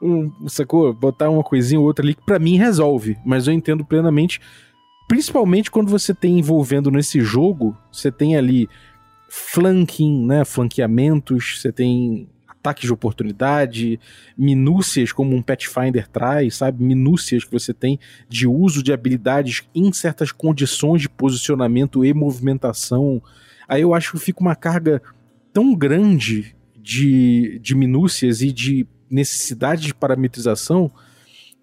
um 0.00 0.48
sacou? 0.48 0.94
Botar 0.94 1.28
uma 1.28 1.42
coisinha 1.42 1.78
ou 1.78 1.86
outra 1.86 2.02
ali 2.02 2.14
que 2.14 2.24
para 2.24 2.38
mim 2.38 2.56
resolve, 2.56 3.18
mas 3.26 3.46
eu 3.46 3.52
entendo 3.52 3.84
plenamente, 3.84 4.40
principalmente 5.06 5.70
quando 5.70 5.90
você 5.90 6.14
tem 6.14 6.38
envolvendo 6.38 6.90
nesse 6.90 7.20
jogo, 7.20 7.76
você 7.92 8.10
tem 8.10 8.38
ali 8.38 8.66
flanking, 9.30 10.26
né, 10.26 10.44
flanqueamentos, 10.44 11.60
você 11.60 11.70
tem 11.70 12.28
ataques 12.48 12.84
de 12.84 12.92
oportunidade, 12.92 13.98
minúcias 14.36 15.12
como 15.12 15.36
um 15.36 15.40
Pathfinder 15.40 16.08
traz, 16.08 16.56
sabe? 16.56 16.82
Minúcias 16.82 17.44
que 17.44 17.52
você 17.52 17.72
tem 17.72 17.98
de 18.28 18.46
uso 18.46 18.82
de 18.82 18.92
habilidades 18.92 19.62
em 19.72 19.90
certas 19.92 20.32
condições 20.32 21.02
de 21.02 21.08
posicionamento 21.08 22.04
e 22.04 22.12
movimentação. 22.12 23.22
Aí 23.68 23.82
eu 23.82 23.94
acho 23.94 24.12
que 24.12 24.18
fica 24.18 24.40
uma 24.40 24.56
carga 24.56 25.00
tão 25.52 25.74
grande 25.74 26.54
de, 26.76 27.60
de 27.62 27.74
minúcias 27.76 28.42
e 28.42 28.52
de 28.52 28.86
necessidade 29.08 29.86
de 29.86 29.94
parametrização 29.94 30.90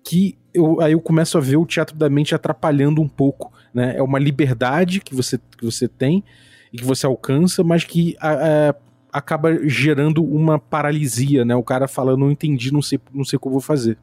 que 0.06 0.38
eu, 0.54 0.80
aí 0.80 0.94
eu 0.94 1.02
começo 1.02 1.38
a 1.38 1.42
ver 1.42 1.58
o 1.58 1.66
teatro 1.66 1.98
da 1.98 2.10
mente 2.10 2.34
atrapalhando 2.34 3.02
um 3.02 3.10
pouco, 3.10 3.52
né? 3.74 3.98
É 3.98 4.02
uma 4.02 4.18
liberdade 4.18 5.02
que 5.02 5.14
você, 5.14 5.38
que 5.38 5.66
você 5.66 5.88
tem, 5.88 6.24
e 6.72 6.78
que 6.78 6.84
você 6.84 7.06
alcança, 7.06 7.64
mas 7.64 7.84
que 7.84 8.16
a, 8.20 8.76
acaba 9.12 9.68
gerando 9.68 10.24
uma 10.24 10.60
paralisia, 10.60 11.44
né? 11.44 11.56
O 11.56 11.64
cara 11.64 11.88
fala, 11.88 12.16
não 12.16 12.32
entendi, 12.32 12.72
não 12.72 12.82
sei, 12.82 13.00
não 13.14 13.24
sei 13.24 13.38
o 13.38 13.40
que 13.40 13.48
eu 13.48 13.52
vou 13.52 13.62
fazer. 13.62 13.98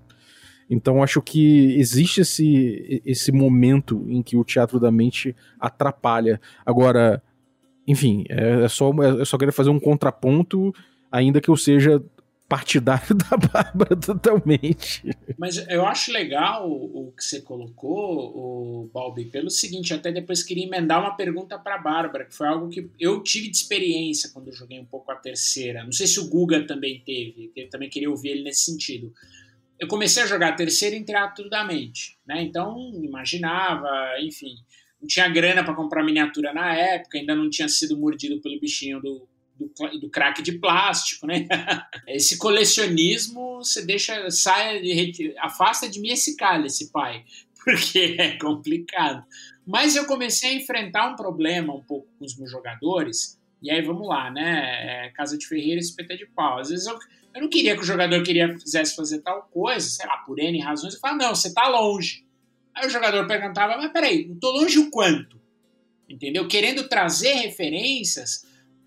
Então 0.68 1.03
acho 1.03 1.20
que 1.20 1.74
existe 1.79 2.22
esse, 2.22 3.03
esse 3.05 3.31
momento 3.31 4.05
em 4.09 4.22
que 4.22 4.37
o 4.37 4.44
teatro 4.44 4.81
da 4.81 4.90
mente 4.90 5.37
atrapalha. 5.61 6.40
Agora, 6.64 7.22
enfim, 7.87 8.24
é, 8.29 8.64
é 8.64 8.68
só, 8.68 8.90
é, 9.03 9.11
eu 9.20 9.27
só 9.27 9.37
queria 9.37 9.53
fazer 9.53 9.70
um 9.70 9.79
contraponto, 9.79 10.74
ainda 11.12 11.40
que 11.40 11.50
eu 11.50 11.57
seja 11.57 12.03
partidário 12.48 13.14
da 13.14 13.37
Bárbara 13.37 13.96
totalmente. 13.96 15.02
Mas 15.38 15.57
eu 15.68 15.87
acho 15.87 16.12
legal 16.12 16.68
o, 16.70 17.09
o 17.09 17.12
que 17.12 17.24
você 17.24 17.40
colocou, 17.40 18.85
o 18.85 18.90
Balbi, 18.92 19.26
pelo 19.26 19.50
seguinte, 19.50 19.94
até 19.94 20.12
depois 20.12 20.42
queria 20.42 20.64
emendar 20.64 21.00
uma 21.00 21.16
pergunta 21.16 21.59
para 21.59 21.78
Bárbara, 21.78 22.24
que 22.24 22.35
foi 22.35 22.46
algo 22.46 22.68
que 22.68 22.90
eu 22.98 23.22
tive 23.22 23.48
de 23.48 23.57
experiência 23.57 24.30
quando 24.33 24.48
eu 24.48 24.54
joguei 24.54 24.78
um 24.78 24.85
pouco 24.85 25.11
a 25.11 25.16
terceira. 25.16 25.85
Não 25.85 25.92
sei 25.92 26.07
se 26.07 26.20
o 26.20 26.28
Guga 26.28 26.66
também 26.66 27.02
teve, 27.04 27.50
eu 27.57 27.68
também 27.68 27.88
queria 27.88 28.11
ouvir 28.11 28.30
ele 28.30 28.42
nesse 28.42 28.64
sentido. 28.64 29.12
Eu 29.78 29.88
comecei 29.88 30.22
a 30.22 30.26
jogar 30.26 30.50
a 30.50 30.57
terceira 30.57 30.94
em 30.94 31.02
teatro 31.02 31.50
da 31.50 31.64
mente, 31.64 32.16
né? 32.26 32.42
Então 32.42 32.92
imaginava, 33.02 33.88
enfim, 34.20 34.54
não 35.00 35.09
tinha 35.09 35.28
grana 35.28 35.64
para 35.64 35.74
comprar 35.74 36.04
miniatura 36.04 36.52
na 36.52 36.74
época, 36.74 37.18
ainda 37.18 37.35
não 37.35 37.50
tinha 37.50 37.68
sido 37.68 37.98
mordido 37.98 38.40
pelo 38.40 38.61
bichinho 38.61 39.00
do 39.00 39.28
do, 39.58 40.00
do 40.00 40.10
crack 40.10 40.42
de 40.42 40.58
plástico, 40.58 41.26
né? 41.26 41.46
Esse 42.08 42.38
colecionismo 42.38 43.56
você 43.56 43.84
deixa, 43.84 44.30
sai, 44.30 44.82
afasta 45.38 45.88
de 45.88 46.00
mim 46.00 46.10
esse 46.10 46.36
cálice, 46.36 46.90
pai, 46.90 47.24
porque 47.64 48.16
é 48.18 48.36
complicado. 48.38 49.24
Mas 49.66 49.96
eu 49.96 50.04
comecei 50.06 50.50
a 50.50 50.54
enfrentar 50.54 51.10
um 51.10 51.16
problema 51.16 51.74
um 51.74 51.82
pouco 51.82 52.06
com 52.18 52.24
os 52.24 52.36
meus 52.36 52.50
jogadores, 52.50 53.40
e 53.62 53.70
aí 53.70 53.80
vamos 53.80 54.06
lá, 54.06 54.30
né? 54.30 55.06
É, 55.06 55.10
casa 55.10 55.38
de 55.38 55.46
Ferreira 55.46 55.80
espeta 55.80 56.14
de 56.16 56.26
pau. 56.26 56.58
Às 56.58 56.68
vezes 56.68 56.86
eu, 56.86 56.98
eu 57.34 57.40
não 57.40 57.48
queria 57.48 57.74
que 57.74 57.80
o 57.80 57.86
jogador 57.86 58.22
queria, 58.22 58.54
quisesse 58.54 58.94
fazer 58.94 59.20
tal 59.20 59.48
coisa, 59.50 59.88
sei 59.88 60.06
lá, 60.06 60.18
por 60.18 60.38
N 60.38 60.60
razões, 60.60 60.94
eu 60.94 61.00
falava, 61.00 61.24
não, 61.24 61.34
você 61.34 61.52
tá 61.54 61.66
longe. 61.68 62.26
Aí 62.74 62.86
o 62.86 62.90
jogador 62.90 63.26
perguntava, 63.26 63.76
mas 63.78 63.90
peraí, 63.92 64.28
eu 64.28 64.36
tô 64.36 64.50
longe 64.50 64.78
o 64.78 64.90
quanto? 64.90 65.40
Entendeu? 66.08 66.46
Querendo 66.46 66.88
trazer 66.88 67.32
referências 67.34 68.44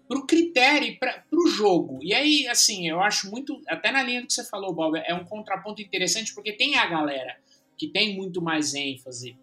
para 0.08 0.17
o 0.17 0.26
critério, 0.26 0.98
para 0.98 1.24
o 1.34 1.48
jogo. 1.48 2.00
E 2.02 2.13
aí, 2.13 2.48
assim, 2.48 2.88
eu 2.89 3.02
acho 3.02 3.30
muito, 3.30 3.62
até 3.67 3.91
na 3.91 4.02
linha 4.02 4.22
do 4.22 4.28
que 4.28 4.34
você 4.34 4.43
falou, 4.43 4.74
Bob, 4.74 4.98
é 4.98 5.13
um 5.13 5.26
contraponto 5.26 5.82
interessante 5.82 6.34
porque 6.34 6.54
tem 6.54 6.78
a 6.78 6.86
galera 6.86 7.38
que 7.78 7.88
tem 7.88 8.15
muito 8.15 8.41
mais 8.41 8.74
ênfase 8.74 9.38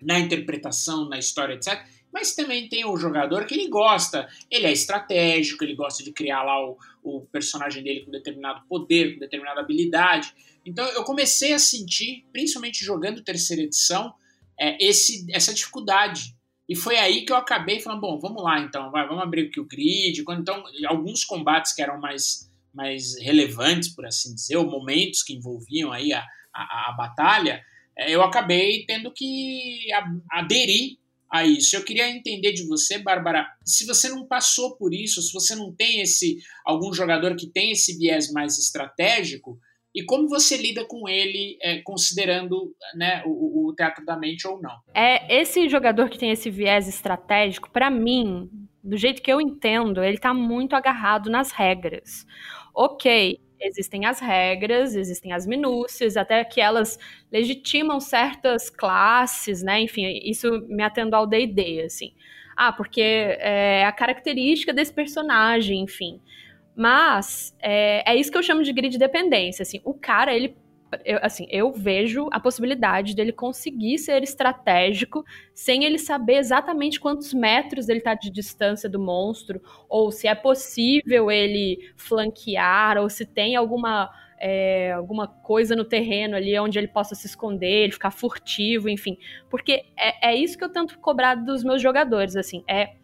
na 0.00 0.18
interpretação, 0.18 1.08
na 1.08 1.18
história, 1.18 1.54
etc. 1.54 1.84
Mas 2.12 2.34
também 2.34 2.68
tem 2.68 2.84
o 2.84 2.96
jogador 2.96 3.46
que 3.46 3.54
ele 3.54 3.68
gosta, 3.68 4.28
ele 4.50 4.66
é 4.66 4.72
estratégico, 4.72 5.64
ele 5.64 5.74
gosta 5.74 6.04
de 6.04 6.12
criar 6.12 6.42
lá 6.42 6.62
o, 6.62 6.76
o 7.02 7.20
personagem 7.22 7.82
dele 7.82 8.04
com 8.04 8.10
determinado 8.10 8.62
poder, 8.68 9.14
com 9.14 9.20
determinada 9.20 9.60
habilidade. 9.60 10.34
Então 10.66 10.86
eu 10.88 11.04
comecei 11.04 11.54
a 11.54 11.58
sentir, 11.58 12.26
principalmente 12.32 12.84
jogando 12.84 13.22
terceira 13.22 13.62
edição, 13.62 14.14
é, 14.60 14.76
esse, 14.84 15.26
essa 15.32 15.54
dificuldade 15.54 16.36
e 16.72 16.74
foi 16.74 16.96
aí 16.96 17.26
que 17.26 17.30
eu 17.30 17.36
acabei 17.36 17.80
falando, 17.80 18.00
bom, 18.00 18.18
vamos 18.18 18.42
lá 18.42 18.58
então, 18.58 18.90
vai, 18.90 19.06
vamos 19.06 19.22
abrir 19.22 19.48
aqui 19.48 19.60
o 19.60 19.66
grid. 19.66 20.24
Então, 20.26 20.64
alguns 20.86 21.22
combates 21.22 21.74
que 21.74 21.82
eram 21.82 22.00
mais, 22.00 22.50
mais 22.72 23.14
relevantes, 23.20 23.90
por 23.94 24.06
assim 24.06 24.34
dizer, 24.34 24.56
ou 24.56 24.64
momentos 24.64 25.22
que 25.22 25.34
envolviam 25.34 25.92
aí 25.92 26.14
a, 26.14 26.24
a, 26.50 26.88
a 26.88 26.92
batalha, 26.96 27.62
é, 27.94 28.10
eu 28.10 28.22
acabei 28.22 28.86
tendo 28.86 29.12
que 29.12 29.86
aderir 30.30 30.96
a 31.30 31.44
isso. 31.44 31.76
Eu 31.76 31.84
queria 31.84 32.08
entender 32.08 32.52
de 32.52 32.66
você, 32.66 32.96
Bárbara, 32.96 33.46
se 33.62 33.84
você 33.84 34.08
não 34.08 34.26
passou 34.26 34.74
por 34.74 34.94
isso, 34.94 35.20
se 35.20 35.30
você 35.30 35.54
não 35.54 35.74
tem 35.74 36.00
esse 36.00 36.38
algum 36.64 36.90
jogador 36.90 37.36
que 37.36 37.48
tem 37.48 37.72
esse 37.72 37.98
viés 37.98 38.32
mais 38.32 38.58
estratégico, 38.58 39.60
e 39.94 40.02
como 40.04 40.28
você 40.28 40.56
lida 40.56 40.84
com 40.86 41.08
ele, 41.08 41.58
é, 41.60 41.80
considerando 41.82 42.74
né, 42.94 43.22
o, 43.26 43.68
o, 43.68 43.74
teatro 43.74 44.04
da 44.04 44.16
mente 44.16 44.46
ou 44.46 44.60
não? 44.60 44.78
É 44.94 45.40
esse 45.40 45.68
jogador 45.68 46.08
que 46.08 46.18
tem 46.18 46.30
esse 46.30 46.48
viés 46.50 46.88
estratégico, 46.88 47.70
para 47.70 47.90
mim, 47.90 48.48
do 48.82 48.96
jeito 48.96 49.20
que 49.20 49.30
eu 49.30 49.40
entendo, 49.40 50.02
ele 50.02 50.18
tá 50.18 50.32
muito 50.32 50.74
agarrado 50.74 51.30
nas 51.30 51.52
regras. 51.52 52.26
Ok, 52.74 53.38
existem 53.60 54.06
as 54.06 54.18
regras, 54.18 54.94
existem 54.94 55.32
as 55.32 55.46
minúcias, 55.46 56.16
até 56.16 56.42
que 56.42 56.60
elas 56.60 56.98
legitimam 57.30 58.00
certas 58.00 58.70
classes, 58.70 59.62
né? 59.62 59.80
Enfim, 59.82 60.20
isso 60.24 60.50
me 60.68 60.82
atendo 60.82 61.14
ao 61.14 61.26
D&D, 61.26 61.82
assim. 61.82 62.14
Ah, 62.56 62.72
porque 62.72 63.00
é 63.02 63.84
a 63.84 63.92
característica 63.92 64.72
desse 64.72 64.92
personagem, 64.92 65.80
enfim. 65.80 66.20
Mas 66.74 67.54
é, 67.60 68.10
é, 68.10 68.16
isso 68.16 68.30
que 68.30 68.38
eu 68.38 68.42
chamo 68.42 68.62
de 68.62 68.72
grid 68.72 68.96
dependência. 68.98 69.62
Assim, 69.62 69.80
o 69.84 69.94
cara, 69.94 70.34
ele. 70.34 70.56
Eu, 71.06 71.20
assim, 71.22 71.46
eu 71.50 71.72
vejo 71.72 72.28
a 72.30 72.38
possibilidade 72.38 73.16
dele 73.16 73.32
conseguir 73.32 73.96
ser 73.96 74.22
estratégico 74.22 75.24
sem 75.54 75.84
ele 75.84 75.98
saber 75.98 76.34
exatamente 76.34 77.00
quantos 77.00 77.32
metros 77.32 77.88
ele 77.88 78.00
está 78.00 78.14
de 78.14 78.30
distância 78.30 78.90
do 78.90 79.00
monstro, 79.00 79.62
ou 79.88 80.12
se 80.12 80.28
é 80.28 80.34
possível 80.34 81.30
ele 81.30 81.78
flanquear, 81.96 82.98
ou 82.98 83.08
se 83.08 83.24
tem 83.24 83.56
alguma 83.56 84.10
é, 84.38 84.92
alguma 84.92 85.28
coisa 85.28 85.76
no 85.76 85.84
terreno 85.84 86.34
ali 86.36 86.58
onde 86.58 86.76
ele 86.76 86.88
possa 86.88 87.14
se 87.14 87.26
esconder, 87.26 87.84
ele 87.84 87.92
ficar 87.92 88.10
furtivo, 88.10 88.88
enfim. 88.88 89.16
Porque 89.48 89.84
é, 89.96 90.30
é 90.30 90.34
isso 90.36 90.58
que 90.58 90.64
eu 90.64 90.68
tento 90.68 90.98
cobrar 90.98 91.36
dos 91.36 91.62
meus 91.62 91.80
jogadores, 91.80 92.34
assim, 92.34 92.64
é 92.68 92.96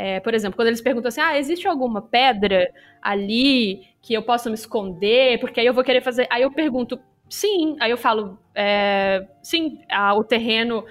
é, 0.00 0.18
por 0.18 0.32
exemplo, 0.32 0.56
quando 0.56 0.68
eles 0.68 0.80
perguntam 0.80 1.10
assim, 1.10 1.20
ah, 1.20 1.36
existe 1.38 1.68
alguma 1.68 2.00
pedra 2.00 2.72
ali 3.02 3.86
que 4.00 4.14
eu 4.14 4.22
possa 4.22 4.48
me 4.48 4.54
esconder? 4.54 5.38
Porque 5.38 5.60
aí 5.60 5.66
eu 5.66 5.74
vou 5.74 5.84
querer 5.84 6.00
fazer. 6.00 6.26
Aí 6.30 6.40
eu 6.40 6.50
pergunto, 6.50 6.98
sim. 7.28 7.76
Aí 7.78 7.90
eu 7.90 7.98
falo, 7.98 8.38
é, 8.54 9.28
sim, 9.42 9.78
o 10.16 10.24
terreno 10.24 10.86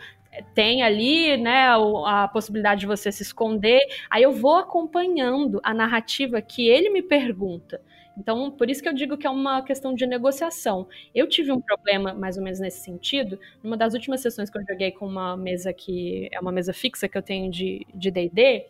tem 0.54 0.84
ali, 0.84 1.38
né, 1.38 1.70
a 2.06 2.30
possibilidade 2.32 2.82
de 2.82 2.86
você 2.86 3.12
se 3.12 3.24
esconder. 3.24 3.82
Aí 4.12 4.22
eu 4.22 4.32
vou 4.32 4.58
acompanhando 4.58 5.60
a 5.64 5.74
narrativa 5.74 6.40
que 6.40 6.70
ele 6.70 6.92
me 6.92 7.02
pergunta. 7.02 7.82
Então, 8.16 8.52
por 8.52 8.70
isso 8.70 8.84
que 8.84 8.90
eu 8.90 8.94
digo 8.94 9.18
que 9.18 9.26
é 9.26 9.30
uma 9.30 9.64
questão 9.64 9.96
de 9.96 10.06
negociação. 10.06 10.88
Eu 11.16 11.28
tive 11.28 11.52
um 11.52 11.60
problema, 11.60 12.14
mais 12.14 12.38
ou 12.38 12.44
menos 12.44 12.60
nesse 12.60 12.82
sentido, 12.82 13.40
numa 13.64 13.76
das 13.76 13.96
últimas 13.96 14.22
sessões 14.22 14.52
que 14.52 14.58
eu 14.60 14.64
joguei 14.70 14.92
com 14.92 15.08
uma 15.08 15.36
mesa 15.36 15.74
que 15.74 16.30
é 16.32 16.40
uma 16.40 16.52
mesa 16.52 16.74
fixa 16.74 17.10
que 17.10 17.18
eu 17.18 17.24
tenho 17.24 17.50
de 17.50 17.88
D&D, 17.96 18.68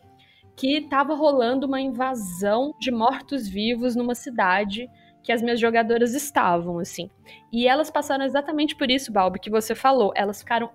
que 0.60 0.80
estava 0.80 1.16
rolando 1.16 1.66
uma 1.66 1.80
invasão 1.80 2.76
de 2.78 2.92
mortos-vivos 2.92 3.96
numa 3.96 4.14
cidade 4.14 4.90
que 5.24 5.32
as 5.32 5.42
minhas 5.42 5.58
jogadoras 5.58 6.14
estavam, 6.14 6.80
assim. 6.80 7.10
E 7.50 7.66
elas 7.66 7.90
passaram 7.90 8.26
exatamente 8.26 8.76
por 8.76 8.92
isso, 8.92 9.10
Balbi, 9.10 9.40
que 9.40 9.50
você 9.50 9.74
falou. 9.74 10.12
Elas 10.14 10.40
ficaram 10.42 10.70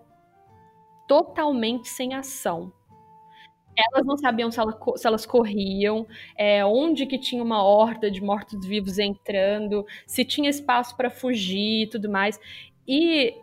totalmente 1.07 1.87
sem 1.87 2.15
ação. 2.15 2.73
Elas 3.77 4.07
não 4.07 4.17
sabiam 4.17 4.51
se, 4.51 4.59
ela, 4.59 4.75
se 4.97 5.07
elas 5.07 5.27
corriam, 5.27 6.07
é, 6.35 6.65
onde 6.65 7.05
que 7.05 7.19
tinha 7.19 7.43
uma 7.43 7.63
horda 7.63 8.11
de 8.11 8.23
mortos-vivos 8.23 8.99
entrando, 8.99 9.85
se 10.07 10.25
tinha 10.25 10.49
espaço 10.49 10.97
para 10.97 11.11
fugir 11.11 11.83
e 11.83 11.87
tudo 11.91 12.11
mais. 12.11 12.41
E 12.87 13.35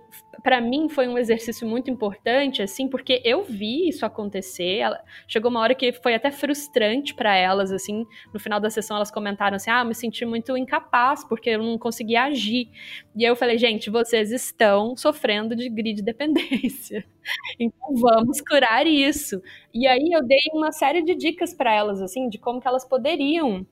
para 0.43 0.59
mim 0.61 0.89
foi 0.89 1.07
um 1.07 1.17
exercício 1.17 1.67
muito 1.67 1.89
importante, 1.89 2.61
assim, 2.61 2.87
porque 2.87 3.21
eu 3.23 3.43
vi 3.43 3.87
isso 3.89 4.05
acontecer. 4.05 4.77
Ela, 4.77 4.99
chegou 5.27 5.49
uma 5.51 5.59
hora 5.61 5.75
que 5.75 5.91
foi 5.93 6.13
até 6.15 6.31
frustrante 6.31 7.13
para 7.13 7.35
elas, 7.35 7.71
assim. 7.71 8.05
No 8.33 8.39
final 8.39 8.59
da 8.59 8.69
sessão 8.69 8.97
elas 8.97 9.11
comentaram 9.11 9.55
assim: 9.55 9.69
"Ah, 9.71 9.83
me 9.83 9.93
senti 9.95 10.25
muito 10.25 10.55
incapaz 10.57 11.23
porque 11.27 11.51
eu 11.51 11.59
não 11.63 11.77
conseguia 11.77 12.23
agir". 12.23 12.69
E 13.15 13.23
eu 13.23 13.35
falei: 13.35 13.57
"Gente, 13.57 13.89
vocês 13.89 14.31
estão 14.31 14.95
sofrendo 14.97 15.55
de 15.55 15.69
grid 15.69 16.01
dependência. 16.01 17.05
Então 17.59 17.95
vamos 17.95 18.41
curar 18.41 18.87
isso". 18.87 19.41
E 19.73 19.87
aí 19.87 20.09
eu 20.13 20.23
dei 20.25 20.39
uma 20.53 20.71
série 20.71 21.03
de 21.03 21.15
dicas 21.15 21.53
para 21.53 21.73
elas, 21.73 22.01
assim, 22.01 22.29
de 22.29 22.37
como 22.39 22.59
que 22.61 22.67
elas 22.67 22.85
poderiam 22.87 23.65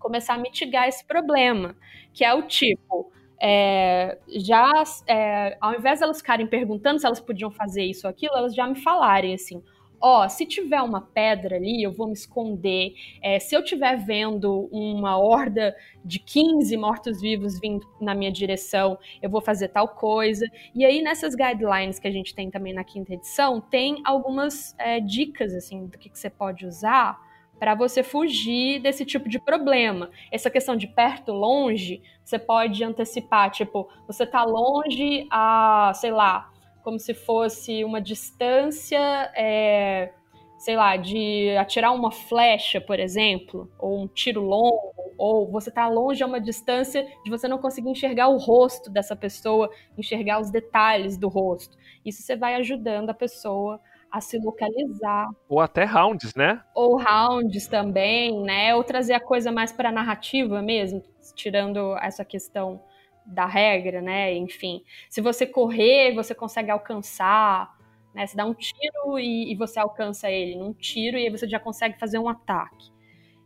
começar 0.00 0.34
a 0.34 0.38
mitigar 0.38 0.88
esse 0.88 1.06
problema, 1.06 1.76
que 2.14 2.24
é 2.24 2.34
o 2.34 2.42
tipo 2.44 3.12
é, 3.40 4.18
já, 4.28 4.70
é, 5.06 5.56
ao 5.60 5.74
invés 5.74 5.98
de 5.98 6.04
elas 6.04 6.18
ficarem 6.18 6.46
perguntando 6.46 6.98
se 6.98 7.06
elas 7.06 7.20
podiam 7.20 7.50
fazer 7.50 7.84
isso 7.84 8.06
ou 8.06 8.10
aquilo, 8.10 8.36
elas 8.36 8.54
já 8.54 8.66
me 8.66 8.76
falarem 8.76 9.34
assim: 9.34 9.62
ó, 10.00 10.24
oh, 10.24 10.28
se 10.28 10.46
tiver 10.46 10.80
uma 10.82 11.00
pedra 11.00 11.56
ali, 11.56 11.82
eu 11.82 11.92
vou 11.92 12.06
me 12.06 12.12
esconder. 12.12 12.94
É, 13.22 13.38
se 13.38 13.54
eu 13.54 13.60
estiver 13.60 13.96
vendo 13.96 14.68
uma 14.72 15.18
horda 15.18 15.74
de 16.04 16.18
15 16.18 16.76
mortos-vivos 16.76 17.60
vindo 17.60 17.86
na 18.00 18.14
minha 18.14 18.32
direção, 18.32 18.98
eu 19.22 19.30
vou 19.30 19.40
fazer 19.40 19.68
tal 19.68 19.88
coisa. 19.88 20.46
E 20.74 20.84
aí, 20.84 21.02
nessas 21.02 21.34
guidelines 21.34 21.98
que 21.98 22.08
a 22.08 22.12
gente 22.12 22.34
tem 22.34 22.50
também 22.50 22.72
na 22.72 22.84
quinta 22.84 23.14
edição, 23.14 23.60
tem 23.60 24.02
algumas 24.04 24.74
é, 24.78 25.00
dicas, 25.00 25.54
assim, 25.54 25.86
do 25.86 25.98
que, 25.98 26.08
que 26.08 26.18
você 26.18 26.30
pode 26.30 26.66
usar 26.66 27.29
para 27.60 27.74
você 27.74 28.02
fugir 28.02 28.80
desse 28.80 29.04
tipo 29.04 29.28
de 29.28 29.38
problema. 29.38 30.10
Essa 30.32 30.50
questão 30.50 30.74
de 30.74 30.86
perto, 30.86 31.30
longe, 31.30 32.02
você 32.24 32.38
pode 32.38 32.82
antecipar, 32.82 33.50
tipo, 33.50 33.86
você 34.06 34.24
tá 34.26 34.42
longe 34.42 35.28
a, 35.30 35.92
sei 35.94 36.10
lá, 36.10 36.50
como 36.82 36.98
se 36.98 37.12
fosse 37.12 37.84
uma 37.84 38.00
distância, 38.00 38.98
é, 39.36 40.10
sei 40.58 40.74
lá, 40.74 40.96
de 40.96 41.54
atirar 41.58 41.92
uma 41.92 42.10
flecha, 42.10 42.80
por 42.80 42.98
exemplo, 42.98 43.70
ou 43.78 44.00
um 44.00 44.08
tiro 44.08 44.40
longo, 44.40 44.94
ou 45.18 45.46
você 45.46 45.70
tá 45.70 45.86
longe 45.86 46.22
a 46.22 46.26
uma 46.26 46.40
distância 46.40 47.06
de 47.22 47.30
você 47.30 47.46
não 47.46 47.58
conseguir 47.58 47.90
enxergar 47.90 48.28
o 48.28 48.38
rosto 48.38 48.88
dessa 48.88 49.14
pessoa, 49.14 49.70
enxergar 49.98 50.40
os 50.40 50.50
detalhes 50.50 51.18
do 51.18 51.28
rosto. 51.28 51.76
Isso 52.06 52.22
você 52.22 52.34
vai 52.36 52.54
ajudando 52.54 53.10
a 53.10 53.14
pessoa 53.14 53.78
a 54.10 54.20
se 54.20 54.38
localizar. 54.38 55.28
Ou 55.48 55.60
até 55.60 55.84
rounds, 55.84 56.34
né? 56.34 56.62
Ou 56.74 56.96
rounds 56.96 57.66
também, 57.66 58.42
né? 58.42 58.74
Ou 58.74 58.82
trazer 58.82 59.14
a 59.14 59.20
coisa 59.20 59.52
mais 59.52 59.72
para 59.72 59.92
narrativa 59.92 60.60
mesmo, 60.60 61.02
tirando 61.34 61.96
essa 61.98 62.24
questão 62.24 62.82
da 63.24 63.46
regra, 63.46 64.02
né? 64.02 64.34
Enfim, 64.34 64.82
se 65.08 65.20
você 65.20 65.46
correr, 65.46 66.14
você 66.14 66.34
consegue 66.34 66.70
alcançar, 66.70 67.70
né? 68.14 68.26
Você 68.26 68.36
dá 68.36 68.44
um 68.44 68.54
tiro 68.54 69.18
e, 69.18 69.52
e 69.52 69.54
você 69.54 69.78
alcança 69.78 70.30
ele 70.30 70.56
num 70.56 70.72
tiro 70.72 71.16
e 71.16 71.24
aí 71.24 71.30
você 71.30 71.48
já 71.48 71.60
consegue 71.60 71.98
fazer 71.98 72.18
um 72.18 72.28
ataque. 72.28 72.90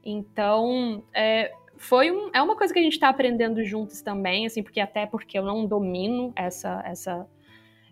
Então, 0.03 1.03
é, 1.15 1.53
foi 1.77 2.11
um, 2.11 2.31
é 2.33 2.41
uma 2.43 2.57
coisa 2.57 2.73
que 2.73 2.79
a 2.79 2.83
gente 2.83 2.95
está 2.95 3.09
aprendendo 3.09 3.65
juntos 3.65 4.01
também, 4.01 4.47
assim, 4.47 4.63
porque 4.63 4.81
até 4.81 5.07
porque 5.07 5.39
eu 5.39 5.45
não 5.45 5.67
domino 5.67 6.33
essa 6.35 6.83
essa 6.87 7.27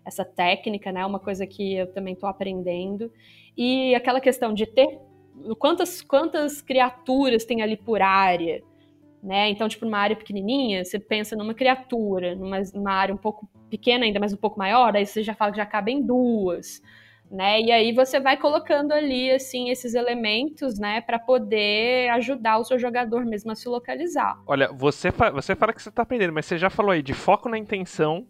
essa 0.05 0.25
técnica, 0.25 0.91
né? 0.91 1.05
Uma 1.05 1.19
coisa 1.19 1.45
que 1.45 1.75
eu 1.75 1.87
também 1.93 2.13
estou 2.13 2.29
aprendendo. 2.29 3.11
E 3.57 3.93
aquela 3.95 4.19
questão 4.19 4.53
de 4.53 4.65
ter 4.65 4.99
quantas, 5.57 6.01
quantas 6.01 6.61
criaturas 6.61 7.45
tem 7.45 7.61
ali 7.61 7.77
por 7.77 8.01
área, 8.01 8.61
né? 9.21 9.49
Então, 9.49 9.67
tipo, 9.67 9.85
numa 9.85 9.99
área 9.99 10.15
pequenininha, 10.15 10.83
você 10.83 10.99
pensa 10.99 11.35
numa 11.35 11.53
criatura, 11.53 12.35
numa, 12.35 12.59
numa 12.73 12.91
área 12.91 13.15
um 13.15 13.17
pouco 13.17 13.47
pequena 13.69 14.05
ainda, 14.05 14.19
mas 14.19 14.33
um 14.33 14.37
pouco 14.37 14.59
maior, 14.59 14.95
aí 14.95 15.05
você 15.05 15.23
já 15.23 15.33
fala 15.33 15.51
que 15.51 15.57
já 15.57 15.65
cabem 15.65 16.01
duas, 16.05 16.81
né? 17.31 17.61
E 17.61 17.71
aí 17.71 17.93
você 17.93 18.19
vai 18.19 18.37
colocando 18.37 18.91
ali, 18.91 19.31
assim, 19.31 19.69
esses 19.69 19.95
elementos, 19.95 20.77
né, 20.77 21.01
para 21.01 21.17
poder 21.17 22.09
ajudar 22.09 22.59
o 22.59 22.63
seu 22.63 22.77
jogador 22.77 23.25
mesmo 23.25 23.51
a 23.51 23.55
se 23.55 23.67
localizar. 23.67 24.37
Olha, 24.45 24.71
você, 24.71 25.11
fa 25.11 25.31
você 25.31 25.55
fala 25.55 25.73
que 25.73 25.81
você 25.81 25.89
tá 25.89 26.03
aprendendo, 26.03 26.33
mas 26.33 26.45
você 26.45 26.57
já 26.57 26.69
falou 26.69 26.91
aí 26.91 27.01
de 27.01 27.13
foco 27.13 27.49
na 27.49 27.57
intenção, 27.57 28.27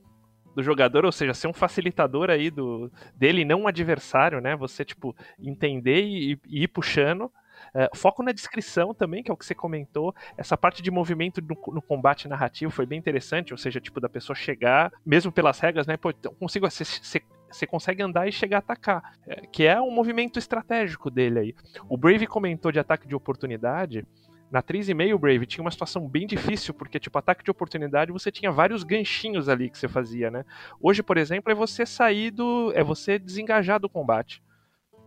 do 0.55 0.63
jogador, 0.63 1.05
ou 1.05 1.11
seja, 1.11 1.33
ser 1.33 1.47
um 1.47 1.53
facilitador 1.53 2.29
aí 2.29 2.49
do 2.49 2.91
dele, 3.15 3.45
não 3.45 3.61
um 3.61 3.67
adversário, 3.67 4.39
né? 4.39 4.55
Você, 4.55 4.85
tipo, 4.85 5.15
entender 5.39 6.01
e, 6.03 6.39
e 6.47 6.63
ir 6.63 6.67
puxando. 6.67 7.31
É, 7.73 7.89
foco 7.95 8.21
na 8.21 8.31
descrição 8.31 8.93
também, 8.93 9.23
que 9.23 9.31
é 9.31 9.33
o 9.33 9.37
que 9.37 9.45
você 9.45 9.55
comentou. 9.55 10.13
Essa 10.37 10.57
parte 10.57 10.81
de 10.81 10.91
movimento 10.91 11.41
no, 11.41 11.73
no, 11.73 11.81
combate 11.81 12.27
narrativo 12.27 12.71
foi 12.71 12.85
bem 12.85 12.99
interessante, 12.99 13.53
ou 13.53 13.57
seja, 13.57 13.79
tipo, 13.79 13.99
da 13.99 14.09
pessoa 14.09 14.35
chegar, 14.35 14.91
mesmo 15.05 15.31
pelas 15.31 15.59
regras, 15.59 15.87
né? 15.87 15.97
Pô, 15.97 16.13
consigo. 16.39 16.69
Você, 16.69 17.67
consegue 17.67 18.01
andar 18.01 18.27
e 18.27 18.31
chegar 18.31 18.57
a 18.57 18.59
atacar. 18.59 19.17
É, 19.27 19.41
que 19.47 19.63
é 19.65 19.79
um 19.79 19.91
movimento 19.91 20.39
estratégico 20.39 21.09
dele 21.09 21.39
aí. 21.39 21.55
O 21.87 21.97
Brave 21.97 22.27
comentou 22.27 22.71
de 22.71 22.79
ataque 22.79 23.07
de 23.07 23.15
oportunidade. 23.15 24.05
Na 24.53 24.61
3,5 24.61 25.17
Brave 25.17 25.47
tinha 25.47 25.63
uma 25.63 25.71
situação 25.71 26.07
bem 26.07 26.27
difícil, 26.27 26.75
porque, 26.75 26.99
tipo, 26.99 27.17
ataque 27.17 27.43
de 27.43 27.49
oportunidade 27.49 28.11
você 28.11 28.31
tinha 28.31 28.51
vários 28.51 28.83
ganchinhos 28.83 29.49
ali 29.49 29.67
que 29.67 29.75
você 29.75 29.87
fazia, 29.87 30.29
né? 30.29 30.45
Hoje, 30.79 31.01
por 31.01 31.17
exemplo, 31.17 31.51
é 31.51 31.55
você 31.55 31.87
sair 31.87 32.29
do. 32.29 32.71
é 32.75 32.83
você 32.83 33.17
desengajar 33.17 33.79
do 33.79 33.89
combate. 33.89 34.43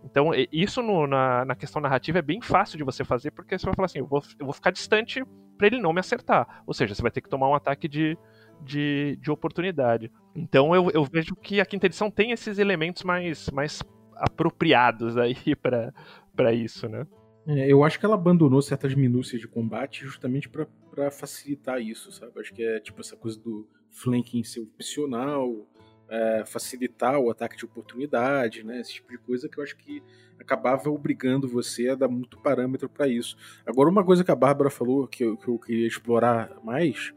Então, 0.03 0.32
isso 0.51 0.82
no, 0.82 1.07
na, 1.07 1.44
na, 1.44 1.55
questão 1.55 1.80
narrativa 1.80 2.18
é 2.18 2.22
bem 2.22 2.40
fácil 2.40 2.76
de 2.76 2.82
você 2.82 3.05
fazer, 3.05 3.30
porque 3.30 3.57
você 3.57 3.66
vai 3.66 3.74
falar 3.76 3.86
assim: 3.86 4.01
eu 4.01 4.07
vou, 4.09 4.20
eu 4.36 4.47
vou 4.47 4.53
ficar 4.53 4.72
distante 4.72 5.24
para 5.57 5.68
ele 5.68 5.80
não 5.80 5.92
me 5.92 6.01
acertar. 6.01 6.64
Ou 6.66 6.74
seja, 6.74 6.92
você 6.92 7.03
vai 7.03 7.12
ter 7.12 7.20
que 7.20 7.28
tomar 7.28 7.49
um 7.49 7.55
ataque 7.55 7.86
de, 7.86 8.18
de, 8.61 9.16
de 9.22 9.30
oportunidade. 9.30 10.11
Então, 10.34 10.74
eu, 10.74 10.90
eu 10.90 11.05
vejo 11.05 11.36
que 11.36 11.61
a 11.61 11.64
quinta 11.64 11.86
edição 11.86 12.11
tem 12.11 12.32
esses 12.32 12.59
elementos 12.59 13.05
mais, 13.05 13.49
mais 13.51 13.80
apropriados 14.16 15.16
aí 15.16 15.36
para 16.34 16.53
isso, 16.53 16.88
né? 16.88 17.07
É, 17.47 17.70
eu 17.70 17.84
acho 17.84 17.99
que 17.99 18.05
ela 18.05 18.16
abandonou 18.16 18.61
certas 18.61 18.94
minúcias 18.94 19.40
de 19.40 19.47
combate 19.47 20.05
justamente 20.05 20.49
para 20.49 21.11
facilitar 21.11 21.80
isso, 21.80 22.11
sabe? 22.11 22.32
Acho 22.40 22.53
que 22.53 22.62
é 22.62 22.80
tipo 22.80 23.01
essa 23.01 23.16
coisa 23.16 23.38
do 23.38 23.68
flanking 23.90 24.42
ser 24.42 24.61
opcional, 24.61 25.64
é, 26.09 26.44
facilitar 26.44 27.18
o 27.18 27.30
ataque 27.30 27.57
de 27.57 27.64
oportunidade, 27.64 28.64
né? 28.64 28.80
Esse 28.80 28.94
tipo 28.94 29.12
de 29.12 29.18
coisa 29.18 29.49
que 29.49 29.59
eu 29.59 29.62
acho 29.62 29.76
que 29.76 30.03
acabava 30.40 30.90
obrigando 30.90 31.49
você 31.49 31.88
a 31.88 31.94
dar 31.94 32.09
muito 32.09 32.38
parâmetro 32.38 32.88
para 32.88 33.07
isso. 33.07 33.36
Agora, 33.64 33.88
uma 33.88 34.05
coisa 34.05 34.24
que 34.24 34.30
a 34.30 34.36
Bárbara 34.36 34.68
falou 34.68 35.07
que 35.07 35.24
eu, 35.24 35.36
que 35.36 35.49
eu 35.49 35.59
queria 35.59 35.86
explorar 35.86 36.59
mais 36.64 37.12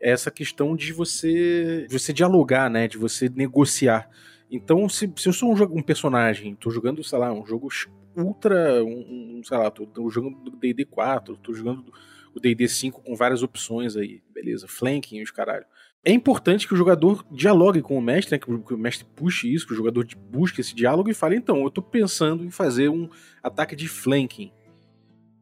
essa 0.00 0.30
questão 0.30 0.74
de 0.74 0.92
você, 0.92 1.86
de 1.88 1.98
você 1.98 2.12
dialogar, 2.12 2.70
né? 2.70 2.88
De 2.88 2.98
você 2.98 3.28
negociar. 3.28 4.08
Então, 4.50 4.88
se, 4.88 5.12
se 5.16 5.28
eu 5.28 5.32
sou 5.32 5.54
um, 5.54 5.78
um 5.78 5.82
personagem, 5.82 6.54
tô 6.54 6.70
jogando, 6.70 7.04
sei 7.04 7.18
lá, 7.18 7.32
um 7.32 7.46
jogo 7.46 7.68
ultra, 8.16 8.82
um, 8.82 9.38
um 9.38 9.40
sei 9.44 9.56
lá, 9.56 9.70
tô, 9.70 9.86
tô 9.86 10.10
jogando 10.10 10.36
do 10.38 10.56
D&D 10.56 10.84
4, 10.84 11.36
tô 11.36 11.54
jogando 11.54 11.92
o 12.34 12.40
D&D 12.40 12.68
5 12.68 13.02
com 13.02 13.14
várias 13.14 13.42
opções 13.42 13.96
aí, 13.96 14.22
beleza, 14.32 14.66
flanking 14.68 15.22
os 15.22 15.30
caralho. 15.30 15.64
É 16.04 16.10
importante 16.10 16.66
que 16.66 16.72
o 16.72 16.76
jogador 16.76 17.24
dialogue 17.30 17.82
com 17.82 17.96
o 17.96 18.00
mestre, 18.00 18.34
né, 18.34 18.38
que, 18.38 18.50
o, 18.50 18.62
que 18.62 18.72
o 18.72 18.78
mestre 18.78 19.06
puxe 19.14 19.52
isso, 19.52 19.66
que 19.66 19.72
o 19.72 19.76
jogador 19.76 20.06
busque 20.30 20.60
esse 20.60 20.74
diálogo 20.74 21.10
e 21.10 21.14
fale, 21.14 21.36
então, 21.36 21.62
eu 21.62 21.70
tô 21.70 21.82
pensando 21.82 22.44
em 22.44 22.50
fazer 22.50 22.88
um 22.88 23.08
ataque 23.42 23.76
de 23.76 23.86
flanking. 23.86 24.50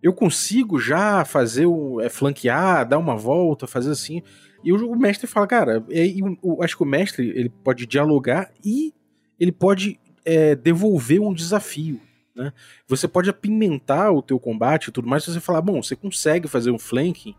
Eu 0.02 0.12
consigo 0.12 0.78
já 0.78 1.24
fazer 1.24 1.66
o 1.66 2.00
é, 2.00 2.08
flanquear, 2.08 2.88
dar 2.88 2.98
uma 2.98 3.16
volta, 3.16 3.66
fazer 3.66 3.90
assim. 3.90 4.22
E 4.62 4.72
o, 4.72 4.96
mestre 4.96 5.26
fala, 5.26 5.46
cara, 5.46 5.84
é, 5.90 6.06
eu, 6.42 6.62
acho 6.62 6.76
que 6.76 6.82
o 6.82 6.86
mestre 6.86 7.28
ele 7.28 7.48
pode 7.48 7.86
dialogar 7.86 8.50
e 8.64 8.92
ele 9.38 9.52
pode 9.52 9.98
é, 10.24 10.54
devolver 10.54 11.20
um 11.20 11.32
desafio. 11.32 12.00
Né? 12.34 12.52
Você 12.86 13.06
pode 13.06 13.30
apimentar 13.30 14.10
o 14.10 14.22
teu 14.22 14.38
combate 14.38 14.88
e 14.88 14.92
tudo 14.92 15.08
mais 15.08 15.24
se 15.24 15.32
você 15.32 15.40
falar, 15.40 15.60
bom, 15.60 15.82
você 15.82 15.94
consegue 15.94 16.48
fazer 16.48 16.70
um 16.70 16.78
flanking, 16.78 17.34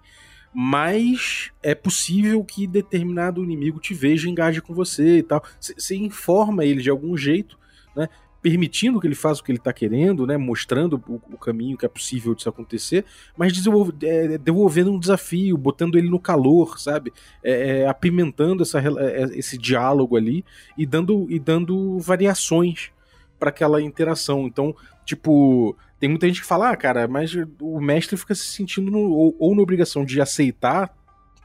mais 0.54 1.52
é 1.62 1.76
possível 1.76 2.44
que 2.44 2.66
determinado 2.66 3.44
inimigo 3.44 3.80
te 3.80 3.94
veja 3.94 4.28
e 4.28 4.32
engaje 4.32 4.62
com 4.62 4.74
você 4.74 5.20
e 5.20 5.24
tal. 5.24 5.44
Você 5.60 5.96
informa 5.96 6.66
ele 6.66 6.82
de 6.82 6.90
algum 6.90 7.16
jeito, 7.16 7.58
né? 7.96 8.10
Permitindo 8.42 9.00
que 9.00 9.08
ele 9.08 9.16
faça 9.16 9.42
o 9.42 9.44
que 9.44 9.52
ele 9.52 9.58
está 9.58 9.74
querendo, 9.74 10.26
né? 10.26 10.38
Mostrando 10.38 11.02
o, 11.08 11.22
o, 11.34 11.38
caminho 11.38 11.78
que 11.78 11.86
é 11.86 11.90
possível 11.90 12.34
disso 12.34 12.48
acontecer, 12.48 13.04
mas 13.36 13.54
é, 14.02 14.38
devolvendo 14.38 14.92
um 14.92 15.00
desafio, 15.00 15.58
botando 15.58 15.98
ele 15.98 16.10
no 16.10 16.20
calor, 16.20 16.80
sabe? 16.80 17.12
É, 17.44 17.82
é, 17.82 17.88
apimentando 17.88 18.64
essa, 18.64 18.80
é, 18.80 19.24
esse 19.38 19.58
diálogo 19.58 20.16
ali 20.16 20.46
e 20.78 20.86
dando, 20.86 21.28
e 21.30 21.38
dando 21.38 22.00
variações 22.00 22.92
para 23.38 23.50
aquela 23.50 23.82
interação. 23.82 24.48
Então, 24.48 24.76
tipo, 25.06 25.76
tem 26.00 26.10
muita 26.10 26.28
gente 26.28 26.42
que 26.42 26.48
fala, 26.48 26.72
ah, 26.72 26.78
cara, 26.78 27.08
mas 27.08 27.36
o 27.60 27.80
mestre 27.82 28.16
fica 28.16 28.34
se 28.34 28.46
sentindo 28.46 28.90
no, 28.90 29.00
ou, 29.00 29.36
ou 29.38 29.56
na 29.56 29.62
obrigação 29.62 30.06
de 30.06 30.22
aceitar 30.22 30.94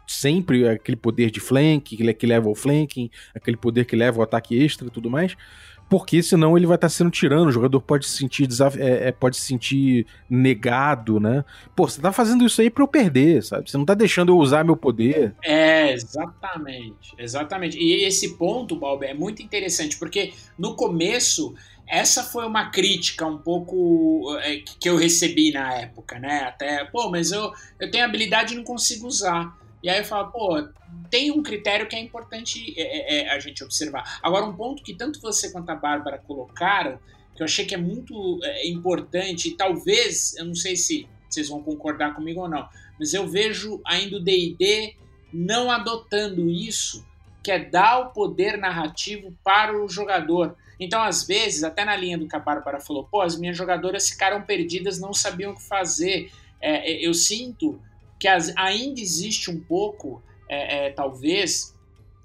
sempre 0.07 0.69
aquele 0.69 0.97
poder 0.97 1.31
de 1.31 1.41
flank, 1.41 1.97
que 1.97 2.27
leva 2.27 2.49
ao 2.49 2.55
flanking, 2.55 3.11
aquele 3.35 3.57
poder 3.57 3.85
que 3.85 3.97
leva 3.97 4.19
ao 4.19 4.25
ataque 4.25 4.57
extra 4.63 4.87
e 4.87 4.91
tudo 4.91 5.11
mais, 5.11 5.37
porque 5.95 6.25
senão 6.25 6.57
ele 6.57 6.67
vai 6.67 6.75
estar 6.75 6.89
tá 6.89 6.93
sendo 6.93 7.09
tirano, 7.09 7.47
o 7.47 7.53
jogador 7.53 7.81
pode 7.81 8.05
se 8.05 8.17
sentir 8.17 8.49
desaf 8.49 8.77
é, 8.83 9.11
é, 9.11 9.13
pode 9.13 9.37
se 9.37 9.43
sentir 9.43 10.09
negado, 10.29 11.21
né? 11.21 11.45
Pô, 11.77 11.89
você 11.89 12.01
tá 12.01 12.11
fazendo 12.11 12.45
isso 12.45 12.61
aí 12.61 12.69
para 12.69 12.83
eu 12.83 12.89
perder, 12.89 13.45
sabe? 13.45 13.71
Você 13.71 13.79
não 13.79 13.85
tá 13.85 13.95
deixando 13.95 14.33
eu 14.33 14.37
usar 14.37 14.65
meu 14.65 14.77
poder. 14.77 15.37
É, 15.41 15.93
exatamente, 15.93 17.15
exatamente. 17.17 17.79
E 17.79 18.05
esse 18.05 18.37
ponto, 18.37 18.75
Balber, 18.75 19.11
é 19.11 19.15
muito 19.15 19.41
interessante, 19.41 19.97
porque 19.97 20.33
no 20.59 20.75
começo 20.75 21.55
essa 21.87 22.25
foi 22.25 22.45
uma 22.45 22.71
crítica 22.71 23.25
um 23.25 23.39
pouco 23.39 24.37
é, 24.41 24.57
que 24.81 24.89
eu 24.89 24.97
recebi 24.97 25.53
na 25.53 25.75
época, 25.75 26.19
né? 26.19 26.41
Até, 26.41 26.85
pô, 26.87 27.09
mas 27.09 27.31
eu, 27.31 27.53
eu 27.79 27.89
tenho 27.89 28.05
habilidade 28.05 28.55
e 28.55 28.57
não 28.57 28.65
consigo 28.65 29.07
usar. 29.07 29.57
E 29.85 29.91
aí 29.91 29.99
eu 29.99 30.05
falo, 30.05 30.33
pô, 30.33 30.67
tem 31.11 31.31
um 31.31 31.43
critério 31.43 31.87
que 31.87 31.95
é 31.95 32.01
importante 32.01 32.73
é, 32.75 32.83
é, 32.83 33.27
é, 33.27 33.31
a 33.31 33.39
gente 33.39 33.63
observar. 33.63 34.19
Agora, 34.23 34.47
um 34.47 34.57
ponto 34.57 34.83
que 34.83 34.95
tanto 34.95 35.21
você 35.21 35.53
quanto 35.53 35.69
a 35.69 35.75
Bárbara 35.75 36.17
colocaram, 36.27 36.99
que 37.37 37.43
eu 37.43 37.45
achei 37.45 37.67
que 37.67 37.75
é 37.75 37.79
muito 37.79 38.41
é, 38.43 38.67
importante, 38.67 39.51
e 39.51 39.55
talvez, 39.55 40.35
eu 40.39 40.47
não 40.47 40.55
sei 40.55 40.75
se 40.75 41.07
vocês 41.29 41.51
vão 41.51 41.63
concordar 41.63 42.15
comigo 42.15 42.41
ou 42.41 42.49
não, 42.49 42.67
mas 42.99 43.13
eu 43.13 43.29
vejo 43.29 43.79
ainda 43.85 44.17
o 44.17 44.21
D&D 44.21 44.97
não 45.31 45.71
adotando 45.71 46.49
isso, 46.49 47.07
que 47.43 47.51
é 47.51 47.59
dar 47.59 47.99
o 47.99 48.13
poder 48.15 48.57
narrativo 48.57 49.37
para 49.45 49.79
o 49.79 49.87
jogador. 49.87 50.57
Então, 50.81 51.03
às 51.03 51.27
vezes, 51.27 51.63
até 51.63 51.85
na 51.85 51.95
linha 51.95 52.17
do 52.17 52.27
que 52.27 52.35
a 52.35 52.41
Bárbara 52.41 52.81
falou, 52.81 53.05
pô, 53.05 53.21
as 53.21 53.39
minhas 53.39 53.55
jogadoras 53.55 54.09
ficaram 54.09 54.41
perdidas, 54.41 54.99
não 54.99 55.13
sabiam 55.13 55.53
o 55.53 55.55
que 55.55 55.63
fazer. 55.63 56.33
É, 56.59 56.91
é 56.91 57.07
eu 57.07 57.13
sinto 57.13 57.79
que 58.25 58.29
ainda 58.57 58.99
existe 58.99 59.51
um 59.51 59.61
pouco, 59.61 60.23
é, 60.49 60.87
é, 60.87 60.91
talvez, 60.93 61.75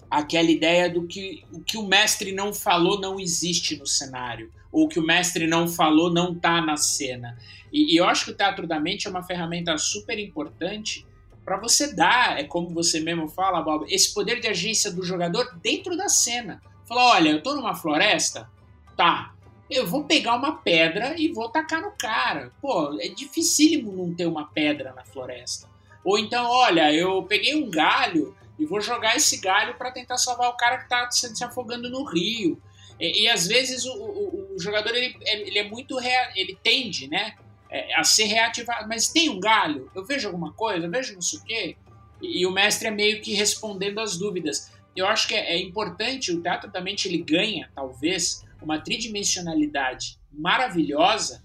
aquela 0.09 0.49
ideia 0.49 0.89
do 0.89 1.05
que 1.05 1.43
o 1.51 1.59
que 1.59 1.77
o 1.77 1.85
mestre 1.85 2.31
não 2.31 2.53
falou 2.53 3.01
não 3.01 3.19
existe 3.19 3.75
no 3.75 3.85
cenário, 3.85 4.49
ou 4.71 4.87
que 4.87 4.97
o 4.97 5.03
mestre 5.05 5.45
não 5.45 5.67
falou 5.67 6.09
não 6.09 6.31
está 6.31 6.61
na 6.61 6.77
cena. 6.77 7.37
E, 7.69 7.93
e, 7.93 7.97
eu 7.97 8.05
acho 8.05 8.23
que 8.23 8.31
o 8.31 8.33
Teatro 8.33 8.65
da 8.65 8.79
Mente 8.79 9.07
é 9.07 9.09
uma 9.09 9.23
ferramenta 9.23 9.77
super 9.77 10.17
importante 10.17 11.05
para 11.43 11.57
você 11.57 11.93
dar, 11.93 12.39
é 12.39 12.45
como 12.45 12.69
você 12.69 13.01
mesmo 13.01 13.27
fala, 13.27 13.61
Bob, 13.61 13.85
esse 13.93 14.13
poder 14.13 14.39
de 14.39 14.47
agência 14.47 14.89
do 14.89 15.03
jogador 15.03 15.53
dentro 15.61 15.97
da 15.97 16.07
cena. 16.07 16.61
Falou: 16.87 17.03
olha, 17.09 17.29
eu 17.29 17.43
tô 17.43 17.55
numa 17.55 17.75
floresta, 17.75 18.49
tá. 18.95 19.33
Eu 19.69 19.85
vou 19.85 20.05
pegar 20.05 20.35
uma 20.35 20.55
pedra 20.55 21.19
e 21.19 21.27
vou 21.27 21.49
tacar 21.49 21.81
no 21.81 21.91
cara. 21.91 22.53
Pô, 22.61 22.97
é 23.01 23.09
dificílimo 23.09 23.91
não 23.91 24.13
ter 24.13 24.27
uma 24.27 24.45
pedra 24.45 24.93
na 24.93 25.03
floresta. 25.03 25.67
Ou 26.09 26.17
então, 26.17 26.43
olha, 26.49 26.91
eu 26.91 27.21
peguei 27.21 27.53
um 27.53 27.69
galho 27.69 28.35
e 28.57 28.65
vou 28.65 28.81
jogar 28.81 29.15
esse 29.15 29.37
galho 29.37 29.75
para 29.75 29.91
tentar 29.91 30.17
salvar 30.17 30.49
o 30.49 30.57
cara 30.57 30.79
que 30.79 30.89
tá 30.89 31.07
se 31.11 31.43
afogando 31.43 31.87
no 31.87 32.03
rio. 32.03 32.59
E, 32.99 33.25
e 33.25 33.29
às 33.29 33.45
vezes 33.45 33.85
o, 33.85 33.93
o, 33.93 34.55
o, 34.55 34.59
jogador 34.59 34.95
ele, 34.95 35.15
ele 35.21 35.59
é 35.59 35.69
muito 35.69 35.99
rea, 35.99 36.31
ele 36.35 36.57
tende, 36.63 37.07
né, 37.07 37.35
é, 37.69 37.93
a 37.95 38.03
ser 38.03 38.23
reativado. 38.23 38.87
Mas 38.89 39.09
tem 39.09 39.29
um 39.29 39.39
galho? 39.39 39.91
Eu 39.93 40.03
vejo 40.03 40.27
alguma 40.27 40.51
coisa? 40.53 40.87
Eu 40.87 40.89
vejo 40.89 41.13
não 41.13 41.21
sei 41.21 41.37
o 41.37 41.43
quê? 41.43 41.77
E, 42.19 42.41
e 42.41 42.45
o 42.47 42.51
mestre 42.51 42.87
é 42.87 42.91
meio 42.91 43.21
que 43.21 43.35
respondendo 43.35 43.99
as 43.99 44.17
dúvidas 44.17 44.71
eu 44.95 45.05
acho 45.05 45.27
que 45.27 45.35
é, 45.35 45.53
é 45.53 45.61
importante, 45.61 46.31
o 46.31 46.41
teatro 46.41 46.71
da 46.71 46.81
mente 46.81 47.07
ele 47.07 47.19
ganha, 47.19 47.69
talvez, 47.75 48.43
uma 48.59 48.79
tridimensionalidade 48.79 50.17
maravilhosa 50.31 51.43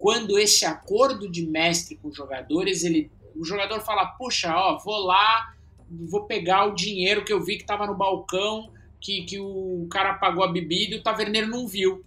quando 0.00 0.38
esse 0.38 0.64
acordo 0.64 1.30
de 1.30 1.46
mestre 1.46 1.94
com 1.96 2.08
os 2.08 2.16
jogadores, 2.16 2.84
ele, 2.84 3.10
o 3.36 3.44
jogador 3.44 3.80
fala, 3.80 4.06
puxa, 4.06 4.54
ó, 4.54 4.78
vou 4.78 4.98
lá, 4.98 5.54
vou 5.90 6.24
pegar 6.24 6.66
o 6.66 6.74
dinheiro 6.74 7.24
que 7.24 7.32
eu 7.32 7.42
vi 7.42 7.56
que 7.56 7.62
estava 7.62 7.86
no 7.86 7.94
balcão, 7.94 8.70
que, 9.00 9.22
que 9.22 9.38
o 9.38 9.86
cara 9.90 10.14
pagou 10.14 10.44
a 10.44 10.52
bebida 10.52 10.94
e 10.94 10.98
o 10.98 11.02
taverneiro 11.02 11.48
não 11.48 11.66
viu. 11.66 12.04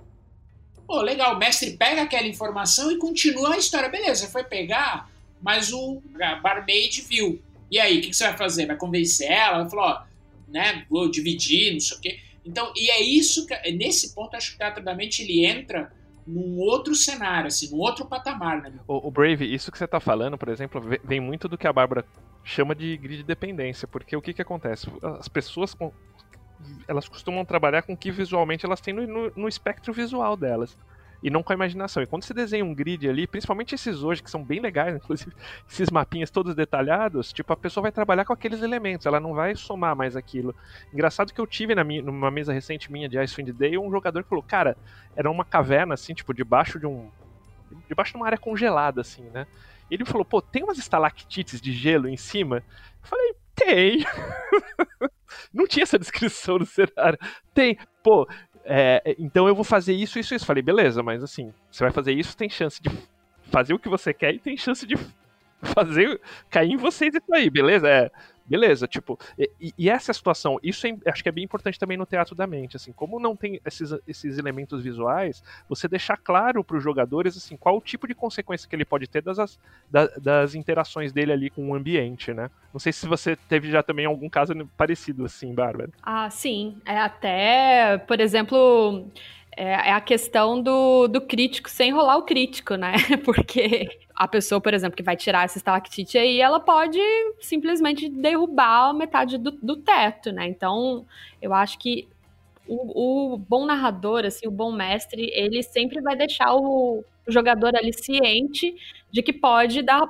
Pô, 0.86 1.01
legal, 1.01 1.36
o 1.36 1.39
mestre 1.39 1.78
pega 1.78 2.03
aquela 2.03 2.28
informação 2.28 2.91
e 2.91 2.97
continua 2.97 3.55
a 3.55 3.57
história. 3.57 3.89
Beleza, 3.89 4.28
foi 4.28 4.43
pegar, 4.43 5.09
mas 5.41 5.71
o 5.74 6.01
barmaid 6.41 7.01
viu. 7.01 7.41
E 7.71 7.80
aí, 7.80 7.97
o 7.97 8.01
que, 8.01 8.09
que, 8.09 8.15
você 8.15 8.26
vai 8.26 8.38
fazer? 8.38 8.65
Vai 8.67 8.76
convencer 8.76 9.32
ela? 9.32 9.59
Ela 9.59 9.69
falou, 9.69 9.86
ó, 9.86 10.03
né? 10.47 10.86
Vou 10.89 11.09
dividir, 11.09 11.74
não 11.74 11.80
sei 11.80 11.97
o 11.97 12.01
quê. 12.01 12.19
Então, 12.45 12.71
e 12.76 12.91
é 12.91 13.01
isso 13.01 13.47
que, 13.47 13.71
nesse 13.71 14.13
ponto, 14.13 14.36
acho 14.36 14.49
que 14.51 14.55
o 14.55 14.57
Teatro 14.57 14.84
da 14.84 14.93
Mente 14.93 15.24
ele 15.24 15.45
entra 15.45 15.91
num 16.26 16.57
outro 16.59 16.95
cenário, 16.95 17.47
assim, 17.47 17.71
num 17.71 17.80
outro 17.80 18.05
patamar, 18.05 18.61
né? 18.61 18.74
O, 18.88 19.07
o 19.07 19.11
Brave, 19.11 19.53
isso 19.53 19.71
que 19.71 19.78
você 19.78 19.86
está 19.86 19.99
falando, 19.99 20.38
por 20.38 20.49
exemplo, 20.49 20.82
vem 21.03 21.19
muito 21.19 21.47
do 21.47 21.57
que 21.57 21.67
a 21.67 21.74
Bárbara 21.74 22.05
chama 22.43 22.76
de 22.76 22.97
grid 22.97 23.24
dependência, 23.24 23.88
porque 23.88 24.15
o 24.15 24.21
que 24.21 24.34
que 24.34 24.41
acontece? 24.41 24.88
As 25.19 25.28
pessoas 25.28 25.76
elas 26.88 27.07
costumam 27.07 27.43
trabalhar 27.43 27.82
com 27.82 27.93
o 27.93 27.97
que 27.97 28.11
visualmente 28.11 28.65
elas 28.65 28.80
têm 28.80 28.93
no, 28.93 29.05
no, 29.05 29.32
no 29.36 29.47
espectro 29.47 29.93
visual 29.93 30.38
delas 30.38 30.78
e 31.24 31.30
não 31.30 31.41
com 31.41 31.53
a 31.53 31.55
imaginação. 31.55 32.03
E 32.03 32.05
quando 32.05 32.24
você 32.24 32.34
desenha 32.34 32.65
um 32.65 32.76
grid 32.76 33.07
ali, 33.07 33.26
principalmente 33.26 33.74
esses 33.74 34.03
hoje, 34.03 34.21
que 34.21 34.30
são 34.30 34.43
bem 34.43 34.59
legais, 34.59 34.95
inclusive 34.97 35.32
esses 35.69 35.89
mapinhas 35.89 36.30
todos 36.30 36.53
detalhados, 36.53 37.32
tipo, 37.32 37.53
a 37.53 37.55
pessoa 37.55 37.84
vai 37.84 37.91
trabalhar 37.91 38.26
com 38.26 38.34
aqueles 38.34 38.61
elementos, 38.61 39.05
ela 39.05 39.21
não 39.21 39.34
vai 39.34 39.55
somar 39.55 39.95
mais 39.95 40.17
aquilo. 40.17 40.53
Engraçado 40.93 41.34
que 41.34 41.39
eu 41.39 41.47
tive 41.47 41.74
na 41.74 41.84
minha, 41.84 42.01
numa 42.01 42.30
mesa 42.30 42.51
recente 42.51 42.91
minha 42.91 43.07
de 43.07 43.17
Icewind 43.17 43.53
Day 43.53 43.78
um 43.78 43.89
jogador 43.89 44.21
que 44.21 44.30
falou, 44.30 44.43
cara, 44.43 44.76
era 45.15 45.32
uma 45.32 45.45
caverna, 45.45 45.93
assim, 45.93 46.13
tipo, 46.13 46.34
debaixo 46.34 46.78
de 46.78 46.86
um. 46.86 47.09
debaixo 47.88 48.11
de 48.11 48.17
uma 48.17 48.26
área 48.26 48.38
congelada, 48.38 48.99
assim, 48.99 49.24
né? 49.34 49.47
Ele 49.89 50.03
falou, 50.05 50.26
pô, 50.26 50.41
tem 50.41 50.63
umas 50.63 50.78
estalactites 50.78 51.61
de 51.61 51.71
gelo 51.71 52.09
em 52.09 52.17
cima? 52.17 52.57
Eu 52.57 53.07
falei, 53.07 53.36
tem. 53.55 54.05
não 55.53 55.67
tinha 55.67 55.84
essa 55.84 55.99
descrição 55.99 56.59
no 56.59 56.65
cenário. 56.65 57.17
Tem. 57.53 57.78
Pô, 58.03 58.28
é, 58.66 59.16
então 59.20 59.47
eu 59.47 59.55
vou 59.55 59.64
fazer 59.64 59.93
isso, 59.93 60.18
isso, 60.20 60.34
isso. 60.34 60.45
Falei, 60.45 60.64
beleza, 60.64 61.03
mas 61.03 61.24
assim, 61.24 61.53
você 61.70 61.84
vai 61.84 61.91
fazer 61.91 62.14
isso, 62.14 62.36
tem 62.36 62.49
chance 62.49 62.82
de 62.82 62.89
fazer 63.51 63.74
o 63.74 63.80
que 63.80 63.89
você 63.89 64.14
quer 64.14 64.34
e 64.34 64.39
tem 64.39 64.57
chance 64.57 64.86
de 64.86 64.95
fazer 65.61 66.20
cair 66.49 66.72
em 66.72 66.78
vocês 66.78 67.14
isso 67.14 67.34
aí, 67.34 67.49
beleza? 67.49 67.88
É, 67.88 68.11
beleza, 68.45 68.87
tipo, 68.87 69.17
e, 69.37 69.73
e 69.77 69.89
essa 69.89 70.13
situação, 70.13 70.59
isso 70.61 70.85
é, 70.85 70.95
acho 71.07 71.23
que 71.23 71.29
é 71.29 71.31
bem 71.31 71.43
importante 71.43 71.79
também 71.79 71.97
no 71.97 72.05
teatro 72.05 72.35
da 72.35 72.45
mente, 72.45 72.75
assim, 72.75 72.91
como 72.91 73.19
não 73.19 73.35
tem 73.35 73.59
esses, 73.65 73.93
esses 74.07 74.37
elementos 74.37 74.83
visuais, 74.83 75.43
você 75.67 75.87
deixar 75.87 76.17
claro 76.17 76.63
para 76.63 76.77
os 76.77 76.83
jogadores, 76.83 77.37
assim, 77.37 77.55
qual 77.55 77.77
o 77.77 77.81
tipo 77.81 78.07
de 78.07 78.13
consequência 78.13 78.67
que 78.67 78.75
ele 78.75 78.85
pode 78.85 79.07
ter 79.07 79.21
das, 79.21 79.59
das, 80.21 80.55
interações 80.55 81.11
dele 81.11 81.31
ali 81.31 81.49
com 81.49 81.69
o 81.69 81.75
ambiente, 81.75 82.33
né? 82.33 82.49
Não 82.73 82.79
sei 82.79 82.91
se 82.91 83.07
você 83.07 83.35
teve 83.35 83.69
já 83.71 83.81
também 83.81 84.05
algum 84.05 84.29
caso 84.29 84.53
parecido 84.77 85.25
assim, 85.25 85.53
Bárbara. 85.53 85.89
Ah, 86.01 86.29
sim, 86.29 86.77
é 86.85 86.97
até, 86.97 87.97
por 87.99 88.19
exemplo 88.19 89.07
é, 89.58 89.89
é, 89.89 89.91
a 89.91 90.01
questão 90.01 90.62
do, 90.62 91.08
do 91.08 91.22
crítico 91.22 91.70
sem 91.70 91.89
enrolar 91.89 92.18
o 92.18 92.24
crítico, 92.24 92.76
né? 92.76 92.93
Porque 93.24 93.88
a 94.16 94.28
pessoa, 94.28 94.60
por 94.60 94.74
exemplo, 94.74 94.95
que 94.95 95.04
vai 95.04 95.16
tirar 95.16 95.45
essa 95.45 95.58
estalactite 95.58 96.18
aí, 96.18 96.39
ela 96.39 96.60
pode 96.60 96.99
simplesmente 97.39 98.10
derrubar 98.10 98.93
metade 98.93 99.38
do, 99.38 99.51
do 99.51 99.76
teto, 99.78 100.32
né? 100.32 100.47
Então, 100.47 101.06
eu 101.41 101.54
acho 101.54 101.78
que 101.80 102.08
o, 102.68 103.34
o, 103.34 103.38
bom 103.38 103.66
narrador, 103.66 104.26
assim, 104.26 104.47
o 104.47 104.51
bom 104.51 104.72
mestre, 104.72 105.30
ele 105.34 105.62
sempre 105.62 106.01
vai 106.01 106.16
deixar 106.16 106.56
o, 106.56 107.04
o 107.28 107.32
jogador 107.32 107.76
ali 107.76 107.93
ciente 107.93 108.76
de 109.12 109.22
que 109.22 109.34
pode 109.34 109.82
dar, 109.82 110.10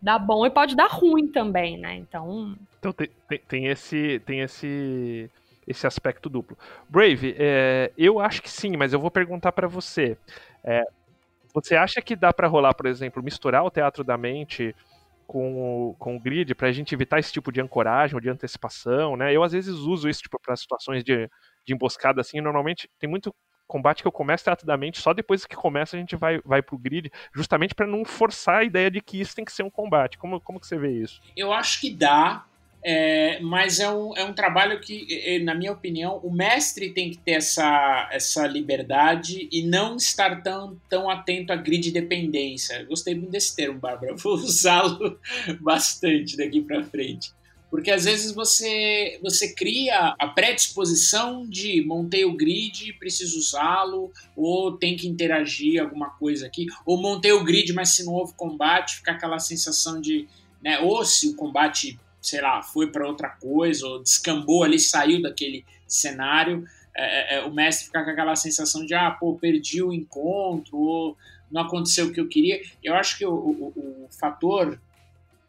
dar 0.00 0.18
bom 0.18 0.46
e 0.46 0.50
pode 0.50 0.74
dar 0.74 0.88
ruim 0.88 1.28
também, 1.28 1.78
né? 1.78 1.96
Então. 1.96 2.56
Então 2.78 2.92
tem, 2.92 3.08
tem, 3.28 3.38
tem 3.46 3.66
esse. 3.66 4.20
Tem 4.26 4.40
esse 4.40 5.30
esse 5.70 5.86
aspecto 5.86 6.28
duplo. 6.28 6.58
Brave, 6.88 7.36
é, 7.38 7.92
eu 7.96 8.18
acho 8.18 8.42
que 8.42 8.50
sim, 8.50 8.76
mas 8.76 8.92
eu 8.92 8.98
vou 8.98 9.10
perguntar 9.10 9.52
para 9.52 9.68
você. 9.68 10.18
É, 10.64 10.82
você 11.54 11.76
acha 11.76 12.02
que 12.02 12.16
dá 12.16 12.32
para 12.32 12.48
rolar, 12.48 12.74
por 12.74 12.86
exemplo, 12.86 13.22
misturar 13.22 13.64
o 13.64 13.70
teatro 13.70 14.02
da 14.02 14.18
mente 14.18 14.74
com 15.28 15.90
o, 15.90 15.94
com 15.94 16.16
o 16.16 16.20
grid 16.20 16.56
para 16.56 16.66
a 16.66 16.72
gente 16.72 16.92
evitar 16.92 17.20
esse 17.20 17.32
tipo 17.32 17.52
de 17.52 17.60
ancoragem 17.60 18.16
ou 18.16 18.20
de 18.20 18.28
antecipação, 18.28 19.16
né? 19.16 19.32
Eu 19.32 19.44
às 19.44 19.52
vezes 19.52 19.74
uso 19.74 20.08
isso 20.08 20.22
tipo, 20.22 20.40
para 20.40 20.56
situações 20.56 21.04
de, 21.04 21.30
de 21.64 21.72
emboscada 21.72 22.20
assim. 22.20 22.40
Normalmente 22.40 22.90
tem 22.98 23.08
muito 23.08 23.32
combate 23.68 24.02
que 24.02 24.08
eu 24.08 24.12
começo 24.12 24.42
tratadamente, 24.42 25.00
só 25.00 25.14
depois 25.14 25.46
que 25.46 25.54
começa 25.54 25.96
a 25.96 26.00
gente 26.00 26.16
vai, 26.16 26.40
vai 26.44 26.60
pro 26.60 26.76
grid, 26.76 27.12
justamente 27.32 27.76
para 27.76 27.86
não 27.86 28.04
forçar 28.04 28.56
a 28.56 28.64
ideia 28.64 28.90
de 28.90 29.00
que 29.00 29.20
isso 29.20 29.36
tem 29.36 29.44
que 29.44 29.52
ser 29.52 29.62
um 29.62 29.70
combate. 29.70 30.18
Como, 30.18 30.40
como 30.40 30.58
que 30.58 30.66
você 30.66 30.76
vê 30.76 30.90
isso? 30.90 31.20
Eu 31.36 31.52
acho 31.52 31.80
que 31.80 31.94
dá, 31.94 32.44
é, 32.82 33.38
mas 33.40 33.78
é 33.78 33.90
um, 33.90 34.16
é 34.16 34.24
um 34.24 34.32
trabalho 34.32 34.80
que, 34.80 35.38
na 35.44 35.54
minha 35.54 35.72
opinião, 35.72 36.18
o 36.22 36.32
mestre 36.32 36.90
tem 36.90 37.10
que 37.10 37.18
ter 37.18 37.32
essa, 37.32 38.08
essa 38.10 38.46
liberdade 38.46 39.48
e 39.52 39.62
não 39.62 39.96
estar 39.96 40.42
tão, 40.42 40.80
tão 40.88 41.10
atento 41.10 41.52
à 41.52 41.56
grid 41.56 41.90
dependência. 41.90 42.84
Gostei 42.84 43.14
muito 43.14 43.30
desse 43.30 43.54
termo, 43.54 43.78
Bárbara. 43.78 44.14
Vou 44.22 44.34
usá-lo 44.34 45.18
bastante 45.60 46.36
daqui 46.36 46.62
para 46.62 46.82
frente. 46.84 47.32
Porque 47.70 47.90
às 47.90 48.04
vezes 48.04 48.32
você, 48.34 49.20
você 49.22 49.54
cria 49.54 50.16
a 50.18 50.26
predisposição 50.26 51.46
de 51.48 51.84
montei 51.84 52.24
o 52.24 52.36
grid, 52.36 52.94
preciso 52.94 53.38
usá-lo, 53.38 54.10
ou 54.34 54.76
tem 54.76 54.96
que 54.96 55.06
interagir 55.06 55.80
alguma 55.80 56.10
coisa 56.10 56.46
aqui, 56.46 56.66
ou 56.84 57.00
montei 57.00 57.30
o 57.30 57.44
grid, 57.44 57.72
mas 57.72 57.90
se 57.90 58.04
não 58.04 58.14
houve 58.14 58.34
combate, 58.34 58.96
fica 58.96 59.12
aquela 59.12 59.38
sensação 59.38 60.00
de. 60.00 60.26
Né, 60.62 60.78
ou 60.80 61.04
se 61.06 61.28
o 61.28 61.36
combate 61.36 61.98
sei 62.20 62.40
lá, 62.40 62.62
foi 62.62 62.90
para 62.90 63.06
outra 63.06 63.28
coisa, 63.28 63.86
ou 63.86 64.02
descambou 64.02 64.62
ali, 64.62 64.78
saiu 64.78 65.22
daquele 65.22 65.64
cenário, 65.86 66.66
é, 66.96 67.36
é, 67.36 67.38
é, 67.38 67.44
o 67.44 67.52
mestre 67.52 67.86
fica 67.86 68.04
com 68.04 68.10
aquela 68.10 68.36
sensação 68.36 68.84
de, 68.84 68.94
ah, 68.94 69.10
pô, 69.10 69.34
perdi 69.34 69.82
o 69.82 69.92
encontro, 69.92 70.78
ou 70.78 71.16
não 71.50 71.62
aconteceu 71.62 72.06
o 72.06 72.12
que 72.12 72.20
eu 72.20 72.28
queria. 72.28 72.60
Eu 72.82 72.94
acho 72.94 73.16
que 73.16 73.24
o, 73.24 73.32
o, 73.32 73.72
o 74.04 74.08
fator 74.10 74.78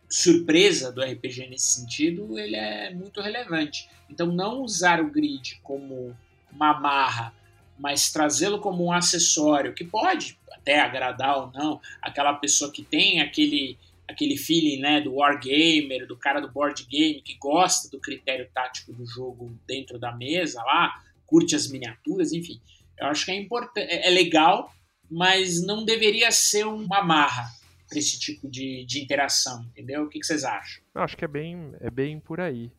surpresa 0.10 0.92
do 0.92 1.02
RPG 1.02 1.48
nesse 1.50 1.80
sentido, 1.80 2.38
ele 2.38 2.56
é 2.56 2.94
muito 2.94 3.22
relevante. 3.22 3.90
Então, 4.10 4.28
não 4.28 4.62
usar 4.62 5.02
o 5.02 5.10
grid 5.10 5.60
como 5.64 6.16
uma 6.52 6.80
marra, 6.80 7.34
mas 7.80 8.12
trazê-lo 8.12 8.60
como 8.60 8.86
um 8.86 8.92
acessório, 8.92 9.74
que 9.74 9.84
pode 9.84 10.38
até 10.52 10.80
agradar 10.80 11.38
ou 11.38 11.52
não 11.52 11.82
aquela 12.02 12.34
pessoa 12.34 12.72
que 12.72 12.84
tem 12.84 13.22
aquele 13.22 13.78
aquele 14.12 14.38
feeling 14.38 14.80
né, 14.80 15.02
do 15.02 15.16
wargamer, 15.16 16.06
do 16.08 16.18
cara 16.18 16.40
do 16.40 16.52
board 16.52 16.86
game 16.86 17.22
que 17.22 17.38
gosta 17.38 17.90
do 17.90 18.00
critério 18.00 18.48
tático 18.54 18.94
do 18.94 19.06
jogo 19.06 19.58
dentro 19.68 19.98
da 19.98 20.12
mesa 20.16 20.62
lá, 20.64 20.94
curte 21.26 21.56
as 21.56 21.68
miniaturas, 21.68 22.34
enfim. 22.34 22.60
Eu 23.00 23.08
acho 23.08 23.26
que 23.26 23.32
é 23.32 23.36
importante, 23.36 23.88
é, 23.90 24.08
é 24.08 24.10
legal, 24.10 24.72
mas 25.10 25.66
não 25.66 25.84
deveria 25.84 26.32
ser 26.32 26.66
uma 26.66 27.04
marra 27.04 27.50
para 27.90 28.00
esse 28.00 28.20
tipo 28.20 28.50
de, 28.50 28.86
de 28.86 29.02
interação, 29.02 29.66
entendeu? 29.72 30.04
O 30.04 30.10
que, 30.10 30.20
que 30.20 30.26
vocês 30.26 30.46
acham? 30.46 30.82
Eu 30.96 31.02
acho 31.02 31.18
que 31.18 31.26
é 31.26 31.28
bem, 31.28 31.74
é 31.82 31.90
bem 31.90 32.20
por 32.20 32.40
aí. 32.40 32.72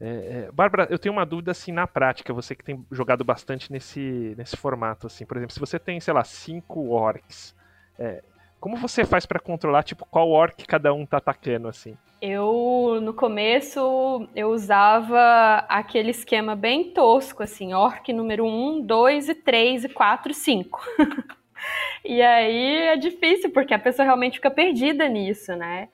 É, 0.00 0.08
é, 0.46 0.52
Bárbara, 0.52 0.86
eu 0.90 0.98
tenho 0.98 1.12
uma 1.12 1.26
dúvida 1.26 1.50
assim 1.50 1.72
na 1.72 1.86
prática, 1.86 2.32
você 2.32 2.54
que 2.54 2.64
tem 2.64 2.84
jogado 2.90 3.24
bastante 3.24 3.70
nesse, 3.70 4.34
nesse 4.36 4.56
formato, 4.56 5.06
assim, 5.06 5.26
por 5.26 5.36
exemplo, 5.36 5.52
se 5.52 5.60
você 5.60 5.78
tem, 5.78 6.00
sei 6.00 6.14
lá, 6.14 6.24
cinco 6.24 6.90
orcs, 6.90 7.54
é, 7.98 8.22
como 8.60 8.76
você 8.76 9.04
faz 9.04 9.24
para 9.24 9.38
controlar, 9.38 9.82
tipo, 9.82 10.06
qual 10.10 10.30
orc 10.30 10.66
cada 10.66 10.92
um 10.92 11.06
tá 11.06 11.18
atacando, 11.18 11.68
assim? 11.68 11.96
Eu, 12.20 12.98
no 13.00 13.14
começo, 13.14 14.28
eu 14.34 14.50
usava 14.50 15.64
aquele 15.68 16.10
esquema 16.10 16.56
bem 16.56 16.90
tosco, 16.90 17.42
assim, 17.42 17.72
orc 17.72 18.12
número 18.12 18.44
1, 18.44 18.82
2 18.82 19.28
e 19.28 19.34
3 19.34 19.84
e 19.84 19.88
4 19.88 20.32
e 20.32 20.34
5. 20.34 20.80
e 22.04 22.20
aí 22.20 22.88
é 22.88 22.96
difícil, 22.96 23.50
porque 23.50 23.72
a 23.72 23.78
pessoa 23.78 24.04
realmente 24.04 24.34
fica 24.34 24.50
perdida 24.50 25.08
nisso, 25.08 25.54
né? 25.54 25.88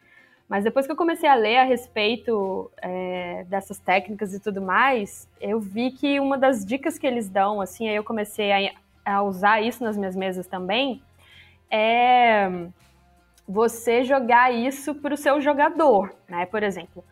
Mas 0.49 0.65
depois 0.65 0.87
que 0.87 0.93
eu 0.93 0.97
comecei 0.97 1.29
a 1.29 1.35
ler 1.35 1.57
a 1.57 1.65
respeito 1.65 2.71
é, 2.81 3.45
dessas 3.49 3.79
técnicas 3.79 4.33
e 4.33 4.41
tudo 4.41 4.62
mais, 4.62 5.29
eu 5.41 5.59
vi 5.61 5.91
que 5.91 6.21
uma 6.21 6.39
das 6.39 6.65
dicas 6.65 6.99
que 6.99 7.07
eles 7.07 7.29
dão, 7.29 7.61
assim, 7.61 7.89
aí 7.89 7.97
eu 7.97 8.05
comecei 8.05 8.53
a, 8.53 8.73
a 9.05 9.23
usar 9.23 9.62
isso 9.62 9.83
nas 9.83 9.97
minhas 9.97 10.17
mesas 10.17 10.47
também, 10.47 11.03
é 11.75 12.68
você 13.47 14.05
jogar 14.05 14.55
isso 14.55 14.95
para 14.95 15.14
o 15.14 15.16
seu 15.16 15.41
jogador, 15.41 16.14
né? 16.29 16.47
Por 16.47 16.62
exemplo, 16.62 17.05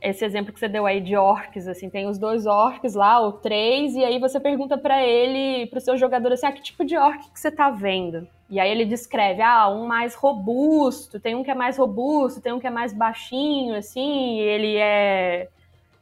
esse 0.00 0.24
exemplo 0.24 0.52
que 0.52 0.58
você 0.58 0.68
deu 0.68 0.84
aí 0.84 1.00
de 1.00 1.16
orcs, 1.16 1.66
assim, 1.66 1.88
tem 1.88 2.06
os 2.06 2.18
dois 2.18 2.44
orcs 2.44 2.94
lá, 2.94 3.20
ou 3.20 3.32
três, 3.32 3.94
e 3.94 4.04
aí 4.04 4.18
você 4.18 4.38
pergunta 4.40 4.76
para 4.76 5.04
ele, 5.04 5.66
para 5.66 5.78
o 5.78 5.80
seu 5.80 5.96
jogador, 5.96 6.32
assim, 6.32 6.46
ah, 6.46 6.52
que 6.52 6.62
tipo 6.62 6.84
de 6.84 6.96
orc 6.96 7.30
que 7.30 7.40
você 7.40 7.50
tá 7.50 7.70
vendo? 7.70 8.26
E 8.50 8.58
aí 8.58 8.70
ele 8.70 8.84
descreve, 8.84 9.42
ah, 9.42 9.68
um 9.68 9.86
mais 9.86 10.14
robusto, 10.14 11.20
tem 11.20 11.34
um 11.34 11.44
que 11.44 11.50
é 11.50 11.54
mais 11.54 11.78
robusto, 11.78 12.40
tem 12.40 12.52
um 12.52 12.60
que 12.60 12.66
é 12.66 12.70
mais 12.70 12.92
baixinho, 12.92 13.76
assim, 13.76 14.38
ele 14.40 14.76
é, 14.76 15.48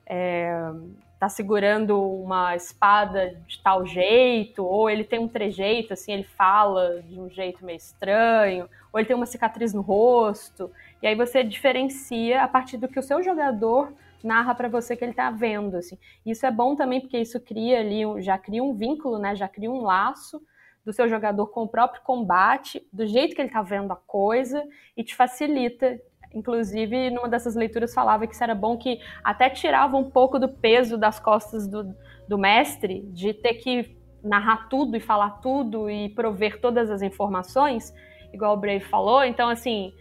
é 0.07 0.73
tá 1.19 1.29
segurando 1.29 2.01
uma 2.01 2.55
espada 2.55 3.35
de 3.47 3.59
tal 3.63 3.87
jeito, 3.87 4.65
ou 4.65 4.91
ele 4.91 5.03
tem 5.03 5.19
um 5.19 5.29
trejeito, 5.29 5.93
assim, 5.93 6.13
ele 6.13 6.25
fala 6.25 7.03
de 7.03 7.19
um 7.19 7.29
jeito 7.31 7.65
meio 7.65 7.77
estranho, 7.77 8.69
ou 8.93 9.01
ele 9.01 9.07
tem 9.07 9.17
uma 9.17 9.27
cicatriz 9.27 9.73
no 9.73 9.81
rosto. 9.81 10.71
E 11.03 11.07
aí 11.07 11.15
você 11.15 11.43
diferencia 11.43 12.43
a 12.43 12.49
partir 12.49 12.77
do 12.77 12.89
que 12.89 12.99
o 12.99 13.03
seu 13.03 13.23
jogador 13.23 13.93
narra 14.23 14.55
para 14.55 14.69
você 14.69 14.97
que 14.97 15.05
ele 15.05 15.15
tá 15.15 15.31
vendo, 15.31 15.77
assim. 15.77 15.99
Isso 16.25 16.45
é 16.45 16.51
bom 16.51 16.77
também 16.77 17.01
porque 17.01 17.19
isso 17.19 17.41
cria 17.41 17.81
ali, 17.81 18.03
já 18.23 18.37
cria 18.37 18.63
um 18.63 18.75
vínculo, 18.75 19.19
né? 19.19 19.35
Já 19.35 19.49
cria 19.49 19.71
um 19.71 19.83
laço 19.83 20.43
do 20.85 20.93
seu 20.93 21.09
jogador 21.09 21.49
com 21.49 21.63
o 21.63 21.69
próprio 21.69 22.03
combate, 22.03 22.87
do 22.93 23.07
jeito 23.07 23.35
que 23.35 23.41
ele 23.41 23.51
tá 23.51 23.63
vendo 23.63 23.93
a 23.93 23.97
coisa 23.97 24.65
e 24.97 25.03
te 25.03 25.17
facilita 25.17 26.01
Inclusive, 26.37 27.09
numa 27.09 27.31
dessas 27.31 27.57
leituras 27.57 27.95
falava 27.95 28.27
que 28.27 28.35
isso 28.35 28.45
era 28.45 28.55
bom 28.55 28.77
que 28.77 29.01
até 29.25 29.49
tirava 29.49 29.97
um 29.97 30.11
pouco 30.11 30.39
do 30.39 30.51
peso 30.51 30.99
das 30.99 31.19
costas 31.19 31.67
do, 31.67 31.97
do 32.29 32.37
mestre, 32.37 33.01
de 33.11 33.33
ter 33.33 33.55
que 33.55 33.97
narrar 34.23 34.69
tudo 34.69 34.99
e 34.99 35.01
falar 35.01 35.41
tudo 35.41 35.89
e 35.89 36.11
prover 36.11 36.61
todas 36.61 36.91
as 36.91 37.01
informações, 37.01 37.95
igual 38.35 38.53
o 38.53 38.59
Brave 38.59 38.85
falou. 38.85 39.25
Então, 39.25 39.49
assim, 39.49 39.95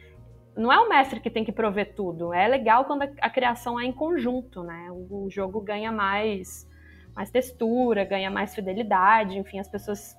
não 0.58 0.74
é 0.74 0.78
o 0.78 0.90
mestre 0.90 1.22
que 1.22 1.30
tem 1.30 1.46
que 1.46 1.54
prover 1.54 1.96
tudo. 1.96 2.34
É 2.34 2.50
legal 2.50 2.84
quando 2.84 3.04
a, 3.04 3.10
a 3.22 3.30
criação 3.30 3.80
é 3.80 3.86
em 3.86 3.94
conjunto, 3.94 4.62
né? 4.62 4.90
O, 4.92 5.28
o 5.28 5.30
jogo 5.30 5.62
ganha 5.62 5.90
mais, 5.90 6.70
mais 7.16 7.32
textura, 7.32 8.04
ganha 8.04 8.30
mais 8.30 8.54
fidelidade, 8.54 9.38
enfim, 9.38 9.58
as 9.58 9.70
pessoas 9.70 10.18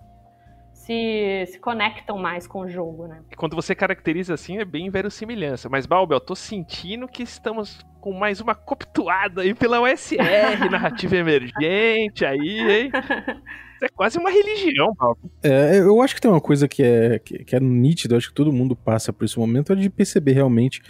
se, 0.86 1.46
se 1.46 1.58
conectam 1.58 2.16
mais 2.16 2.46
com 2.46 2.60
o 2.60 2.68
jogo, 2.68 3.08
né? 3.08 3.20
Quando 3.36 3.56
você 3.56 3.74
caracteriza 3.74 4.34
assim, 4.34 4.58
é 4.58 4.64
bem 4.64 4.88
verossimilhança. 4.88 5.68
Mas, 5.68 5.84
Balbel, 5.84 6.20
tô 6.20 6.36
sentindo 6.36 7.08
que 7.08 7.24
estamos 7.24 7.84
com 8.00 8.12
mais 8.12 8.40
uma 8.40 8.54
coptuada 8.54 9.42
aí 9.42 9.52
pela 9.52 9.80
USR, 9.80 10.16
narrativa 10.70 11.16
emergente 11.16 12.24
aí, 12.24 12.60
hein? 12.60 12.92
Isso 13.74 13.84
é 13.84 13.88
quase 13.88 14.16
uma 14.16 14.30
religião, 14.30 14.94
Paulo. 14.96 15.18
É, 15.42 15.80
eu 15.80 16.00
acho 16.00 16.14
que 16.14 16.20
tem 16.20 16.30
uma 16.30 16.40
coisa 16.40 16.68
que 16.68 16.84
é, 16.84 17.18
que, 17.18 17.44
que 17.44 17.56
é 17.56 17.60
nítida, 17.60 18.16
acho 18.16 18.28
que 18.28 18.34
todo 18.34 18.52
mundo 18.52 18.76
passa 18.76 19.12
por 19.12 19.24
esse 19.24 19.36
momento, 19.36 19.72
é 19.72 19.76
de 19.76 19.90
perceber 19.90 20.32
realmente 20.32 20.80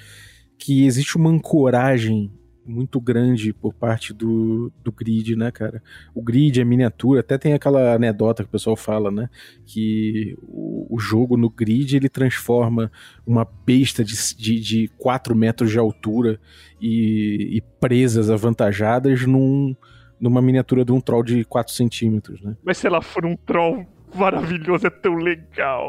que 0.58 0.84
existe 0.84 1.16
uma 1.16 1.30
ancoragem 1.30 2.30
muito 2.66 3.00
grande 3.00 3.52
por 3.52 3.72
parte 3.72 4.12
do, 4.12 4.72
do 4.82 4.90
grid, 4.92 5.36
né, 5.36 5.50
cara? 5.50 5.82
O 6.14 6.22
grid, 6.22 6.60
a 6.60 6.64
miniatura, 6.64 7.20
até 7.20 7.38
tem 7.38 7.52
aquela 7.52 7.94
anedota 7.94 8.42
que 8.42 8.48
o 8.48 8.52
pessoal 8.52 8.76
fala, 8.76 9.10
né? 9.10 9.28
Que 9.64 10.36
o, 10.42 10.94
o 10.94 10.98
jogo 10.98 11.36
no 11.36 11.48
grid 11.48 11.96
ele 11.96 12.08
transforma 12.08 12.90
uma 13.26 13.44
besta 13.44 14.04
de, 14.04 14.14
de, 14.36 14.60
de 14.60 14.88
4 14.98 15.34
metros 15.34 15.70
de 15.70 15.78
altura 15.78 16.40
e, 16.80 17.56
e 17.56 17.60
presas 17.80 18.30
avantajadas 18.30 19.26
num, 19.26 19.74
numa 20.20 20.42
miniatura 20.42 20.84
de 20.84 20.92
um 20.92 21.00
troll 21.00 21.22
de 21.22 21.44
4 21.44 21.72
centímetros, 21.72 22.42
né? 22.42 22.56
Mas 22.64 22.78
se 22.78 22.86
ela 22.86 23.00
for 23.00 23.24
um 23.24 23.36
troll 23.36 23.86
maravilhoso, 24.16 24.86
é 24.86 24.90
tão 24.90 25.14
legal. 25.14 25.88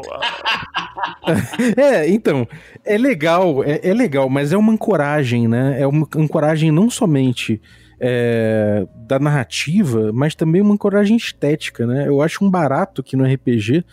é, 1.76 2.08
então, 2.08 2.46
é 2.84 2.96
legal, 2.98 3.64
é, 3.64 3.80
é, 3.82 3.94
legal, 3.94 4.28
mas 4.28 4.52
é 4.52 4.56
uma 4.56 4.72
ancoragem, 4.72 5.48
né? 5.48 5.80
É 5.80 5.86
uma 5.86 6.06
ancoragem 6.16 6.70
não 6.70 6.90
somente 6.90 7.60
é, 8.00 8.86
da 8.94 9.18
narrativa, 9.18 10.12
mas 10.12 10.34
também 10.34 10.60
uma 10.60 10.74
ancoragem 10.74 11.16
estética, 11.16 11.86
né? 11.86 12.06
Eu 12.06 12.22
acho 12.22 12.44
um 12.44 12.50
barato 12.50 13.02
que 13.02 13.16
no 13.16 13.24
RPG 13.24 13.84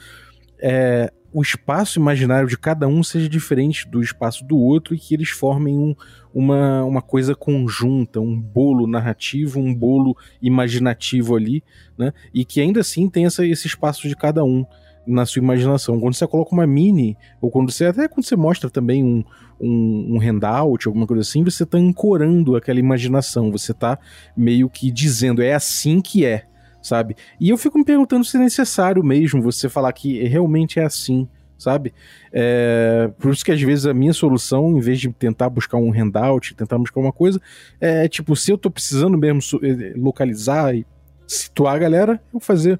é, 0.59 1.11
o 1.35 1.41
espaço 1.41 1.99
imaginário 1.99 2.47
de 2.47 2.57
cada 2.57 2.87
um 2.87 3.03
seja 3.03 3.27
diferente 3.27 3.85
do 3.89 4.01
espaço 4.01 4.45
do 4.45 4.57
outro 4.57 4.95
e 4.95 4.97
que 4.97 5.13
eles 5.13 5.27
formem 5.27 5.77
um, 5.77 5.93
uma, 6.33 6.81
uma 6.85 7.01
coisa 7.01 7.35
conjunta, 7.35 8.21
um 8.21 8.39
bolo 8.39 8.87
narrativo, 8.87 9.59
um 9.59 9.75
bolo 9.75 10.15
imaginativo 10.41 11.35
ali, 11.35 11.61
né? 11.97 12.13
E 12.33 12.45
que 12.45 12.61
ainda 12.61 12.79
assim 12.79 13.09
tem 13.09 13.25
essa, 13.25 13.45
esse 13.45 13.67
espaço 13.67 14.07
de 14.07 14.15
cada 14.15 14.45
um 14.45 14.65
na 15.05 15.25
sua 15.25 15.41
imaginação. 15.41 15.99
Quando 15.99 16.13
você 16.13 16.25
coloca 16.25 16.55
uma 16.55 16.65
mini, 16.65 17.17
ou 17.41 17.51
quando 17.51 17.69
você 17.69 17.83
até 17.83 18.07
quando 18.07 18.25
você 18.25 18.37
mostra 18.37 18.69
também 18.69 19.03
um, 19.03 19.21
um, 19.59 20.15
um 20.15 20.19
handout, 20.21 20.87
alguma 20.87 21.05
coisa 21.05 21.19
assim, 21.19 21.43
você 21.43 21.63
está 21.63 21.77
ancorando 21.77 22.55
aquela 22.55 22.79
imaginação, 22.79 23.51
você 23.51 23.73
está 23.73 23.99
meio 24.37 24.69
que 24.69 24.89
dizendo, 24.89 25.43
é 25.43 25.53
assim 25.53 25.99
que 25.99 26.23
é 26.23 26.45
sabe? 26.85 27.15
E 27.39 27.49
eu 27.49 27.57
fico 27.57 27.77
me 27.77 27.83
perguntando 27.83 28.23
se 28.23 28.37
é 28.37 28.39
necessário 28.39 29.03
mesmo 29.03 29.41
você 29.41 29.67
falar 29.67 29.91
que 29.91 30.23
realmente 30.23 30.79
é 30.79 30.83
assim, 30.83 31.27
sabe? 31.57 31.91
É, 32.31 33.09
por 33.17 33.33
isso 33.33 33.43
que 33.43 33.51
às 33.51 33.61
vezes 33.61 33.87
a 33.87 33.93
minha 33.93 34.13
solução, 34.13 34.77
em 34.77 34.79
vez 34.79 34.99
de 34.99 35.11
tentar 35.11 35.49
buscar 35.49 35.77
um 35.77 35.91
handout, 35.91 36.53
tentar 36.53 36.77
buscar 36.77 36.99
uma 36.99 37.11
coisa, 37.11 37.41
é 37.81 38.07
tipo, 38.07 38.35
se 38.35 38.51
eu 38.51 38.57
tô 38.57 38.69
precisando 38.69 39.17
mesmo 39.17 39.39
eh, 39.63 39.93
localizar 39.95 40.75
e 40.75 40.85
situar 41.27 41.75
a 41.75 41.79
galera, 41.79 42.21
eu 42.31 42.39
fazer 42.39 42.79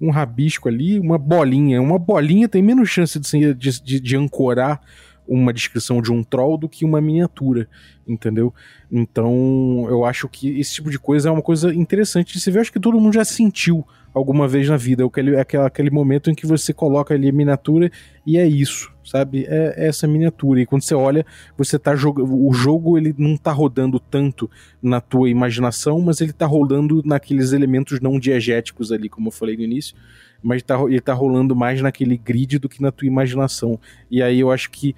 um 0.00 0.10
rabisco 0.10 0.68
ali, 0.68 0.98
uma 0.98 1.16
bolinha. 1.16 1.80
Uma 1.80 1.98
bolinha 1.98 2.48
tem 2.48 2.60
menos 2.60 2.88
chance 2.88 3.18
de, 3.20 3.54
de, 3.54 3.82
de, 3.82 4.00
de 4.00 4.16
ancorar 4.16 4.80
uma 5.26 5.52
descrição 5.52 6.02
de 6.02 6.12
um 6.12 6.22
troll 6.22 6.58
do 6.58 6.68
que 6.68 6.84
uma 6.84 7.00
miniatura, 7.00 7.68
entendeu? 8.06 8.52
Então, 8.90 9.86
eu 9.88 10.04
acho 10.04 10.28
que 10.28 10.58
esse 10.60 10.74
tipo 10.74 10.90
de 10.90 10.98
coisa 10.98 11.28
é 11.28 11.32
uma 11.32 11.42
coisa 11.42 11.74
interessante 11.74 12.32
de 12.32 12.40
se 12.40 12.50
ver. 12.50 12.58
Eu 12.58 12.62
acho 12.62 12.72
que 12.72 12.80
todo 12.80 13.00
mundo 13.00 13.14
já 13.14 13.24
sentiu 13.24 13.86
alguma 14.14 14.46
vez 14.46 14.68
na 14.68 14.76
vida. 14.76 15.04
Aquele, 15.04 15.36
aquele, 15.36 15.62
aquele 15.64 15.90
momento 15.90 16.30
em 16.30 16.34
que 16.34 16.46
você 16.46 16.72
coloca 16.72 17.12
ali 17.12 17.28
a 17.28 17.32
miniatura 17.32 17.90
e 18.24 18.38
é 18.38 18.46
isso, 18.46 18.92
sabe? 19.04 19.44
É, 19.46 19.74
é 19.76 19.88
essa 19.88 20.06
miniatura. 20.06 20.60
E 20.60 20.66
quando 20.66 20.82
você 20.82 20.94
olha, 20.94 21.26
você 21.58 21.78
tá 21.78 21.96
jogando. 21.96 22.32
O 22.32 22.52
jogo 22.52 22.96
ele 22.96 23.14
não 23.18 23.36
tá 23.36 23.50
rodando 23.50 23.98
tanto 23.98 24.48
na 24.80 25.00
tua 25.00 25.28
imaginação, 25.28 26.00
mas 26.00 26.20
ele 26.20 26.32
tá 26.32 26.46
rolando 26.46 27.02
naqueles 27.04 27.52
elementos 27.52 28.00
não 28.00 28.18
diegéticos 28.18 28.92
ali, 28.92 29.08
como 29.08 29.28
eu 29.28 29.32
falei 29.32 29.56
no 29.56 29.64
início. 29.64 29.96
Mas 30.42 30.62
tá, 30.62 30.78
ele 30.82 31.00
tá 31.00 31.14
rolando 31.14 31.56
mais 31.56 31.80
naquele 31.80 32.18
grid 32.18 32.58
do 32.58 32.68
que 32.68 32.82
na 32.82 32.92
tua 32.92 33.08
imaginação. 33.08 33.80
E 34.10 34.22
aí 34.22 34.40
eu 34.40 34.50
acho 34.50 34.70
que 34.70 34.94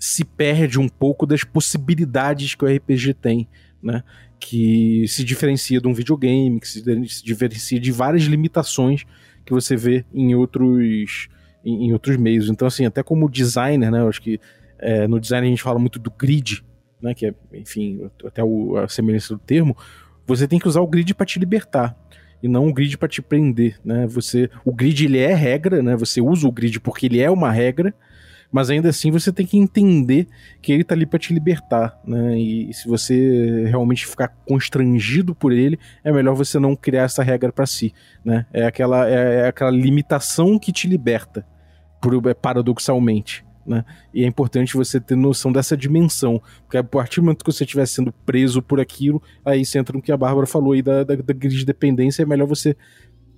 se 0.00 0.24
perde 0.24 0.80
um 0.80 0.88
pouco 0.88 1.26
das 1.26 1.44
possibilidades 1.44 2.54
que 2.54 2.64
o 2.64 2.68
RPG 2.68 3.14
tem, 3.14 3.46
né? 3.82 4.02
que 4.40 5.04
se 5.06 5.22
diferencia 5.22 5.78
de 5.78 5.86
um 5.86 5.92
videogame, 5.92 6.58
que 6.58 6.66
se, 6.66 6.82
diferencia 7.22 7.78
de 7.78 7.92
várias 7.92 8.22
limitações 8.22 9.04
que 9.44 9.52
você 9.52 9.76
vê 9.76 10.04
em 10.12 10.34
outros, 10.34 11.28
em, 11.62 11.88
em 11.88 11.92
outros 11.92 12.16
meios. 12.16 12.48
Então, 12.48 12.66
assim, 12.66 12.86
até 12.86 13.02
como 13.02 13.28
designer, 13.28 13.90
né, 13.90 14.00
eu 14.00 14.08
acho 14.08 14.22
que 14.22 14.40
é, 14.78 15.06
no 15.06 15.20
design 15.20 15.46
a 15.46 15.50
gente 15.50 15.62
fala 15.62 15.78
muito 15.78 15.98
do 15.98 16.10
grid, 16.10 16.64
né, 17.02 17.12
que 17.12 17.26
é, 17.26 17.34
enfim, 17.52 18.10
até 18.24 18.42
o, 18.42 18.78
a 18.78 18.88
semelhança 18.88 19.34
do 19.34 19.40
termo, 19.40 19.76
você 20.26 20.48
tem 20.48 20.58
que 20.58 20.68
usar 20.68 20.80
o 20.80 20.86
grid 20.86 21.14
para 21.14 21.26
te 21.26 21.38
libertar 21.38 21.94
e 22.42 22.48
não 22.48 22.66
o 22.66 22.72
grid 22.72 22.96
para 22.96 23.08
te 23.08 23.20
prender, 23.20 23.78
né? 23.84 24.06
Você, 24.06 24.48
o 24.64 24.72
grid 24.72 25.04
ele 25.04 25.18
é 25.18 25.34
regra, 25.34 25.82
né? 25.82 25.94
Você 25.96 26.20
usa 26.22 26.48
o 26.48 26.52
grid 26.52 26.80
porque 26.80 27.06
ele 27.06 27.20
é 27.20 27.30
uma 27.30 27.50
regra, 27.50 27.94
mas 28.50 28.68
ainda 28.68 28.88
assim 28.88 29.10
você 29.10 29.32
tem 29.32 29.46
que 29.46 29.56
entender 29.56 30.26
que 30.60 30.72
ele 30.72 30.82
tá 30.82 30.94
ali 30.94 31.06
para 31.06 31.18
te 31.18 31.32
libertar, 31.32 31.98
né? 32.04 32.38
E, 32.38 32.72
se 32.74 32.88
você 32.88 33.66
realmente 33.66 34.06
ficar 34.06 34.28
constrangido 34.46 35.34
por 35.34 35.52
ele, 35.52 35.78
é 36.02 36.12
melhor 36.12 36.34
você 36.34 36.58
não 36.58 36.74
criar 36.74 37.04
essa 37.04 37.22
regra 37.22 37.52
para 37.52 37.66
si, 37.66 37.94
né? 38.24 38.46
É 38.52 38.66
aquela, 38.66 39.08
é, 39.08 39.42
é, 39.42 39.48
aquela 39.48 39.70
limitação 39.70 40.58
que 40.58 40.72
te 40.72 40.88
liberta, 40.88 41.46
por, 42.00 42.14
é, 42.28 42.34
paradoxalmente. 42.34 43.44
Né? 43.64 43.84
E 44.12 44.24
é 44.24 44.26
importante 44.26 44.74
você 44.74 44.98
ter 44.98 45.14
noção 45.14 45.52
dessa 45.52 45.76
dimensão, 45.76 46.42
porque 46.62 46.78
a 46.78 46.82
partir 46.82 47.20
do 47.20 47.24
momento 47.24 47.44
que 47.44 47.52
você 47.52 47.62
estiver 47.62 47.86
sendo 47.86 48.12
preso 48.12 48.60
por 48.60 48.80
aquilo, 48.80 49.22
aí 49.44 49.64
você 49.64 49.78
entra 49.78 49.96
no 49.96 50.02
que 50.02 50.10
a 50.10 50.16
Bárbara 50.16 50.46
falou 50.46 50.72
aí 50.72 50.82
da, 50.82 51.04
da, 51.04 51.14
da 51.14 51.34
dependência, 51.64 52.22
é 52.22 52.26
melhor 52.26 52.48
você 52.48 52.76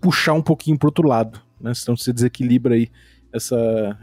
puxar 0.01 0.33
um 0.33 0.41
pouquinho 0.41 0.79
pro 0.79 0.89
outro 0.89 1.07
lado, 1.07 1.41
né? 1.61 1.75
Senão 1.75 1.97
você 1.97 2.13
desequilibra 2.13 2.75
aí 2.75 2.89
essa, 3.33 3.99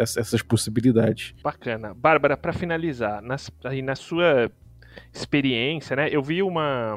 essa, 0.00 0.20
essas 0.20 0.42
possibilidades. 0.42 1.34
Bacana. 1.42 1.94
Bárbara, 1.94 2.36
para 2.36 2.52
finalizar, 2.52 3.22
nas, 3.22 3.50
aí 3.64 3.82
na 3.82 3.94
sua 3.94 4.50
experiência, 5.12 5.96
né? 5.96 6.08
Eu 6.10 6.22
vi 6.22 6.42
uma. 6.42 6.96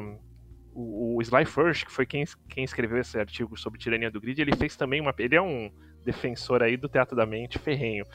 O, 0.72 1.16
o 1.16 1.22
Sly 1.22 1.44
First, 1.46 1.86
que 1.86 1.92
foi 1.92 2.04
quem, 2.04 2.24
quem 2.48 2.64
escreveu 2.64 2.98
esse 2.98 3.18
artigo 3.18 3.56
sobre 3.58 3.78
tirania 3.78 4.10
do 4.10 4.20
grid, 4.20 4.40
ele 4.40 4.56
fez 4.56 4.76
também 4.76 5.00
uma. 5.00 5.14
Ele 5.18 5.36
é 5.36 5.42
um 5.42 5.70
defensor 6.06 6.62
aí 6.62 6.76
do 6.76 6.88
teatro 6.88 7.16
da 7.16 7.26
mente 7.26 7.58
ferrenho. 7.58 8.06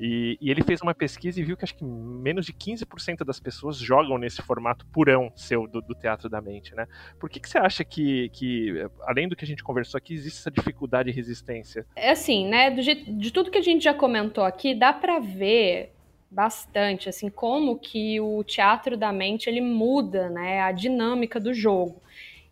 E, 0.00 0.38
e, 0.40 0.50
ele 0.50 0.62
fez 0.62 0.80
uma 0.80 0.94
pesquisa 0.94 1.40
e 1.40 1.42
viu 1.42 1.56
que 1.56 1.64
acho 1.64 1.74
que 1.74 1.84
menos 1.84 2.46
de 2.46 2.52
15% 2.52 3.24
das 3.24 3.40
pessoas 3.40 3.76
jogam 3.76 4.16
nesse 4.16 4.40
formato 4.40 4.86
purão 4.86 5.32
seu 5.34 5.66
do, 5.66 5.82
do 5.82 5.94
teatro 5.94 6.28
da 6.28 6.40
mente, 6.40 6.74
né? 6.74 6.86
Por 7.18 7.28
que, 7.28 7.40
que 7.40 7.48
você 7.48 7.58
acha 7.58 7.84
que, 7.84 8.28
que, 8.30 8.86
além 9.02 9.28
do 9.28 9.36
que 9.36 9.44
a 9.44 9.46
gente 9.46 9.62
conversou 9.62 9.98
aqui, 9.98 10.14
existe 10.14 10.38
essa 10.38 10.50
dificuldade 10.50 11.10
e 11.10 11.12
resistência? 11.12 11.84
É 11.96 12.10
assim, 12.12 12.48
né? 12.48 12.70
Do, 12.70 12.80
de 12.82 13.32
tudo 13.32 13.50
que 13.50 13.58
a 13.58 13.62
gente 13.62 13.82
já 13.82 13.92
comentou 13.92 14.44
aqui, 14.44 14.74
dá 14.74 14.92
para 14.92 15.18
ver 15.18 15.92
bastante, 16.30 17.08
assim, 17.08 17.28
como 17.28 17.78
que 17.78 18.18
o 18.18 18.42
teatro 18.42 18.96
da 18.96 19.12
mente 19.12 19.50
ele 19.50 19.60
muda, 19.60 20.30
né? 20.30 20.60
A 20.62 20.72
dinâmica 20.72 21.38
do 21.38 21.52
jogo. 21.52 22.00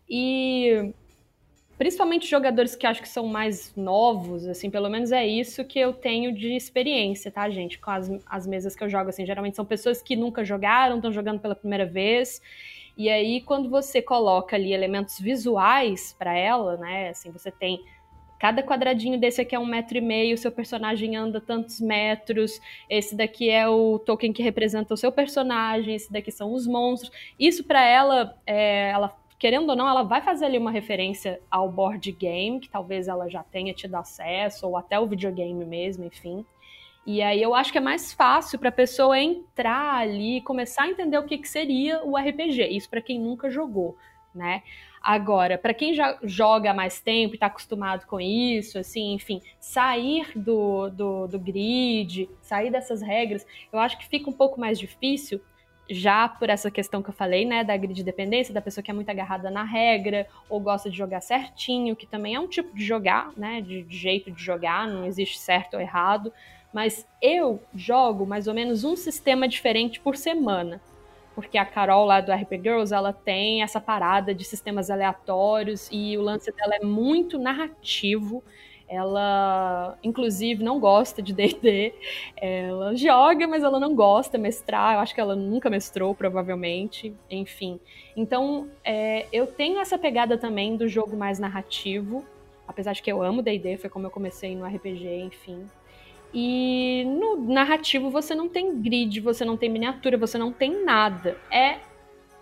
E 0.07 0.93
principalmente 1.81 2.29
jogadores 2.29 2.75
que 2.75 2.85
acho 2.85 3.01
que 3.01 3.09
são 3.09 3.25
mais 3.25 3.75
novos, 3.75 4.45
assim, 4.45 4.69
pelo 4.69 4.87
menos 4.87 5.11
é 5.11 5.25
isso 5.25 5.65
que 5.65 5.79
eu 5.79 5.91
tenho 5.91 6.31
de 6.31 6.55
experiência, 6.55 7.31
tá, 7.31 7.49
gente? 7.49 7.79
Com 7.79 7.89
as, 7.89 8.07
as 8.27 8.45
mesas 8.45 8.75
que 8.75 8.83
eu 8.83 8.87
jogo, 8.87 9.09
assim, 9.09 9.25
geralmente 9.25 9.55
são 9.55 9.65
pessoas 9.65 9.99
que 9.99 10.15
nunca 10.15 10.45
jogaram, 10.45 10.97
estão 10.97 11.11
jogando 11.11 11.39
pela 11.39 11.55
primeira 11.55 11.83
vez. 11.83 12.39
E 12.95 13.09
aí, 13.09 13.41
quando 13.41 13.67
você 13.67 13.99
coloca 13.99 14.55
ali 14.55 14.71
elementos 14.71 15.19
visuais 15.19 16.15
para 16.19 16.37
ela, 16.37 16.77
né, 16.77 17.09
assim, 17.09 17.31
você 17.31 17.49
tem 17.49 17.83
cada 18.37 18.61
quadradinho 18.61 19.19
desse 19.19 19.41
aqui 19.41 19.55
é 19.55 19.59
um 19.59 19.65
metro 19.65 19.97
e 19.97 20.01
meio, 20.01 20.37
seu 20.37 20.51
personagem 20.51 21.15
anda 21.15 21.41
tantos 21.41 21.79
metros, 21.81 22.59
esse 22.87 23.15
daqui 23.15 23.49
é 23.49 23.67
o 23.67 23.97
token 23.97 24.31
que 24.31 24.43
representa 24.43 24.93
o 24.93 24.97
seu 24.97 25.11
personagem, 25.11 25.95
esse 25.95 26.11
daqui 26.11 26.31
são 26.31 26.53
os 26.53 26.67
monstros. 26.67 27.11
Isso 27.39 27.63
para 27.63 27.83
ela, 27.83 28.35
é, 28.45 28.89
ela 28.89 29.15
querendo 29.41 29.71
ou 29.71 29.75
não, 29.75 29.89
ela 29.89 30.03
vai 30.03 30.21
fazer 30.21 30.45
ali 30.45 30.59
uma 30.59 30.69
referência 30.69 31.41
ao 31.49 31.67
board 31.67 32.11
game, 32.11 32.59
que 32.59 32.69
talvez 32.69 33.07
ela 33.07 33.27
já 33.27 33.41
tenha 33.41 33.73
tido 33.73 33.95
acesso, 33.95 34.67
ou 34.67 34.77
até 34.77 34.99
o 34.99 35.07
videogame 35.07 35.65
mesmo, 35.65 36.05
enfim. 36.05 36.45
E 37.07 37.23
aí 37.23 37.41
eu 37.41 37.55
acho 37.55 37.71
que 37.71 37.79
é 37.79 37.81
mais 37.81 38.13
fácil 38.13 38.59
para 38.59 38.69
a 38.69 38.71
pessoa 38.71 39.19
entrar 39.19 39.95
ali 39.95 40.37
e 40.37 40.41
começar 40.41 40.83
a 40.83 40.89
entender 40.89 41.17
o 41.17 41.25
que, 41.25 41.39
que 41.39 41.49
seria 41.49 42.03
o 42.03 42.15
RPG. 42.15 42.67
Isso 42.67 42.87
para 42.87 43.01
quem 43.01 43.19
nunca 43.19 43.49
jogou, 43.49 43.97
né? 44.33 44.61
Agora, 45.01 45.57
para 45.57 45.73
quem 45.73 45.95
já 45.95 46.19
joga 46.21 46.69
há 46.69 46.73
mais 46.75 47.01
tempo 47.01 47.33
e 47.33 47.35
está 47.35 47.47
acostumado 47.47 48.05
com 48.05 48.21
isso, 48.21 48.77
assim, 48.77 49.13
enfim, 49.13 49.41
sair 49.59 50.33
do, 50.35 50.87
do, 50.91 51.27
do 51.27 51.39
grid, 51.39 52.29
sair 52.43 52.69
dessas 52.69 53.01
regras, 53.01 53.43
eu 53.73 53.79
acho 53.79 53.97
que 53.97 54.07
fica 54.07 54.29
um 54.29 54.33
pouco 54.33 54.59
mais 54.59 54.77
difícil, 54.77 55.41
já 55.93 56.27
por 56.27 56.49
essa 56.49 56.71
questão 56.71 57.01
que 57.01 57.09
eu 57.09 57.13
falei, 57.13 57.45
né, 57.45 57.63
da 57.63 57.75
grid 57.75 58.03
dependência, 58.03 58.53
da 58.53 58.61
pessoa 58.61 58.83
que 58.83 58.89
é 58.89 58.93
muito 58.93 59.09
agarrada 59.09 59.49
na 59.51 59.63
regra 59.63 60.27
ou 60.49 60.59
gosta 60.59 60.89
de 60.89 60.97
jogar 60.97 61.21
certinho, 61.21 61.95
que 61.95 62.07
também 62.07 62.35
é 62.35 62.39
um 62.39 62.47
tipo 62.47 62.75
de 62.75 62.85
jogar, 62.85 63.31
né, 63.35 63.61
de, 63.61 63.83
de 63.83 63.97
jeito 63.97 64.31
de 64.31 64.43
jogar, 64.43 64.87
não 64.87 65.05
existe 65.05 65.37
certo 65.39 65.75
ou 65.75 65.81
errado, 65.81 66.31
mas 66.73 67.05
eu 67.21 67.61
jogo 67.75 68.25
mais 68.25 68.47
ou 68.47 68.53
menos 68.53 68.83
um 68.83 68.95
sistema 68.95 69.47
diferente 69.47 69.99
por 69.99 70.15
semana. 70.15 70.81
Porque 71.35 71.57
a 71.57 71.65
Carol 71.65 72.05
lá 72.05 72.19
do 72.19 72.31
RP 72.31 72.53
Girls, 72.61 72.93
ela 72.93 73.13
tem 73.13 73.63
essa 73.63 73.79
parada 73.79 74.33
de 74.33 74.43
sistemas 74.43 74.89
aleatórios 74.89 75.89
e 75.91 76.17
o 76.17 76.21
lance 76.21 76.51
dela 76.51 76.75
é 76.75 76.85
muito 76.85 77.39
narrativo. 77.39 78.43
Ela, 78.91 79.97
inclusive, 80.03 80.61
não 80.61 80.77
gosta 80.77 81.21
de 81.21 81.31
D&D. 81.33 81.93
Ela 82.35 82.93
joga, 82.93 83.47
mas 83.47 83.63
ela 83.63 83.79
não 83.79 83.95
gosta 83.95 84.37
de 84.37 84.43
mestrar. 84.43 84.95
Eu 84.95 84.99
acho 84.99 85.15
que 85.15 85.21
ela 85.21 85.33
nunca 85.33 85.69
mestrou, 85.69 86.13
provavelmente. 86.13 87.15
Enfim. 87.29 87.79
Então, 88.17 88.67
é, 88.83 89.27
eu 89.31 89.47
tenho 89.47 89.79
essa 89.79 89.97
pegada 89.97 90.37
também 90.37 90.75
do 90.75 90.89
jogo 90.89 91.15
mais 91.15 91.39
narrativo. 91.39 92.25
Apesar 92.67 92.91
de 92.91 93.01
que 93.01 93.09
eu 93.09 93.23
amo 93.23 93.41
D&D, 93.41 93.77
foi 93.77 93.89
como 93.89 94.07
eu 94.07 94.11
comecei 94.11 94.57
no 94.57 94.65
RPG, 94.65 95.21
enfim. 95.21 95.65
E 96.33 97.05
no 97.05 97.37
narrativo 97.37 98.09
você 98.09 98.35
não 98.35 98.49
tem 98.49 98.77
grid, 98.81 99.21
você 99.21 99.45
não 99.45 99.55
tem 99.55 99.69
miniatura, 99.69 100.17
você 100.17 100.37
não 100.37 100.51
tem 100.51 100.83
nada. 100.83 101.37
É 101.49 101.79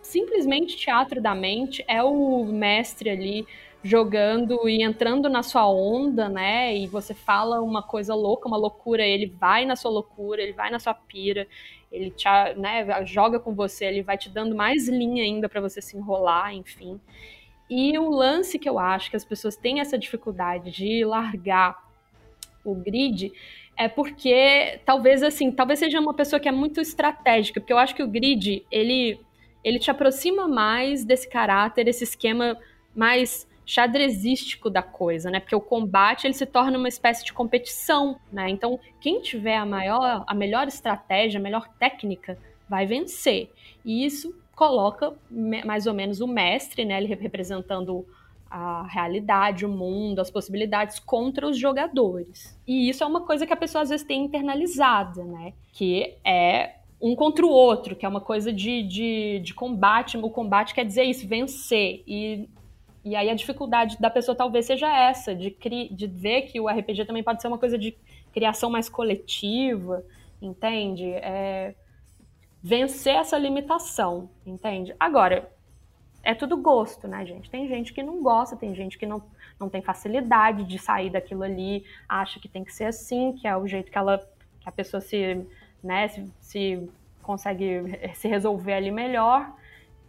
simplesmente 0.01 0.77
teatro 0.77 1.21
da 1.21 1.35
mente, 1.35 1.83
é 1.87 2.01
o 2.03 2.45
mestre 2.45 3.09
ali 3.09 3.45
jogando 3.83 4.67
e 4.67 4.83
entrando 4.83 5.29
na 5.29 5.41
sua 5.41 5.69
onda, 5.69 6.27
né? 6.27 6.75
E 6.75 6.87
você 6.87 7.13
fala 7.13 7.61
uma 7.61 7.81
coisa 7.81 8.13
louca, 8.13 8.47
uma 8.47 8.57
loucura, 8.57 9.05
ele 9.05 9.27
vai 9.27 9.65
na 9.65 9.75
sua 9.75 9.91
loucura, 9.91 10.41
ele 10.41 10.53
vai 10.53 10.69
na 10.69 10.79
sua 10.79 10.93
pira, 10.93 11.47
ele 11.91 12.11
te, 12.11 12.27
né, 12.57 13.05
joga 13.05 13.39
com 13.39 13.53
você, 13.53 13.85
ele 13.85 14.03
vai 14.03 14.17
te 14.17 14.29
dando 14.29 14.55
mais 14.55 14.87
linha 14.87 15.23
ainda 15.23 15.47
para 15.47 15.61
você 15.61 15.81
se 15.81 15.97
enrolar, 15.97 16.53
enfim. 16.53 16.99
E 17.69 17.97
o 17.97 18.09
lance 18.09 18.59
que 18.59 18.67
eu 18.67 18.77
acho 18.77 19.09
que 19.09 19.15
as 19.15 19.23
pessoas 19.23 19.55
têm 19.55 19.79
essa 19.79 19.97
dificuldade 19.97 20.71
de 20.71 21.05
largar 21.05 21.77
o 22.65 22.75
grid 22.75 23.31
é 23.77 23.87
porque 23.87 24.81
talvez 24.85 25.23
assim, 25.23 25.51
talvez 25.51 25.79
seja 25.79 25.99
uma 25.99 26.13
pessoa 26.13 26.39
que 26.39 26.49
é 26.49 26.51
muito 26.51 26.81
estratégica, 26.81 27.61
porque 27.61 27.71
eu 27.71 27.77
acho 27.77 27.95
que 27.95 28.03
o 28.03 28.07
grid, 28.07 28.65
ele 28.69 29.19
ele 29.61 29.77
te 29.77 29.91
aproxima 29.91 30.47
mais 30.47 31.03
desse 31.03 31.29
caráter, 31.29 31.87
esse 31.87 32.03
esquema 32.03 32.57
mais 32.95 33.48
xadrezístico 33.69 34.67
da 34.67 34.81
coisa, 34.81 35.29
né? 35.29 35.39
Porque 35.39 35.55
o 35.55 35.61
combate 35.61 36.25
ele 36.25 36.33
se 36.33 36.47
torna 36.47 36.75
uma 36.75 36.87
espécie 36.87 37.23
de 37.23 37.31
competição, 37.31 38.19
né? 38.33 38.49
Então, 38.49 38.79
quem 38.99 39.21
tiver 39.21 39.57
a 39.57 39.65
maior, 39.65 40.23
a 40.25 40.33
melhor 40.33 40.67
estratégia, 40.67 41.39
a 41.39 41.43
melhor 41.43 41.69
técnica, 41.77 42.35
vai 42.67 42.87
vencer. 42.87 43.51
E 43.85 44.03
isso 44.03 44.35
coloca 44.55 45.13
mais 45.63 45.85
ou 45.85 45.93
menos 45.93 46.19
o 46.19 46.25
mestre, 46.25 46.83
né? 46.83 46.97
Ele 46.97 47.05
representando 47.05 48.03
a 48.49 48.87
realidade, 48.87 49.67
o 49.67 49.69
mundo, 49.69 50.19
as 50.19 50.31
possibilidades 50.31 50.97
contra 50.97 51.47
os 51.47 51.55
jogadores. 51.55 52.59
E 52.65 52.89
isso 52.89 53.03
é 53.03 53.05
uma 53.05 53.21
coisa 53.21 53.45
que 53.45 53.53
a 53.53 53.57
pessoa 53.57 53.83
às 53.83 53.89
vezes 53.89 54.03
tem 54.03 54.23
internalizada, 54.23 55.23
né? 55.23 55.53
Que 55.71 56.15
é 56.25 56.77
um 56.99 57.15
contra 57.15 57.45
o 57.45 57.49
outro, 57.49 57.95
que 57.95 58.03
é 58.03 58.09
uma 58.09 58.19
coisa 58.19 58.51
de, 58.51 58.81
de, 58.81 59.39
de 59.43 59.53
combate. 59.53 60.17
O 60.17 60.29
combate 60.31 60.73
quer 60.73 60.85
dizer 60.85 61.03
isso, 61.03 61.27
vencer. 61.27 62.01
E 62.07 62.49
E 63.03 63.15
aí 63.15 63.29
a 63.29 63.35
dificuldade 63.35 63.97
da 63.99 64.09
pessoa 64.09 64.35
talvez 64.35 64.65
seja 64.65 64.87
essa, 64.87 65.33
de, 65.33 65.55
de 65.91 66.07
ver 66.07 66.43
que 66.43 66.59
o 66.59 66.67
RPG 66.67 67.05
também 67.05 67.23
pode 67.23 67.41
ser 67.41 67.47
uma 67.47 67.57
coisa 67.57 67.77
de 67.77 67.97
criação 68.33 68.69
mais 68.69 68.89
coletiva, 68.89 70.03
entende? 70.41 71.09
É, 71.11 71.75
vencer 72.61 73.15
essa 73.15 73.37
limitação, 73.37 74.29
entende? 74.45 74.93
Agora, 74.99 75.49
é 76.23 76.33
tudo 76.33 76.57
gosto, 76.57 77.07
né, 77.07 77.25
gente? 77.25 77.49
Tem 77.49 77.67
gente 77.67 77.93
que 77.93 78.03
não 78.03 78.21
gosta, 78.21 78.55
tem 78.55 78.75
gente 78.75 78.97
que 78.97 79.05
não, 79.05 79.23
não 79.59 79.69
tem 79.69 79.81
facilidade 79.81 80.63
de 80.65 80.77
sair 80.77 81.09
daquilo 81.09 81.43
ali, 81.43 81.85
acha 82.07 82.39
que 82.39 82.49
tem 82.49 82.63
que 82.63 82.73
ser 82.73 82.85
assim, 82.85 83.33
que 83.33 83.47
é 83.47 83.55
o 83.55 83.67
jeito 83.67 83.91
que 83.91 83.97
ela 83.97 84.17
que 84.59 84.67
a 84.67 84.71
pessoa 84.71 84.99
se, 84.99 85.45
né, 85.81 86.09
se, 86.09 86.33
se 86.41 86.89
consegue 87.21 87.83
se 88.15 88.27
resolver 88.27 88.73
ali 88.73 88.91
melhor. 88.91 89.55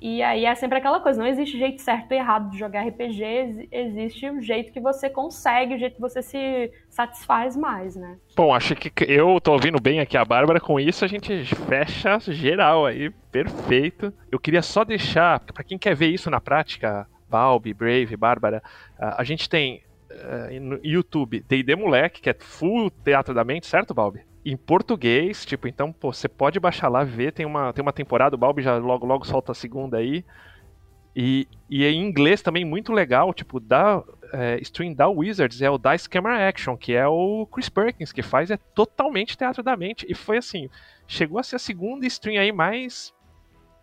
E 0.00 0.22
aí 0.22 0.46
é 0.46 0.54
sempre 0.54 0.78
aquela 0.78 0.98
coisa, 0.98 1.20
não 1.20 1.28
existe 1.28 1.58
jeito 1.58 1.82
certo 1.82 2.12
e 2.12 2.16
errado 2.16 2.50
de 2.50 2.58
jogar 2.58 2.86
RPG, 2.86 3.68
existe 3.70 4.30
o 4.30 4.40
jeito 4.40 4.72
que 4.72 4.80
você 4.80 5.10
consegue, 5.10 5.74
o 5.74 5.78
jeito 5.78 5.96
que 5.96 6.00
você 6.00 6.22
se 6.22 6.72
satisfaz 6.88 7.54
mais, 7.54 7.96
né? 7.96 8.16
Bom, 8.34 8.54
acho 8.54 8.74
que 8.74 8.90
eu 9.04 9.38
tô 9.40 9.52
ouvindo 9.52 9.78
bem 9.78 10.00
aqui 10.00 10.16
a 10.16 10.24
Bárbara, 10.24 10.58
com 10.58 10.80
isso 10.80 11.04
a 11.04 11.08
gente 11.08 11.44
fecha 11.44 12.18
geral 12.32 12.86
aí, 12.86 13.10
perfeito. 13.30 14.12
Eu 14.32 14.38
queria 14.38 14.62
só 14.62 14.84
deixar, 14.84 15.40
para 15.40 15.64
quem 15.64 15.76
quer 15.76 15.94
ver 15.94 16.08
isso 16.08 16.30
na 16.30 16.40
prática, 16.40 17.06
Balbi, 17.28 17.74
Brave, 17.74 18.16
Bárbara, 18.16 18.62
a 18.98 19.22
gente 19.22 19.48
tem 19.48 19.82
uh, 20.10 20.60
no 20.60 20.80
YouTube 20.82 21.44
D&D 21.46 21.76
Moleque, 21.76 22.22
que 22.22 22.30
é 22.30 22.34
full 22.38 22.90
teatro 22.90 23.34
da 23.34 23.44
mente, 23.44 23.66
certo, 23.66 23.92
Balbi? 23.92 24.29
Em 24.44 24.56
português, 24.56 25.44
tipo, 25.44 25.68
então, 25.68 25.92
pô, 25.92 26.12
você 26.12 26.28
pode 26.28 26.58
baixar 26.58 26.88
lá, 26.88 27.04
ver, 27.04 27.32
tem 27.32 27.44
uma, 27.44 27.72
tem 27.72 27.82
uma 27.82 27.92
temporada, 27.92 28.34
o 28.34 28.38
Balbi 28.38 28.62
já 28.62 28.76
logo, 28.78 29.06
logo 29.06 29.26
solta 29.26 29.52
a 29.52 29.54
segunda 29.54 29.98
aí. 29.98 30.24
E, 31.14 31.46
e 31.68 31.84
em 31.84 32.02
inglês 32.02 32.40
também 32.40 32.64
muito 32.64 32.92
legal, 32.92 33.34
tipo, 33.34 33.60
da 33.60 34.02
é, 34.32 34.58
stream 34.62 34.94
da 34.94 35.08
Wizards 35.08 35.60
é 35.60 35.68
o 35.68 35.76
Dice 35.76 36.08
Camera 36.08 36.48
Action, 36.48 36.76
que 36.76 36.94
é 36.94 37.06
o 37.06 37.46
Chris 37.46 37.68
Perkins 37.68 38.12
que 38.12 38.22
faz, 38.22 38.50
é 38.50 38.56
totalmente 38.56 39.36
teatro 39.36 39.62
da 39.62 39.76
mente. 39.76 40.06
E 40.08 40.14
foi 40.14 40.38
assim, 40.38 40.70
chegou 41.06 41.38
a 41.38 41.42
ser 41.42 41.56
a 41.56 41.58
segunda 41.58 42.06
stream 42.06 42.40
aí 42.40 42.52
mais. 42.52 43.12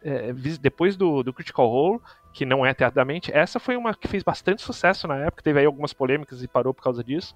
É, 0.02 0.32
depois 0.62 0.96
do, 0.96 1.22
do 1.22 1.34
Critical 1.34 1.68
Role, 1.68 2.00
que 2.34 2.46
não 2.46 2.66
é 2.66 2.74
teatro 2.74 2.96
da 2.96 3.04
mente, 3.04 3.32
essa 3.34 3.60
foi 3.60 3.76
uma 3.76 3.94
que 3.94 4.08
fez 4.08 4.24
bastante 4.24 4.62
sucesso 4.62 5.08
na 5.08 5.18
época, 5.18 5.44
teve 5.44 5.60
aí 5.60 5.66
algumas 5.66 5.92
polêmicas 5.92 6.42
e 6.42 6.48
parou 6.48 6.74
por 6.74 6.84
causa 6.84 7.04
disso 7.04 7.36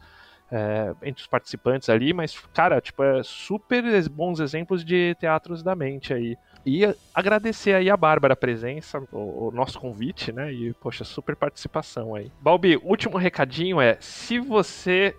é, 0.51 0.93
entre 1.03 1.21
os 1.21 1.27
participantes 1.27 1.89
ali, 1.89 2.11
mas, 2.13 2.37
cara, 2.53 2.81
tipo, 2.81 3.01
é 3.03 3.23
super 3.23 3.83
bons 4.09 4.39
exemplos 4.39 4.83
de 4.83 5.15
teatros 5.19 5.63
da 5.63 5.73
mente 5.75 6.13
aí. 6.13 6.37
E 6.65 6.81
agradecer 7.13 7.73
aí 7.73 7.89
a 7.89 7.97
Bárbara 7.97 8.33
a 8.33 8.37
presença, 8.37 9.01
o, 9.11 9.47
o, 9.47 9.51
nosso 9.51 9.79
convite, 9.79 10.31
né? 10.31 10.51
E, 10.51 10.73
poxa, 10.73 11.03
super 11.03 11.35
participação 11.35 12.13
aí. 12.13 12.31
Balbi, 12.39 12.77
último 12.83 13.17
recadinho 13.17 13.81
é: 13.81 13.97
se 13.99 14.37
você 14.37 15.15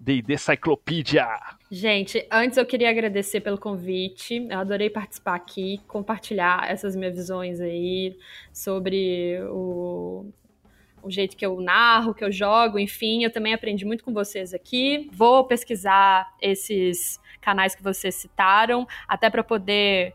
D&D 0.00 0.38
Cyclopedia. 0.38 1.28
Gente, 1.74 2.28
antes 2.30 2.58
eu 2.58 2.66
queria 2.66 2.90
agradecer 2.90 3.40
pelo 3.40 3.56
convite. 3.56 4.46
Eu 4.50 4.58
adorei 4.58 4.90
participar 4.90 5.36
aqui, 5.36 5.80
compartilhar 5.88 6.70
essas 6.70 6.94
minhas 6.94 7.14
visões 7.14 7.62
aí 7.62 8.14
sobre 8.52 9.40
o, 9.48 10.26
o 11.02 11.10
jeito 11.10 11.34
que 11.34 11.46
eu 11.46 11.58
narro, 11.62 12.12
que 12.12 12.22
eu 12.22 12.30
jogo, 12.30 12.78
enfim. 12.78 13.24
Eu 13.24 13.32
também 13.32 13.54
aprendi 13.54 13.86
muito 13.86 14.04
com 14.04 14.12
vocês 14.12 14.52
aqui. 14.52 15.08
Vou 15.14 15.46
pesquisar 15.46 16.30
esses 16.42 17.18
canais 17.40 17.74
que 17.74 17.82
vocês 17.82 18.16
citaram, 18.16 18.86
até 19.08 19.30
para 19.30 19.42
poder 19.42 20.12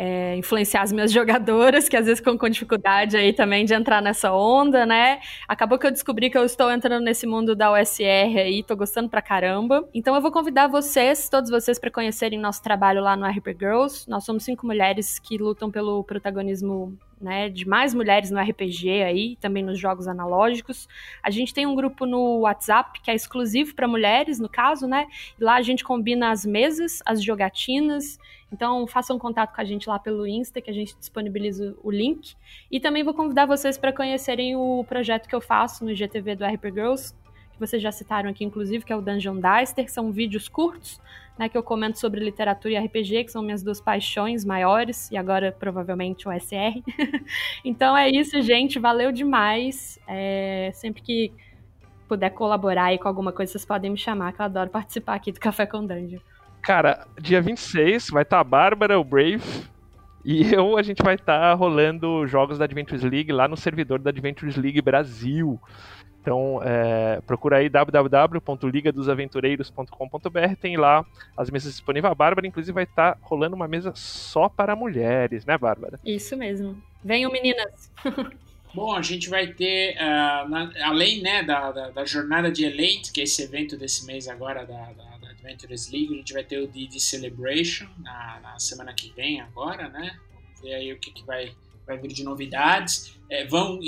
é, 0.00 0.36
influenciar 0.36 0.82
as 0.82 0.92
minhas 0.92 1.10
jogadoras, 1.12 1.88
que 1.88 1.96
às 1.96 2.06
vezes 2.06 2.20
ficam 2.20 2.38
com 2.38 2.48
dificuldade 2.48 3.16
aí 3.16 3.32
também 3.32 3.64
de 3.64 3.74
entrar 3.74 4.00
nessa 4.00 4.32
onda, 4.32 4.86
né? 4.86 5.20
Acabou 5.48 5.76
que 5.76 5.88
eu 5.88 5.90
descobri 5.90 6.30
que 6.30 6.38
eu 6.38 6.44
estou 6.44 6.70
entrando 6.70 7.02
nesse 7.02 7.26
mundo 7.26 7.56
da 7.56 7.72
USR 7.72 8.38
aí, 8.38 8.62
tô 8.62 8.76
gostando 8.76 9.08
pra 9.08 9.20
caramba. 9.20 9.88
Então 9.92 10.14
eu 10.14 10.22
vou 10.22 10.30
convidar 10.30 10.68
vocês, 10.68 11.28
todos 11.28 11.50
vocês, 11.50 11.80
para 11.80 11.90
conhecerem 11.90 12.38
nosso 12.38 12.62
trabalho 12.62 13.02
lá 13.02 13.16
no 13.16 13.26
RP 13.26 13.48
Girls. 13.58 14.08
Nós 14.08 14.24
somos 14.24 14.44
cinco 14.44 14.64
mulheres 14.64 15.18
que 15.18 15.36
lutam 15.36 15.68
pelo 15.68 16.04
protagonismo 16.04 16.96
né, 17.20 17.48
de 17.48 17.66
mais 17.66 17.92
mulheres 17.92 18.30
no 18.30 18.40
RPG 18.40 19.02
aí, 19.02 19.36
também 19.40 19.62
nos 19.62 19.78
jogos 19.78 20.06
analógicos. 20.06 20.88
A 21.22 21.30
gente 21.30 21.52
tem 21.52 21.66
um 21.66 21.74
grupo 21.74 22.06
no 22.06 22.40
WhatsApp 22.40 23.00
que 23.02 23.10
é 23.10 23.14
exclusivo 23.14 23.74
para 23.74 23.88
mulheres, 23.88 24.38
no 24.38 24.48
caso, 24.48 24.86
né? 24.86 25.06
E 25.40 25.42
lá 25.42 25.56
a 25.56 25.62
gente 25.62 25.82
combina 25.82 26.30
as 26.30 26.46
mesas, 26.46 27.02
as 27.04 27.22
jogatinas. 27.22 28.18
Então, 28.52 28.86
façam 28.86 29.18
contato 29.18 29.54
com 29.54 29.60
a 29.60 29.64
gente 29.64 29.88
lá 29.88 29.98
pelo 29.98 30.26
Insta, 30.26 30.60
que 30.60 30.70
a 30.70 30.72
gente 30.72 30.96
disponibiliza 30.98 31.76
o 31.82 31.90
link. 31.90 32.34
E 32.70 32.80
também 32.80 33.04
vou 33.04 33.12
convidar 33.12 33.46
vocês 33.46 33.76
para 33.76 33.92
conhecerem 33.92 34.56
o 34.56 34.84
projeto 34.88 35.28
que 35.28 35.34
eu 35.34 35.40
faço 35.40 35.84
no 35.84 35.90
IGTV 35.90 36.36
do 36.36 36.44
RP 36.44 36.64
Girls, 36.72 37.14
que 37.52 37.60
vocês 37.60 37.82
já 37.82 37.92
citaram 37.92 38.30
aqui, 38.30 38.44
inclusive, 38.44 38.84
que 38.84 38.92
é 38.92 38.96
o 38.96 39.02
Dungeon 39.02 39.36
Dicer, 39.36 39.84
que 39.84 39.92
são 39.92 40.10
vídeos 40.10 40.48
curtos, 40.48 41.00
né, 41.38 41.48
que 41.48 41.58
eu 41.58 41.62
comento 41.62 41.98
sobre 41.98 42.20
literatura 42.20 42.74
e 42.74 42.78
RPG, 42.78 43.24
que 43.24 43.32
são 43.32 43.42
minhas 43.42 43.62
duas 43.62 43.80
paixões 43.80 44.44
maiores, 44.44 45.10
e 45.10 45.16
agora 45.16 45.52
provavelmente 45.52 46.26
o 46.26 46.32
SR. 46.32 46.82
então 47.64 47.96
é 47.96 48.08
isso, 48.08 48.40
gente, 48.40 48.78
valeu 48.78 49.12
demais. 49.12 49.98
É, 50.06 50.70
sempre 50.72 51.02
que 51.02 51.32
puder 52.08 52.30
colaborar 52.30 52.86
aí 52.86 52.98
com 52.98 53.06
alguma 53.06 53.32
coisa, 53.32 53.52
vocês 53.52 53.64
podem 53.64 53.90
me 53.90 53.98
chamar, 53.98 54.32
que 54.32 54.40
eu 54.40 54.46
adoro 54.46 54.70
participar 54.70 55.14
aqui 55.14 55.30
do 55.30 55.38
Café 55.38 55.66
com 55.66 55.84
Dungeon. 55.84 56.20
Cara, 56.68 57.08
dia 57.18 57.40
26 57.40 58.10
vai 58.10 58.24
estar 58.24 58.36
tá 58.36 58.42
a 58.42 58.44
Bárbara, 58.44 59.00
o 59.00 59.04
Brave, 59.04 59.64
e 60.22 60.42
eu, 60.52 60.76
a 60.76 60.82
gente 60.82 61.02
vai 61.02 61.14
estar 61.14 61.40
tá 61.40 61.54
rolando 61.54 62.26
jogos 62.26 62.58
da 62.58 62.66
Adventures 62.66 63.02
League 63.02 63.32
lá 63.32 63.48
no 63.48 63.56
servidor 63.56 63.98
da 63.98 64.10
Adventures 64.10 64.54
League 64.54 64.82
Brasil. 64.82 65.58
Então, 66.20 66.60
é, 66.62 67.22
procura 67.26 67.56
aí 67.56 67.70
www.ligadosaventureiros.com.br, 67.70 70.56
tem 70.60 70.76
lá 70.76 71.06
as 71.34 71.50
mesas 71.50 71.72
disponíveis. 71.72 72.12
A 72.12 72.14
Bárbara, 72.14 72.46
inclusive, 72.46 72.74
vai 72.74 72.84
estar 72.84 73.14
tá 73.14 73.18
rolando 73.22 73.56
uma 73.56 73.66
mesa 73.66 73.92
só 73.94 74.46
para 74.46 74.76
mulheres, 74.76 75.46
né, 75.46 75.56
Bárbara? 75.56 75.98
Isso 76.04 76.36
mesmo. 76.36 76.76
Venham, 77.02 77.32
meninas! 77.32 77.90
Bom, 78.74 78.94
a 78.94 79.00
gente 79.00 79.30
vai 79.30 79.46
ter, 79.46 79.96
uh, 79.96 80.46
na, 80.50 80.70
além 80.84 81.22
né, 81.22 81.42
da, 81.42 81.72
da, 81.72 81.88
da, 81.88 82.04
jornada 82.04 82.52
de 82.52 82.66
Elite, 82.66 83.10
que 83.10 83.22
é 83.22 83.24
esse 83.24 83.42
evento 83.42 83.78
desse 83.78 84.04
mês 84.04 84.28
agora 84.28 84.66
da, 84.66 84.92
da, 84.92 85.16
da 85.17 85.17
Adventures 85.48 85.90
League, 85.90 86.14
a 86.14 86.16
gente 86.16 86.32
vai 86.32 86.44
ter 86.44 86.58
o 86.58 86.66
DD 86.66 87.00
Celebration 87.00 87.88
na, 87.98 88.40
na 88.42 88.58
semana 88.58 88.92
que 88.94 89.12
vem 89.14 89.40
agora, 89.40 89.88
né? 89.88 90.18
Vamos 90.32 90.60
ver 90.60 90.74
aí 90.74 90.92
o 90.92 90.98
que, 90.98 91.10
que 91.10 91.24
vai 91.24 91.52
vai 91.88 91.96
vir 91.96 92.08
de 92.08 92.22
novidades. 92.22 93.18
É, 93.30 93.46
vão, 93.46 93.80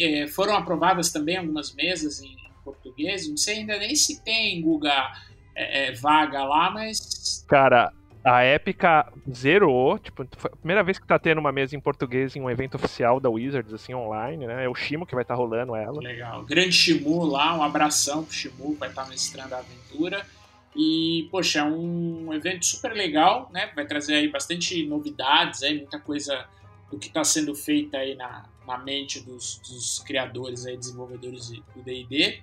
é, 0.00 0.26
foram 0.26 0.56
aprovadas 0.56 1.12
também 1.12 1.36
algumas 1.36 1.74
mesas 1.74 2.22
em, 2.22 2.34
português. 2.64 3.28
Não 3.28 3.36
sei 3.36 3.58
ainda 3.58 3.76
nem 3.76 3.94
se 3.94 4.22
tem 4.22 4.60
Guga 4.62 5.12
é, 5.54 5.88
é, 5.88 5.92
vaga 5.92 6.44
lá, 6.44 6.70
mas. 6.70 7.44
Cara, 7.48 7.92
a 8.24 8.42
Épica 8.42 9.12
zerou, 9.30 9.98
tipo, 9.98 10.24
foi 10.36 10.50
a 10.52 10.56
primeira 10.56 10.84
vez 10.84 10.98
que 10.98 11.06
tá 11.06 11.18
tendo 11.18 11.38
uma 11.38 11.50
mesa 11.50 11.74
em 11.74 11.80
português 11.80 12.36
em 12.36 12.40
um 12.40 12.48
evento 12.48 12.76
oficial 12.76 13.18
da 13.18 13.28
Wizards, 13.28 13.74
assim, 13.74 13.92
online, 13.94 14.46
né? 14.46 14.64
É 14.64 14.68
o 14.68 14.74
Shimo 14.74 15.04
que 15.04 15.14
vai 15.14 15.22
estar 15.22 15.34
tá 15.34 15.38
rolando 15.38 15.74
ela. 15.74 16.00
Legal. 16.00 16.44
Grande 16.44 16.72
Shimu 16.72 17.24
lá, 17.24 17.56
um 17.56 17.62
abração 17.62 18.24
pro 18.24 18.32
Shimu, 18.32 18.76
vai 18.76 18.88
estar 18.88 19.02
tá 19.02 19.08
mestrando 19.08 19.54
a 19.54 19.58
aventura. 19.58 20.24
E, 20.74 21.28
poxa, 21.30 21.60
é 21.60 21.64
um 21.64 22.32
evento 22.32 22.64
super 22.64 22.92
legal, 22.92 23.50
né? 23.52 23.70
Vai 23.74 23.86
trazer 23.86 24.14
aí 24.14 24.28
bastante 24.28 24.84
novidades, 24.86 25.62
aí, 25.62 25.76
muita 25.76 26.00
coisa 26.00 26.46
do 26.90 26.98
que 26.98 27.08
está 27.08 27.22
sendo 27.24 27.54
feito 27.54 27.94
aí 27.94 28.14
na, 28.14 28.48
na 28.66 28.78
mente 28.78 29.20
dos, 29.20 29.58
dos 29.58 29.98
criadores, 30.00 30.64
aí, 30.66 30.76
desenvolvedores 30.76 31.50
do 31.50 31.82
D&D. 31.82 32.42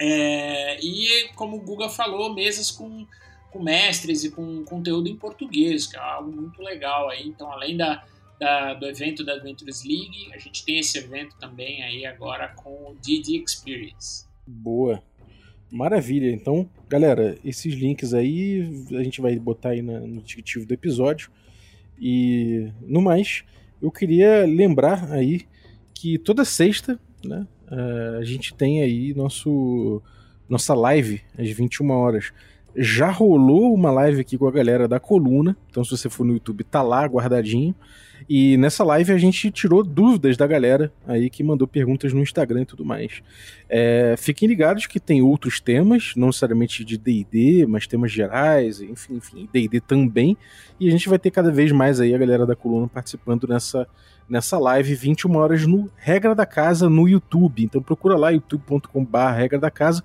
É, 0.00 0.78
e, 0.84 1.28
como 1.36 1.56
o 1.56 1.60
Guga 1.60 1.88
falou, 1.88 2.34
mesas 2.34 2.70
com, 2.70 3.06
com 3.52 3.62
mestres 3.62 4.24
e 4.24 4.30
com 4.30 4.64
conteúdo 4.64 5.08
em 5.08 5.16
português, 5.16 5.86
que 5.86 5.96
é 5.96 6.00
algo 6.00 6.32
muito 6.32 6.60
legal 6.60 7.08
aí. 7.08 7.28
Então, 7.28 7.52
além 7.52 7.76
da, 7.76 8.04
da, 8.38 8.74
do 8.74 8.86
evento 8.86 9.24
da 9.24 9.34
Adventures 9.34 9.84
League, 9.84 10.30
a 10.32 10.38
gente 10.38 10.64
tem 10.64 10.78
esse 10.78 10.98
evento 10.98 11.36
também 11.38 11.82
aí 11.84 12.04
agora 12.04 12.48
com 12.48 12.90
o 12.90 12.96
DD 12.96 13.44
Experience. 13.44 14.26
Boa. 14.46 15.02
Maravilha. 15.70 16.30
Então, 16.30 16.68
galera, 16.88 17.36
esses 17.44 17.74
links 17.74 18.14
aí 18.14 18.86
a 18.92 19.02
gente 19.02 19.20
vai 19.20 19.36
botar 19.38 19.70
aí 19.70 19.82
no 19.82 20.22
descritivo 20.22 20.66
do 20.66 20.74
episódio. 20.74 21.30
E 21.98 22.68
no 22.82 23.00
mais, 23.00 23.44
eu 23.80 23.90
queria 23.90 24.44
lembrar 24.46 25.12
aí 25.12 25.42
que 25.92 26.18
toda 26.18 26.44
sexta, 26.44 26.98
né, 27.24 27.46
uh, 27.70 28.18
a 28.18 28.24
gente 28.24 28.54
tem 28.54 28.82
aí 28.82 29.14
nosso 29.14 30.02
nossa 30.48 30.74
live 30.74 31.22
às 31.38 31.48
21 31.50 31.90
horas. 31.90 32.32
Já 32.76 33.10
rolou 33.10 33.72
uma 33.72 33.90
live 33.90 34.20
aqui 34.20 34.36
com 34.36 34.46
a 34.46 34.52
galera 34.52 34.86
da 34.86 35.00
coluna, 35.00 35.56
então 35.70 35.84
se 35.84 35.90
você 35.90 36.10
for 36.10 36.24
no 36.24 36.34
YouTube, 36.34 36.64
tá 36.64 36.82
lá 36.82 37.04
guardadinho. 37.06 37.74
E 38.28 38.56
nessa 38.56 38.82
live 38.84 39.12
a 39.12 39.18
gente 39.18 39.50
tirou 39.50 39.82
dúvidas 39.82 40.36
da 40.36 40.46
galera 40.46 40.92
aí 41.06 41.28
que 41.28 41.44
mandou 41.44 41.68
perguntas 41.68 42.12
no 42.12 42.20
Instagram 42.20 42.62
e 42.62 42.66
tudo 42.66 42.84
mais. 42.84 43.22
É, 43.68 44.14
fiquem 44.16 44.48
ligados 44.48 44.86
que 44.86 44.98
tem 44.98 45.20
outros 45.20 45.60
temas, 45.60 46.12
não 46.16 46.28
necessariamente 46.28 46.84
de 46.84 46.96
DD, 46.96 47.66
mas 47.66 47.86
temas 47.86 48.10
gerais, 48.10 48.80
enfim, 48.80 49.16
enfim, 49.16 49.48
DD 49.52 49.80
também. 49.80 50.36
E 50.80 50.88
a 50.88 50.90
gente 50.90 51.08
vai 51.08 51.18
ter 51.18 51.30
cada 51.30 51.50
vez 51.50 51.70
mais 51.72 52.00
aí 52.00 52.14
a 52.14 52.18
galera 52.18 52.46
da 52.46 52.56
coluna 52.56 52.88
participando 52.88 53.46
nessa, 53.46 53.86
nessa 54.28 54.58
live 54.58 54.94
21 54.94 55.36
horas 55.36 55.66
no 55.66 55.90
Regra 55.96 56.34
da 56.34 56.46
Casa 56.46 56.88
no 56.88 57.08
YouTube. 57.08 57.64
Então 57.64 57.82
procura 57.82 58.16
lá 58.16 58.30
youtube.com/barra 58.30 59.36
Regra 59.36 59.58
da 59.58 59.70
Casa 59.70 60.02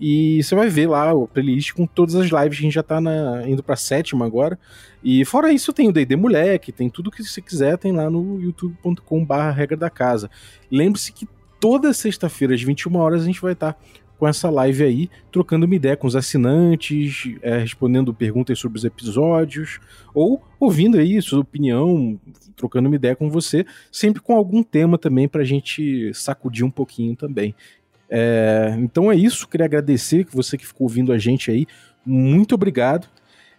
e 0.00 0.42
você 0.42 0.54
vai 0.54 0.68
ver 0.68 0.88
lá 0.88 1.12
o 1.12 1.28
playlist 1.28 1.72
com 1.72 1.86
todas 1.86 2.14
as 2.14 2.26
lives. 2.26 2.58
A 2.58 2.62
gente 2.62 2.74
já 2.74 2.82
tá 2.82 3.00
na, 3.00 3.48
indo 3.48 3.62
pra 3.62 3.76
sétima 3.76 4.26
agora. 4.26 4.58
E 5.02 5.24
fora 5.24 5.52
isso, 5.52 5.72
tem 5.72 5.88
o 5.88 5.92
DD 5.92 6.16
Moleque, 6.16 6.72
tem 6.72 6.88
tudo 6.88 7.10
que 7.10 7.22
você 7.22 7.40
quiser, 7.40 7.78
tem 7.78 7.92
lá 7.92 8.10
no 8.10 8.40
youtube.com/barra 8.40 9.50
regra 9.50 9.76
da 9.76 9.90
casa. 9.90 10.30
Lembre-se 10.70 11.12
que 11.12 11.28
toda 11.60 11.92
sexta-feira, 11.92 12.54
às 12.54 12.62
21 12.62 12.96
horas, 12.96 13.22
a 13.22 13.26
gente 13.26 13.40
vai 13.40 13.52
estar 13.52 13.74
tá 13.74 13.78
com 14.18 14.28
essa 14.28 14.48
live 14.48 14.84
aí, 14.84 15.10
trocando 15.30 15.66
uma 15.66 15.74
ideia 15.74 15.96
com 15.96 16.06
os 16.06 16.16
assinantes, 16.16 17.34
é, 17.42 17.58
respondendo 17.58 18.14
perguntas 18.14 18.58
sobre 18.58 18.78
os 18.78 18.84
episódios, 18.84 19.80
ou 20.14 20.42
ouvindo 20.58 20.98
aí 20.98 21.20
sua 21.20 21.40
opinião, 21.40 22.18
trocando 22.56 22.88
uma 22.88 22.96
ideia 22.96 23.16
com 23.16 23.28
você, 23.28 23.66
sempre 23.90 24.22
com 24.22 24.34
algum 24.34 24.62
tema 24.62 24.96
também 24.96 25.28
pra 25.28 25.44
gente 25.44 26.12
sacudir 26.14 26.64
um 26.64 26.70
pouquinho 26.70 27.16
também. 27.16 27.54
É, 28.08 28.74
então 28.78 29.10
é 29.10 29.16
isso, 29.16 29.48
queria 29.48 29.66
agradecer 29.66 30.24
que 30.24 30.34
você 30.34 30.56
que 30.56 30.66
ficou 30.66 30.84
ouvindo 30.86 31.12
a 31.12 31.18
gente 31.18 31.50
aí, 31.50 31.66
muito 32.04 32.54
obrigado. 32.54 33.08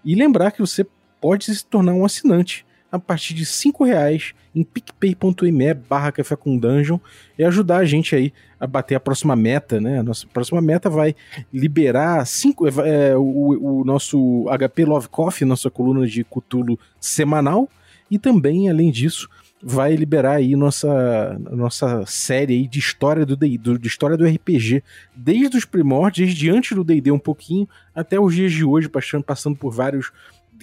E 0.03 0.13
lembrar 0.15 0.51
que 0.51 0.59
você 0.59 0.85
pode 1.19 1.45
se 1.45 1.65
tornar 1.65 1.93
um 1.93 2.05
assinante 2.05 2.65
a 2.91 2.99
partir 2.99 3.33
de 3.33 3.45
cinco 3.45 3.83
reais 3.83 4.33
em 4.55 4.63
picpay.me 4.63 5.73
barra 5.73 6.11
café 6.11 6.35
com 6.35 6.57
dungeon 6.57 6.97
e 7.37 7.43
ajudar 7.43 7.77
a 7.77 7.85
gente 7.85 8.15
aí 8.15 8.31
a 8.59 8.65
bater 8.65 8.95
a 8.95 8.99
próxima 8.99 9.35
meta, 9.35 9.81
né? 9.81 9.99
A 9.99 10.03
nossa 10.03 10.25
próxima 10.27 10.61
meta 10.61 10.89
vai 10.89 11.15
liberar 11.51 12.25
cinco, 12.25 12.67
é, 12.67 13.17
o, 13.17 13.81
o 13.81 13.83
nosso 13.83 14.45
HP 14.57 14.85
Love 14.85 15.09
Coffee, 15.09 15.45
nossa 15.45 15.69
coluna 15.69 16.07
de 16.07 16.23
Cutulo 16.23 16.79
semanal, 16.99 17.69
e 18.09 18.17
também, 18.17 18.69
além 18.69 18.91
disso, 18.91 19.27
vai 19.67 19.95
liberar 19.95 20.35
aí 20.35 20.55
nossa, 20.55 21.39
nossa 21.39 22.05
série 22.05 22.53
aí 22.53 22.67
de 22.67 22.77
história 22.77 23.25
do, 23.25 23.35
do 23.35 23.79
de 23.79 23.87
história 23.87 24.15
do 24.15 24.23
RPG, 24.23 24.83
desde 25.15 25.57
os 25.57 25.65
primórdios, 25.65 26.27
desde 26.27 26.51
antes 26.51 26.75
do 26.75 26.83
D&D 26.83 27.09
um 27.09 27.17
pouquinho, 27.17 27.67
até 27.93 28.19
os 28.19 28.35
dias 28.35 28.51
de 28.51 28.63
hoje, 28.63 28.87
passando, 28.87 29.23
passando 29.23 29.55
por 29.57 29.73
vários 29.73 30.11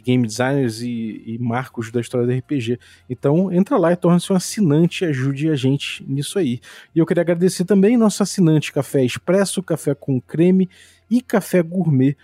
game 0.05 0.24
designers 0.24 0.82
e, 0.82 1.20
e, 1.26 1.38
marcos 1.40 1.90
da 1.90 2.00
história 2.00 2.28
do 2.28 2.32
RPG. 2.32 2.78
Então, 3.11 3.53
entra 3.53 3.76
lá 3.76 3.92
e 3.92 3.96
torna-se 3.96 4.32
um 4.32 4.36
assinante 4.36 5.03
e 5.03 5.09
ajude 5.09 5.50
a 5.50 5.57
gente 5.57 6.05
nisso 6.09 6.38
aí. 6.38 6.61
E 6.94 7.00
eu 7.00 7.05
queria 7.05 7.22
agradecer 7.22 7.64
também 7.64 7.96
nosso 7.96 8.22
assinante 8.22 8.72
Café 8.72 9.05
Expresso, 9.05 9.64
Café 9.64 9.96
com 9.96 10.20
Creme 10.20 10.68
e 11.11 11.20
Café 11.20 11.61
Gourmet 11.61 12.16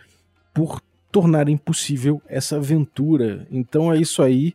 por 0.55 0.81
tornarem 1.11 1.57
possível 1.57 2.23
essa 2.29 2.57
aventura. 2.57 3.49
Então 3.51 3.93
é 3.93 3.99
isso 3.99 4.23
aí. 4.23 4.55